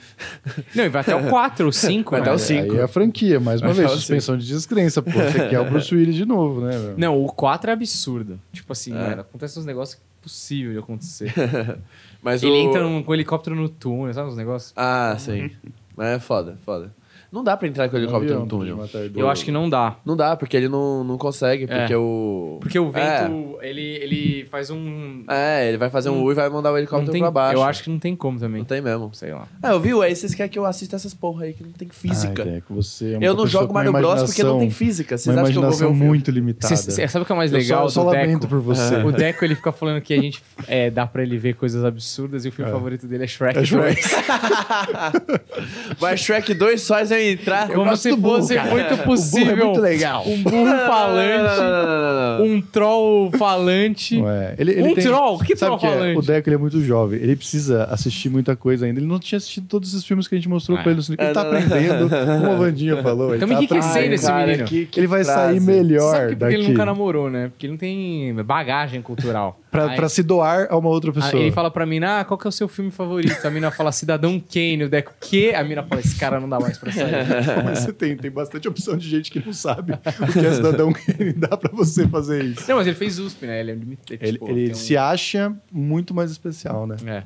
[0.74, 2.26] Não, e vai até o 4 ou 5, Vai né?
[2.26, 2.72] até o É, cinco.
[2.72, 5.10] Aí é a franquia, mais uma Vai vez, o suspensão de descrença, pô.
[5.12, 6.94] Você quer o Bruce Willis de novo, né, meu?
[6.98, 8.40] Não, o 4 é absurdo.
[8.52, 8.94] Tipo assim, É.
[9.10, 11.32] mano, acontece uns negócios possível de acontecer.
[12.22, 12.56] Mas Ele o...
[12.56, 14.72] entra num- com um helicóptero no túnel, sabe os negócios?
[14.76, 15.50] Ah, sim.
[15.96, 16.94] Mas é foda, foda.
[17.32, 18.76] Não dá pra entrar com o helicóptero no túnel.
[18.76, 19.96] Matar Eu acho que não dá.
[20.04, 21.78] Não dá, porque ele não, não consegue, É.
[21.80, 22.58] porque o...
[22.60, 23.22] Porque o É.
[23.28, 25.24] vento, ele, ele faz um.
[25.28, 27.56] É, ele vai fazer um U e vai mandar o helicóptero tem, pra baixo.
[27.58, 28.58] eu acho que não tem como também.
[28.58, 29.10] Não tem mesmo.
[29.14, 29.46] Sei lá.
[29.62, 31.88] Ah, eu vi, aí vocês querem que eu assista essas porra aí que não tem
[31.88, 32.42] física.
[32.42, 35.16] Ai, Deco, você é eu não jogo Mario Bros porque não tem física.
[35.16, 36.04] Vocês acham que eu vou ver filme?
[36.04, 36.74] muito limitada.
[36.76, 38.48] Cê- cê- sabe o que é mais Eu legal só, do só lamento Deco?
[38.48, 38.96] por você.
[38.96, 42.44] O Deco ele fica falando que a gente é, dá pra ele ver coisas absurdas
[42.44, 42.74] e o filme É.
[42.74, 43.58] favorito dele é Shrek.
[43.58, 44.00] É Shrek.
[44.02, 44.10] 2.
[46.00, 47.68] Mas Shrek 2 faz eu entrar.
[47.68, 48.70] Como gosto se burro, fosse cara.
[48.70, 49.52] muito O burro possível.
[49.52, 50.24] é muito legal.
[50.26, 54.20] Um burro falante, não, não, um troll falante.
[54.20, 55.38] Ué, ele, ele Um tem- troll?
[55.38, 55.90] Que sabe troll que é?
[55.90, 56.18] falante?
[56.18, 57.20] O Deco ele é muito jovem.
[57.20, 58.98] Ele precisa assistir muita coisa ainda.
[59.00, 60.82] Ele não tinha assistido todos esses filmes que a gente mostrou É.
[60.82, 61.22] pra ele no cinema.
[61.22, 61.50] Ele É, tá não.
[61.50, 63.34] aprendendo, como a Vandinha falou.
[63.34, 64.64] Estamos tá enriquecendo esse menino.
[64.64, 65.40] que- que Ele vai frase.
[65.40, 66.54] sair Sabe melhor que porque daqui.
[66.54, 67.48] ele nunca namorou, né?
[67.48, 69.58] Porque ele não tem bagagem cultural.
[69.70, 71.40] Pra, Aí- pra se doar a uma outra aí pessoa.
[71.40, 73.46] ele fala pra mim, ah, qual que é o seu filme favorito?
[73.46, 75.54] A mina fala Cidadão Kane, o Deco, que?
[75.54, 77.09] A mina fala, esse cara não dá mais pra sair.
[77.64, 80.92] Mas você tem, tem bastante opção de gente que não sabe o que é cidadão
[80.94, 82.64] que dá pra você fazer isso.
[82.68, 83.60] não, mas ele fez USP, né?
[83.60, 83.76] Ele, é é,
[84.20, 86.96] Ele, tipo, ele tem um- se acha muito mais especial, né?
[87.06, 87.22] É.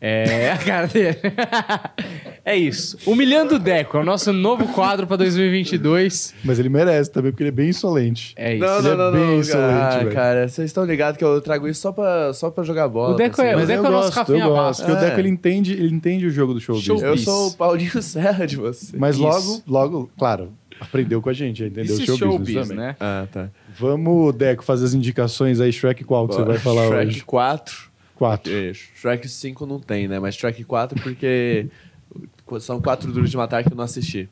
[0.00, 1.16] É a cara dele.
[2.44, 2.98] é isso.
[3.06, 6.34] Humilhando o Deco, é o nosso novo quadro pra 2022.
[6.44, 8.34] Mas ele merece também, porque ele é bem insolente.
[8.36, 8.64] É isso.
[8.64, 10.12] Não, Ele não, é não, bem não, insolente, cara, velho.
[10.12, 13.14] cara, vocês estão ligados que eu trago isso só pra, só pra jogar bola.
[13.14, 13.50] O Deco assim.
[13.50, 14.62] é- Mas Deco eu é o nosso gosto, Rafinha eu gosto.
[14.64, 14.84] Bastos.
[14.86, 15.08] Porque o É.
[15.08, 17.00] Deco, ele entende, ele entende o jogo do show Show.
[17.00, 17.24] Eu Isso.
[17.24, 18.96] sou o Paulinho Serra de você.
[18.98, 19.24] Mas Isso.
[19.24, 21.84] logo, logo, claro, aprendeu com a gente, entendeu?
[21.94, 22.84] Isso é show showbiz, business também.
[22.84, 22.96] né?
[23.00, 23.48] Ah, tá.
[23.78, 25.72] Vamos, Deco, fazer as indicações aí.
[25.72, 27.20] Shrek qual que você vai falar Shrek hoje?
[27.24, 27.93] 4.
[28.16, 28.52] Quatro.
[28.52, 30.18] É, Shrek 5 não tem, né?
[30.20, 31.66] Mas Shrek 4 porque
[32.60, 34.28] são quatro duros de matar que eu não assisti.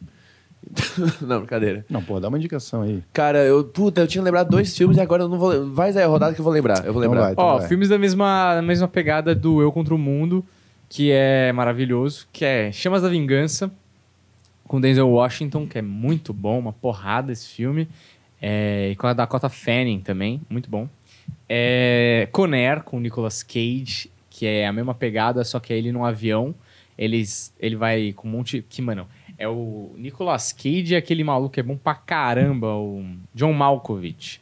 [1.21, 1.85] não, brincadeira.
[1.91, 3.03] Não, pô, dá uma indicação aí.
[3.13, 5.75] Cara, eu, puta, eu tinha lembrado dois filmes e agora eu não vou lembrar.
[5.75, 6.87] Vai aí a rodada que eu vou lembrar.
[6.87, 7.35] Eu vou Então lembrar.
[7.35, 7.45] vai.
[7.45, 7.69] Ó, vai.
[7.69, 10.45] filmes da mesma, da mesma pegada do Eu Contra o Mundo,
[10.89, 13.73] que é maravilhoso, que é Chamas da Vingança,
[14.69, 17.89] com Denzel Washington, que é muito bom, uma porrada esse filme.
[18.41, 20.89] É, e com a Dakota Fanning também, muito bom.
[21.55, 25.93] É, Conair, com o Nicolas Cage, que é a mesma pegada, só que é ele
[25.93, 26.55] num avião.
[26.97, 28.65] Eles, ele vai com um monte...
[28.67, 33.53] Que, mano, é o Nicolas Cage aquele maluco que é bom pra caramba, o John
[33.53, 34.41] Malkovich.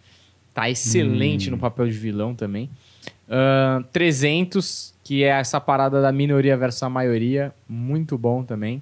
[0.55, 2.71] Tá excelente no papel de vilão também.
[3.29, 7.53] Ahn, 300, que é essa parada da minoria versus a maioria.
[7.69, 8.81] Muito bom também.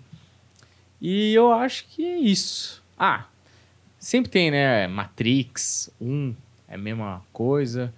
[1.00, 2.82] E eu acho que é isso.
[2.98, 3.24] Ah,
[3.98, 4.86] sempre tem, né?
[4.86, 6.34] Matrix 1
[6.68, 7.90] é a mesma coisa.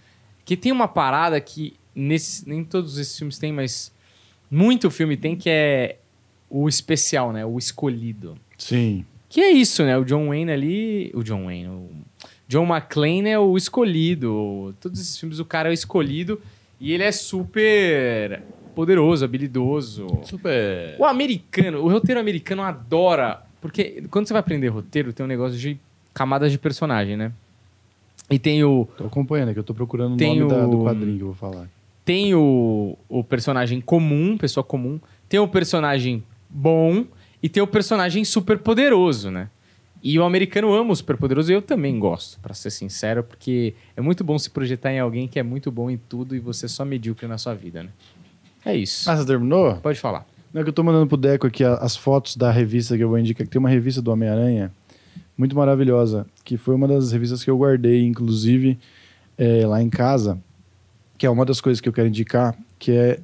[0.51, 3.92] Que tem uma parada que nesse, nem todos esses filmes tem, mas
[4.51, 5.98] muito filme tem, que é
[6.51, 7.46] o especial, né?
[7.46, 8.36] O escolhido.
[8.59, 9.05] Sim.
[9.28, 9.96] Que é isso, né?
[9.96, 11.12] O John Wayne ali.
[11.14, 11.68] O John Wayne.
[11.68, 11.88] O
[12.49, 14.75] John McClane é o escolhido.
[14.80, 16.42] Todos esses filmes o cara é o escolhido
[16.80, 18.42] e ele é super
[18.75, 20.08] poderoso, habilidoso.
[20.25, 20.96] Super.
[20.99, 23.41] O americano, o roteiro americano adora.
[23.61, 25.79] Porque quando você vai aprender roteiro, tem um negócio de
[26.12, 27.30] camadas de personagem, né?
[28.30, 30.80] E tem o, Tô acompanhando, é que eu tô procurando o Tem nome da- do
[30.80, 31.68] o- quadrinho que eu vou falar.
[32.04, 37.04] tem o, o personagem comum, pessoa comum, tem o personagem bom
[37.42, 39.48] e tem o personagem super poderoso, né?
[40.02, 43.74] E o americano ama o super poderoso e eu também gosto, pra ser sincero, porque
[43.96, 46.66] é muito bom se projetar em alguém que é muito bom em tudo e você
[46.68, 47.90] só medíocre na sua vida, né?
[48.64, 49.11] É isso.
[49.11, 49.74] Ah, você terminou?
[49.76, 50.26] Pode falar.
[50.54, 53.08] Não, é que eu tô mandando pro Deco aqui as fotos da revista que eu
[53.08, 54.72] vou indicar, que tem uma revista do Homem-Aranha
[55.41, 58.79] muito maravilhosa, que foi uma das revistas que eu guardei, inclusive,
[59.38, 60.38] é, lá em casa,
[61.17, 63.18] que é uma das coisas que eu quero indicar, que é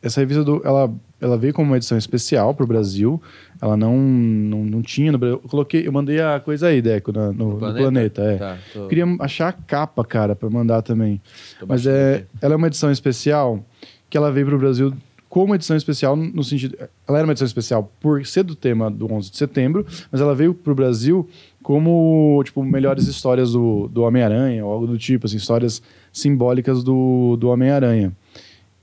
[0.00, 3.20] essa revista do, ela, ela veio como uma edição especial pro Brasil,
[3.60, 5.40] ela não, não, não tinha no Brasil.
[5.42, 8.22] Eu coloquei, eu mandei a coisa aí, Deco, na- no, no planeta?
[8.22, 8.36] é.
[8.36, 11.20] Tá, tô, queria achar a capa, cara, pra mandar também.
[11.58, 12.26] tô Mas é, aqui.
[12.40, 13.64] ela é uma edição especial
[14.08, 14.92] que ela veio para o Brasil
[15.28, 16.78] como edição especial no sentido...
[17.06, 20.34] Ela era uma edição especial por ser do tema do 11 de setembro, mas ela
[20.34, 21.28] veio para o Brasil
[21.66, 25.82] como, tipo, melhores histórias do, do Homem-Aranha ou algo do tipo, assim, histórias
[26.12, 28.16] simbólicas do, do Homem-Aranha.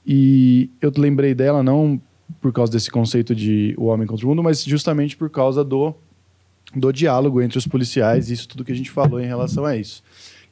[0.06, 1.98] E eu lembrei dela não
[2.42, 5.96] por causa desse conceito de o homem contra o mundo, mas justamente por causa do,
[6.76, 9.78] do diálogo entre os policiais e isso tudo que a gente falou em relação a
[9.78, 10.04] isso.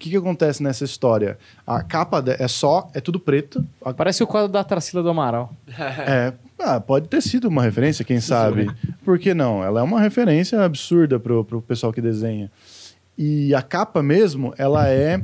[0.01, 1.37] O que, que acontece nessa história?
[1.65, 3.63] A capa de- é só, é tudo preto.
[3.85, 5.53] A- Parece o quadro da Tarsila do Amaral.
[5.77, 8.67] é, ah, pode ter sido uma referência, quem sabe?
[9.05, 9.63] Por que não?
[9.63, 12.51] Ela é uma referência absurda pro, pro pessoal que desenha.
[13.15, 15.23] E a capa mesmo, ela é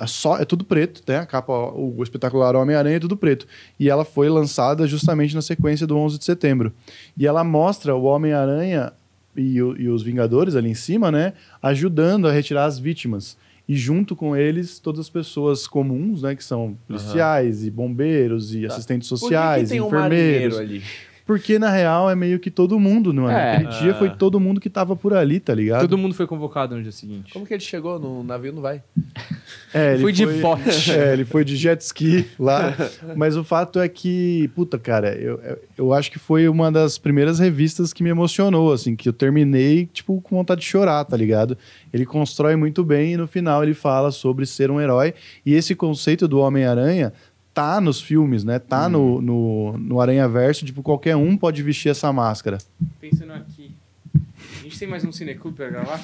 [0.00, 1.18] a só é tudo preto, né?
[1.18, 3.46] A capa, o, o espetacular Homem-Aranha é tudo preto.
[3.78, 6.72] E ela foi lançada justamente na sequência do 11 de setembro.
[7.14, 8.90] E ela mostra o Homem-Aranha
[9.36, 11.34] e, e os Vingadores ali em cima, né?
[11.62, 13.36] Ajudando a retirar as vítimas.
[13.68, 16.34] E junto com eles, todas as pessoas comuns, né?
[16.34, 20.56] Que são policiais e bombeiros e assistentes Por que que sociais, tem um enfermeiros.
[20.56, 20.82] marinheiro ali?
[21.28, 23.34] Porque, na real, é meio que todo mundo, não é?
[23.34, 23.56] É.
[23.56, 25.82] Aquele dia foi todo mundo que tava por ali, tá ligado?
[25.82, 27.34] Todo mundo foi convocado no dia seguinte.
[27.34, 27.98] Como que ele chegou?
[27.98, 28.82] No navio não vai.
[29.74, 30.62] É, ele Foi de bote.
[30.90, 32.74] É, ele foi de jet ski lá.
[33.14, 36.96] Mas o fato é que, puta, cara, eu, eu- eu acho que foi uma das
[36.96, 41.14] primeiras revistas que me emocionou, assim, que eu terminei, tipo, com vontade de chorar, tá
[41.16, 41.58] ligado?
[41.92, 45.12] Ele constrói muito bem e no final ele fala sobre ser um herói.
[45.44, 47.12] E esse conceito do Homem-Aranha
[47.58, 48.60] tá nos filmes, né?
[48.60, 52.58] Tá no, no, no Aranha Verso, tipo, qualquer um pode vestir essa máscara.
[53.00, 53.74] Pensando aqui.
[54.14, 56.00] A gente tem mais um Cineclube pra gravar?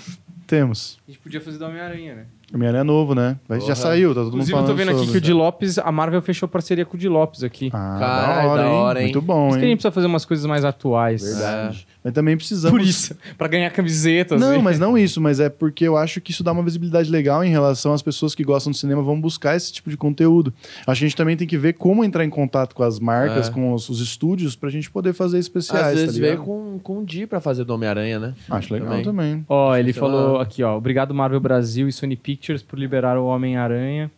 [0.49, 0.99] Temos.
[1.07, 2.25] A gente podia fazer do Homem-Aranha, né?
[2.53, 3.39] Homem-Aranha é novo, né?
[3.49, 3.77] Mas já Porra.
[3.77, 5.93] saiu, tá todo mundo Inclusive, eu falando tô vendo aqui que o Di Lopes, a
[5.93, 7.71] Marvel fechou parceria com o Di Lopes aqui.
[7.73, 8.75] Ah, da hora, da hein?
[8.75, 9.05] hora, hein?
[9.07, 9.77] Muito Por bom, isso que a gente hein?
[9.77, 11.23] precisa fazer umas coisas mais atuais.
[11.23, 11.87] Verdade.
[12.05, 12.79] Mas também precisamos...
[12.79, 13.17] Por isso.
[13.39, 14.39] Pra ganhar camisetas.
[14.39, 17.43] Não, mas não isso, mas é porque eu acho que isso dá uma visibilidade legal
[17.43, 20.53] em relação às pessoas que gostam de cinema vão buscar esse tipo de conteúdo.
[20.87, 23.49] Acho que a gente também tem que ver como entrar em contato com as marcas,
[23.49, 23.51] É.
[23.51, 26.99] com os, os estúdios, pra gente poder fazer especiais, Às vezes tá veio com, com
[26.99, 28.35] o Di pra fazer do Homem-Aranha, né?
[28.51, 29.05] Acho legal também.
[29.05, 29.47] também.
[29.49, 30.43] Ó, ele Sei falou lá.
[30.43, 30.77] aqui, ó.
[30.77, 34.11] Obrigado, Marvel Brasil e Sony Pictures, por liberar o Homem-Aranha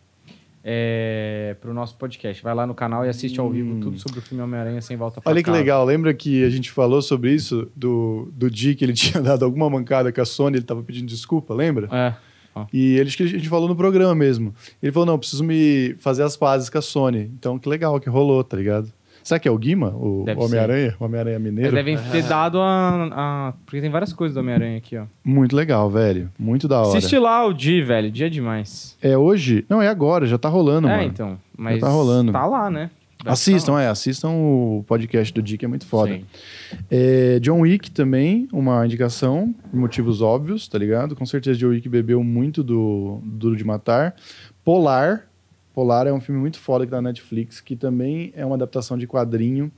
[0.69, 2.43] é, pro nosso podcast.
[2.43, 5.21] Vai lá no canal e assiste ao vivo tudo sobre o filme Homem-Aranha sem volta
[5.21, 5.57] pra Olha que casa.
[5.57, 9.45] legal, lembra que a gente falou sobre isso, do, do Di, que ele tinha dado
[9.45, 11.87] alguma mancada com a Sony, ele tava pedindo desculpa, lembra?
[11.89, 12.13] É.
[12.73, 14.53] E ele, a gente falou no programa mesmo.
[14.81, 17.31] Ele falou, não, preciso me fazer as pazes com a Sony.
[17.37, 18.91] Então, que legal que rolou, tá ligado?
[19.27, 20.95] Será que é o Guima, o Homem-Aranha?
[20.97, 21.75] O Homem-Aranha Eles Mineiro?
[21.75, 23.09] devem ter dado a,
[23.49, 25.03] a- Porque tem várias coisas do Homem-Aranha aqui, ó.
[25.21, 26.31] Muito legal, velho.
[26.39, 26.97] Muito da hora.
[26.97, 28.09] Assiste lá o Di, velho.
[28.09, 28.97] Dia é demais.
[29.01, 29.65] É hoje?
[29.67, 31.09] Não, é agora, já tá rolando, é, mano.
[31.09, 31.37] então.
[31.57, 32.31] Mas tá rolando.
[32.31, 32.89] Tá lá, né?
[33.21, 33.83] Deve Assistam, tá lá.
[33.83, 36.13] é, assistam o podcast do Dick, é muito foda.
[36.13, 36.23] Sim.
[36.89, 41.17] É, John Wick também, uma indicação, por motivos óbvios, tá ligado?
[41.17, 44.15] Com certeza John Wick bebeu muito do, do Duro de Matar.
[44.63, 45.26] Polar,
[45.77, 48.97] Polar é um filme muito foda que tá na Netflix, que também é uma adaptação
[48.97, 49.71] de quadrinho,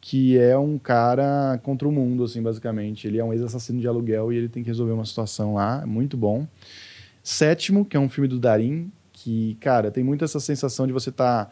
[0.00, 3.08] que é um cara contra o mundo, assim, basicamente.
[3.08, 5.84] Ele é um ex-assassino de aluguel e ele tem que resolver uma situação lá, é
[5.84, 6.46] muito bom.
[7.24, 8.88] Sétimo, que é um filme do Darim,
[9.22, 11.48] que, cara, tem muito essa sensação de você estar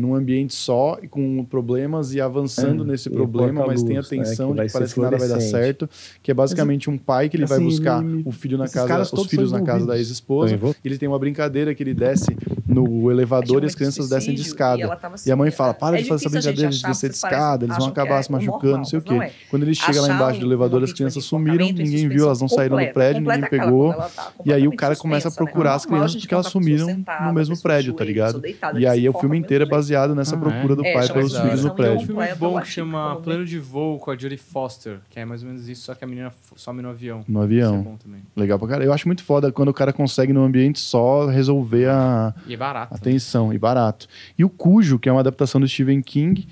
[0.00, 4.00] num ambiente só e com problemas e avançando É, nesse e problema, mas tem a
[4.00, 5.88] né, tensão que de vai que parece que nada vai dar certo,
[6.22, 9.14] que é basicamente um pai que ele vai assim, buscar me- o filho na casa,
[9.14, 10.58] os filhos na casa da ex-esposa.
[10.84, 12.36] Ele tem uma brincadeira que ele desce
[12.66, 14.82] no elevador e as Chama de crianças descem de escada.
[14.82, 16.82] e tava E a mãe assim, fala, é- para é de fazer essa brincadeira de
[16.82, 19.14] descer de escada, eles vão que acabar é se machucando, não sei o quê.
[19.14, 19.32] é.
[19.50, 22.78] Quando ele chega lá embaixo do elevador, as crianças sumiram, ninguém viu, elas não saíram
[22.78, 23.92] do prédio, ninguém pegou.
[23.92, 25.36] tá E aí o cara começa a né?
[25.36, 28.40] procurar as crianças porque elas sumiram, no mesmo prédio, de tá joelho, ligado?
[28.40, 30.76] deitada, E aí o filme inteiro é baseado nessa Ah, procura é?
[30.76, 31.96] do É, pai chama pelos filhos no prédio.
[32.02, 35.42] Um filme bom que chama Plano de Voo com a Jodie Foster, que é mais
[35.42, 37.24] ou menos isso, só que a menina some no avião.
[37.28, 37.82] No Isso é avião.
[37.82, 38.22] bom também.
[38.36, 38.86] Legal pra caralho.
[38.88, 42.56] Eu acho muito foda quando o cara consegue, num ambiente só, resolver a, E é
[42.56, 42.94] barato.
[42.94, 44.06] a tensão e barato.
[44.38, 46.46] E o Cujo, que é uma adaptação do Stephen King,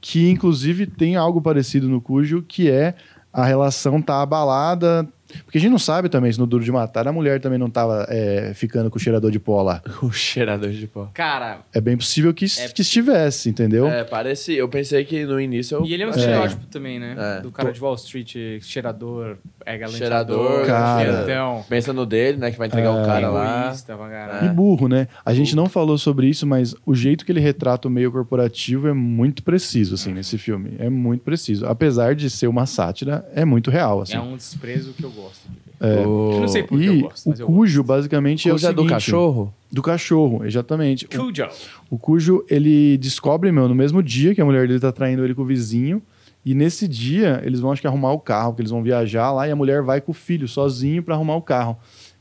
[0.00, 2.94] que inclusive tem algo parecido no Cujo, que é
[3.32, 5.06] a relação tá abalada.
[5.44, 7.68] Porque a gente não sabe também se no Duro de Matar a mulher também não
[7.68, 9.82] tava é, ficando com o cheirador de pó lá.
[10.02, 11.10] O cheirador de pó.
[11.12, 13.86] Cara, É bem possível que, É que estivesse, entendeu?
[13.88, 14.54] É, parece.
[14.54, 15.78] Eu pensei que no início.
[15.78, 17.16] Eu, e ele é um achei- estereótipo também, né?
[17.18, 17.40] É.
[17.40, 19.36] Do cara de Wall Street, cheirador,
[19.66, 21.22] é galanteador, Cheirador, Cara.
[21.24, 22.52] então, Pensa no dele, né?
[22.52, 23.02] Que vai entregar É.
[23.02, 23.62] o cara lá.
[23.64, 23.98] egoísta,
[24.44, 25.08] E burro, né?
[25.24, 28.86] A gente não falou sobre isso, mas o jeito que ele retrata o meio corporativo
[28.86, 30.74] é muito preciso, assim, nesse filme.
[30.78, 31.66] É muito preciso.
[31.66, 34.14] Apesar de ser uma sátira, é muito real, assim.
[34.14, 35.48] É um desprezo que eu gosto.
[35.80, 35.84] O...
[36.32, 38.86] Eu não sei por que eu gosto, o Cujo, basicamente, é o Cujo é seguinte...
[38.86, 39.54] do cachorro?
[39.70, 41.04] Do cachorro, exatamente.
[41.06, 41.48] O, Cujo.
[41.90, 45.34] o Cujo, ele descobre, meu, no mesmo dia que a mulher dele tá traindo ele
[45.34, 46.00] com o vizinho,
[46.46, 49.48] e nesse dia eles vão, acho que, arrumar o carro, porque eles vão viajar lá,
[49.48, 51.76] e a mulher vai com o filho sozinho pra arrumar o carro.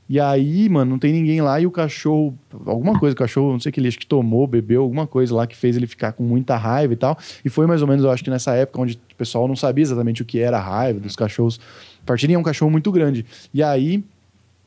[0.09, 2.35] E aí, mano, não tem ninguém lá e o cachorro,
[2.65, 5.33] alguma coisa, o cachorro, não sei o que ele acho que tomou, bebeu, alguma coisa
[5.35, 7.17] lá que fez ele ficar com muita raiva e tal.
[7.43, 9.83] E foi mais ou menos, eu acho que nessa época onde o pessoal não sabia
[9.83, 11.59] exatamente o que era a raiva dos cachorros.
[12.03, 13.25] Partilha é um cachorro muito grande.
[13.53, 14.03] E aí,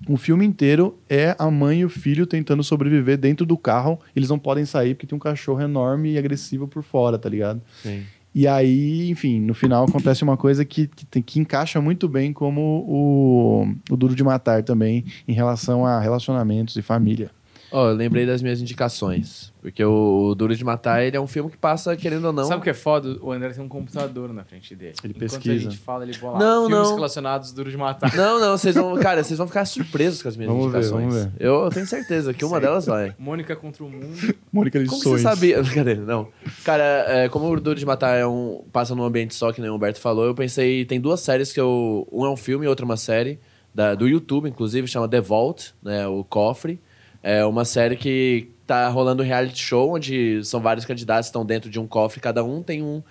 [0.09, 3.99] o filme inteiro é a mãe e o filho tentando sobreviver dentro do carro.
[4.15, 7.61] Eles não podem sair porque tem um cachorro enorme e agressivo por fora, tá ligado?
[7.83, 8.05] Sim.
[8.35, 12.33] E aí, enfim, no final acontece uma coisa que, que, tem- que encaixa muito bem
[12.33, 17.31] como o, o Duro de Matar também, em relação a relacionamentos e família.
[17.71, 19.53] Ó, eu lembrei das minhas indicações.
[19.61, 22.45] Porque o, o Duro de Matar, ele é um filme que passa, querendo ou não.
[22.45, 23.19] Sabe o que é foda?
[23.21, 24.95] O André tem um computador na frente dele.
[25.03, 25.55] Ele Enquanto pesquisa.
[25.55, 26.95] a gente fala, ele bola Não, filmes não.
[26.95, 28.15] relacionados duros de matar.
[28.15, 28.97] Não, não, vocês vão.
[28.99, 31.15] Cara, vocês vão ficar surpresos com as minhas Vamos ver, indicações.
[31.15, 31.33] vamos ver.
[31.39, 33.15] Eu, eu tenho certeza que uma delas vai.
[33.19, 34.35] Mônica contra o mundo.
[34.53, 35.61] Mônica Como que você sabia?
[35.63, 36.29] Brincadeira, não.
[36.65, 39.69] Cara, é, como o Duro de Matar é um, passa num ambiente só, que nem
[39.69, 42.09] o Humberto falou, eu pensei, tem duas séries que eu...
[42.11, 43.39] Um é um filme e outra é uma série,
[43.75, 46.81] da, do YouTube, inclusive, chama The Vault, né, o Cofre.
[47.23, 51.45] É uma série que tá rolando um reality show, onde são vários candidatos que estão
[51.45, 53.03] dentro de um cofre, cada um tem um,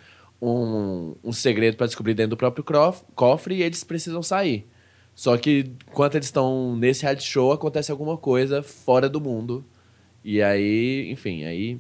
[0.42, 2.64] um, um segredo para descobrir dentro do próprio
[3.16, 4.68] cofre e eles precisam sair.
[5.16, 9.66] Só que, enquanto eles estão nesse reality show, acontece alguma coisa fora do mundo.
[10.30, 11.78] E aí, enfim, aí,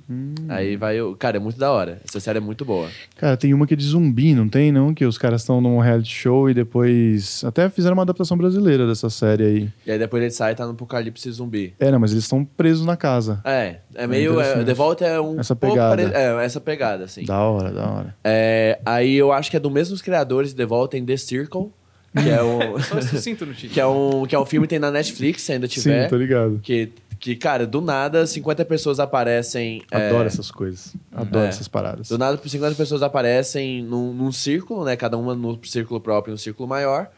[0.48, 1.02] aí vai.
[1.02, 2.00] o- Cara, é muito da hora.
[2.08, 2.88] Essa série é muito boa.
[3.18, 4.94] Cara, tem uma que é de zumbi, não tem, não?
[4.94, 7.44] Que os caras estão num reality show e depois.
[7.44, 9.70] Até fizeram uma adaptação brasileira dessa série aí.
[9.86, 11.74] E aí depois ele sai e tá no apocalipse zumbi.
[11.78, 13.42] É, não, mas eles estão presos na casa.
[13.44, 14.32] É, é meio.
[14.40, 14.66] É, interessante.
[14.66, 15.40] The Vault é um.
[15.42, 16.04] Essa pouco pegada.
[16.10, 17.26] pare- É, essa pegada, assim.
[17.26, 18.16] Da hora, da hora.
[18.24, 21.68] É, aí eu acho que é do mesmos criadores de The Vault, tem The Circle,
[22.14, 22.80] que é o.
[22.80, 23.74] Só sucinto no título.
[23.74, 26.04] que, é um, que é um filme que tem na Netflix, se ainda tiver.
[26.04, 26.62] Sim, tô ligado.
[26.64, 26.92] Que,
[27.34, 29.82] que, cara, do nada, 50 pessoas aparecem.
[29.92, 30.96] é, Adoro essas coisas.
[31.12, 31.50] Adoro É.
[31.50, 32.08] essas paradas.
[32.10, 34.96] Do nada, 50 pessoas aparecem num, num círculo, né?
[34.96, 37.10] Cada uma no círculo próprio no círculo maior.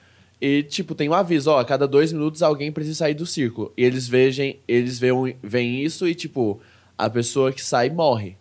[0.41, 3.73] E, tipo, tem um aviso, ó, a cada dois minutos alguém precisa sair do círculo.
[3.77, 6.59] E eles vejam, eles veem, veem isso e, tipo,
[6.97, 8.35] a pessoa que sai morre.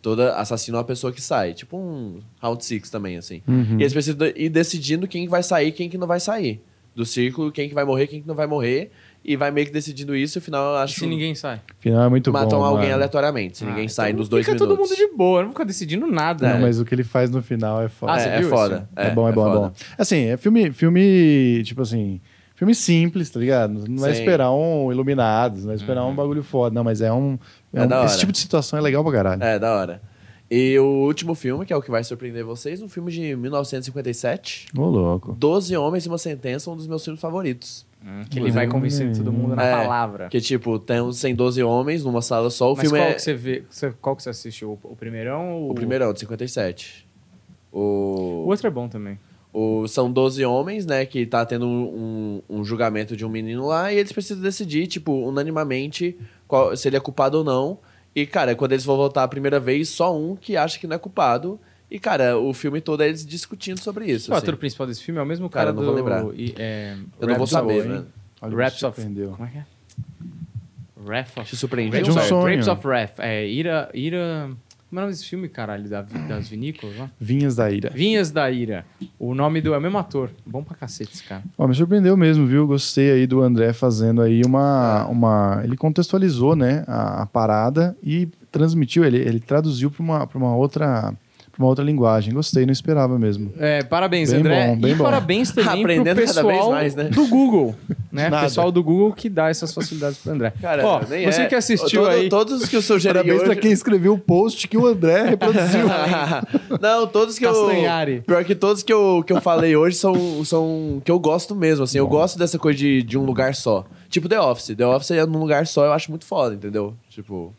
[0.00, 1.54] Toda assassinam a pessoa que sai.
[1.54, 3.42] Tipo um Round Six também, assim.
[3.48, 3.78] Uhum.
[3.78, 6.60] E eles precisam ir decidindo quem vai sair quem que não vai sair.
[6.94, 8.90] Do círculo, quem que vai morrer, quem que não vai morrer.
[9.30, 11.34] E vai meio que decidindo isso, e no final, eu E acho se que ninguém
[11.34, 11.60] sai?
[11.80, 12.64] Final é muito matam bom.
[12.64, 12.94] alguém mano.
[12.94, 13.58] aleatoriamente.
[13.58, 14.76] Se Ah, ninguém então sai nos dois fica minutos.
[14.76, 16.48] todo mundo de boa, eu não vou ficar decidindo nada.
[16.48, 16.60] Não, É.
[16.60, 18.12] mas o que ele faz no final é foda.
[18.12, 18.74] Ah, é, você é foda.
[18.76, 18.86] isso?
[18.96, 19.60] É, bom, é, bom, é foda.
[19.68, 19.72] bom.
[19.98, 22.20] Assim, é filme, filme, tipo assim,
[22.54, 23.84] filme simples, tá ligado?
[23.86, 24.20] Não vai Sim.
[24.20, 26.74] esperar um Iluminados, não vai esperar um bagulho foda.
[26.74, 27.38] Não, mas é um.
[27.74, 29.42] é É um- esse tipo de situação é legal pra caralho.
[29.44, 30.00] É, da hora.
[30.50, 34.68] E o último filme, que é o que vai surpreender vocês, um filme de 1957.
[34.76, 35.32] Ô, louco.
[35.38, 37.86] Doze Homens e uma Sentença, um dos meus filmes favoritos.
[38.04, 40.28] Hum, que ele vai convencendo todo mundo na É, palavra.
[40.28, 42.72] Que, tipo, tem uns 12 homens numa sala só.
[42.72, 43.64] O Mas filme qual é que você vê?
[44.00, 44.70] Qual que você assistiu?
[44.84, 47.06] O, o primeirão ou o primeirão, de 57.
[47.72, 48.44] O...
[48.46, 49.18] O outro é bom também.
[49.52, 53.92] O, são 12 homens, né, que tá tendo um, um julgamento de um menino lá
[53.92, 56.16] e eles precisam decidir, tipo, unanimamente
[56.46, 57.78] qual- se ele é culpado ou não.
[58.14, 60.96] E, cara, quando eles vão voltar a primeira vez, só um que acha que não
[60.96, 61.58] é culpado.
[61.90, 64.30] E, cara, o filme todo é eles discutindo sobre isso.
[64.30, 64.44] o assim.
[64.44, 65.86] ator principal desse filme é o mesmo Cara, cara, eu não do...
[65.86, 66.38] vou lembrar.
[66.38, 68.04] e- é, Eu não vou saber, né?
[68.42, 69.00] Raps of...
[69.00, 69.30] surpreendeu.
[69.30, 69.64] Como é que é?
[71.04, 71.56] Wrath of...
[71.56, 72.00] Surpreendeu?
[72.00, 72.44] É de um sonho.
[72.44, 73.18] Rapes of Wrath.
[73.18, 73.88] É, Ira...
[73.94, 74.50] Ira...
[74.88, 75.86] Como é o nome desse filme, caralho?
[75.86, 77.10] Da, das vinícolas lá?
[77.20, 77.90] Vinhas da Ira.
[77.90, 78.86] Vinhas da Ira.
[79.18, 79.74] O nome do...
[79.74, 80.30] É o mesmo ator.
[80.46, 81.42] Bom pra cacete esse cara.
[81.58, 82.66] Ó, me surpreendeu mesmo, viu?
[82.66, 85.06] Gostei aí do André fazendo aí uma.
[85.06, 90.38] uma ele contextualizou, né, a, a parada e transmitiu, ele, ele traduziu para uma, pra
[90.38, 91.12] uma outra.
[91.58, 92.32] Uma outra linguagem.
[92.32, 93.52] Gostei, não esperava mesmo.
[93.58, 94.66] É, parabéns, Bem André.
[94.68, 95.04] bom, bem e bom.
[95.04, 97.04] parabéns também Aprendendo pro cada vez pessoal mais, né?
[97.04, 97.74] do Google.
[98.12, 98.28] Né?
[98.30, 98.44] Nada.
[98.44, 100.52] Pessoal do Google que dá essas facilidades pro André.
[100.60, 101.46] Cara, Ó, nem você é.
[101.46, 102.28] que assistiu Todo- aí...
[102.28, 103.44] Todos os que eu sugeri Parabéns hoje...
[103.44, 105.86] pra quem escreveu o post que o André reproduziu.
[106.80, 108.16] não, todos que Castanhari.
[108.16, 108.22] eu.
[108.22, 111.84] Pior que todos que eu, que eu falei hoje são, são que eu gosto mesmo,
[111.84, 111.98] assim.
[111.98, 113.84] Eu gosto dessa coisa de, de um lugar só.
[114.08, 114.74] Tipo The Office.
[114.76, 116.94] The Office é num lugar só, eu acho muito foda, entendeu?
[117.10, 117.52] Tipo.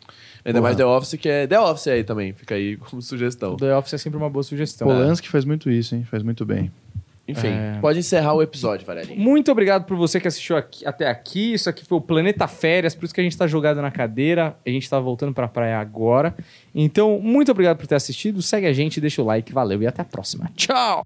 [0.45, 0.61] Ainda Porra.
[0.69, 2.33] mais The Office, que é The Office aí também.
[2.33, 3.55] Fica aí como sugestão.
[3.57, 4.87] The Office é sempre uma boa sugestão.
[4.87, 6.03] Polanski faz muito isso, hein?
[6.09, 6.71] Faz muito bem.
[7.27, 7.77] Enfim, É.
[7.79, 9.15] pode encerrar o episódio, Varelli.
[9.15, 11.53] Muito obrigado por você que assistiu aqui- até aqui.
[11.53, 14.55] Isso aqui foi o Planeta Férias, por isso que a gente tá jogado na cadeira.
[14.65, 16.33] A gente tá voltando pra praia agora.
[16.73, 18.41] Então, muito obrigado por ter assistido.
[18.41, 19.53] Segue a gente, deixa o like.
[19.53, 20.49] Valeu e até a próxima.
[20.55, 21.03] Tchau!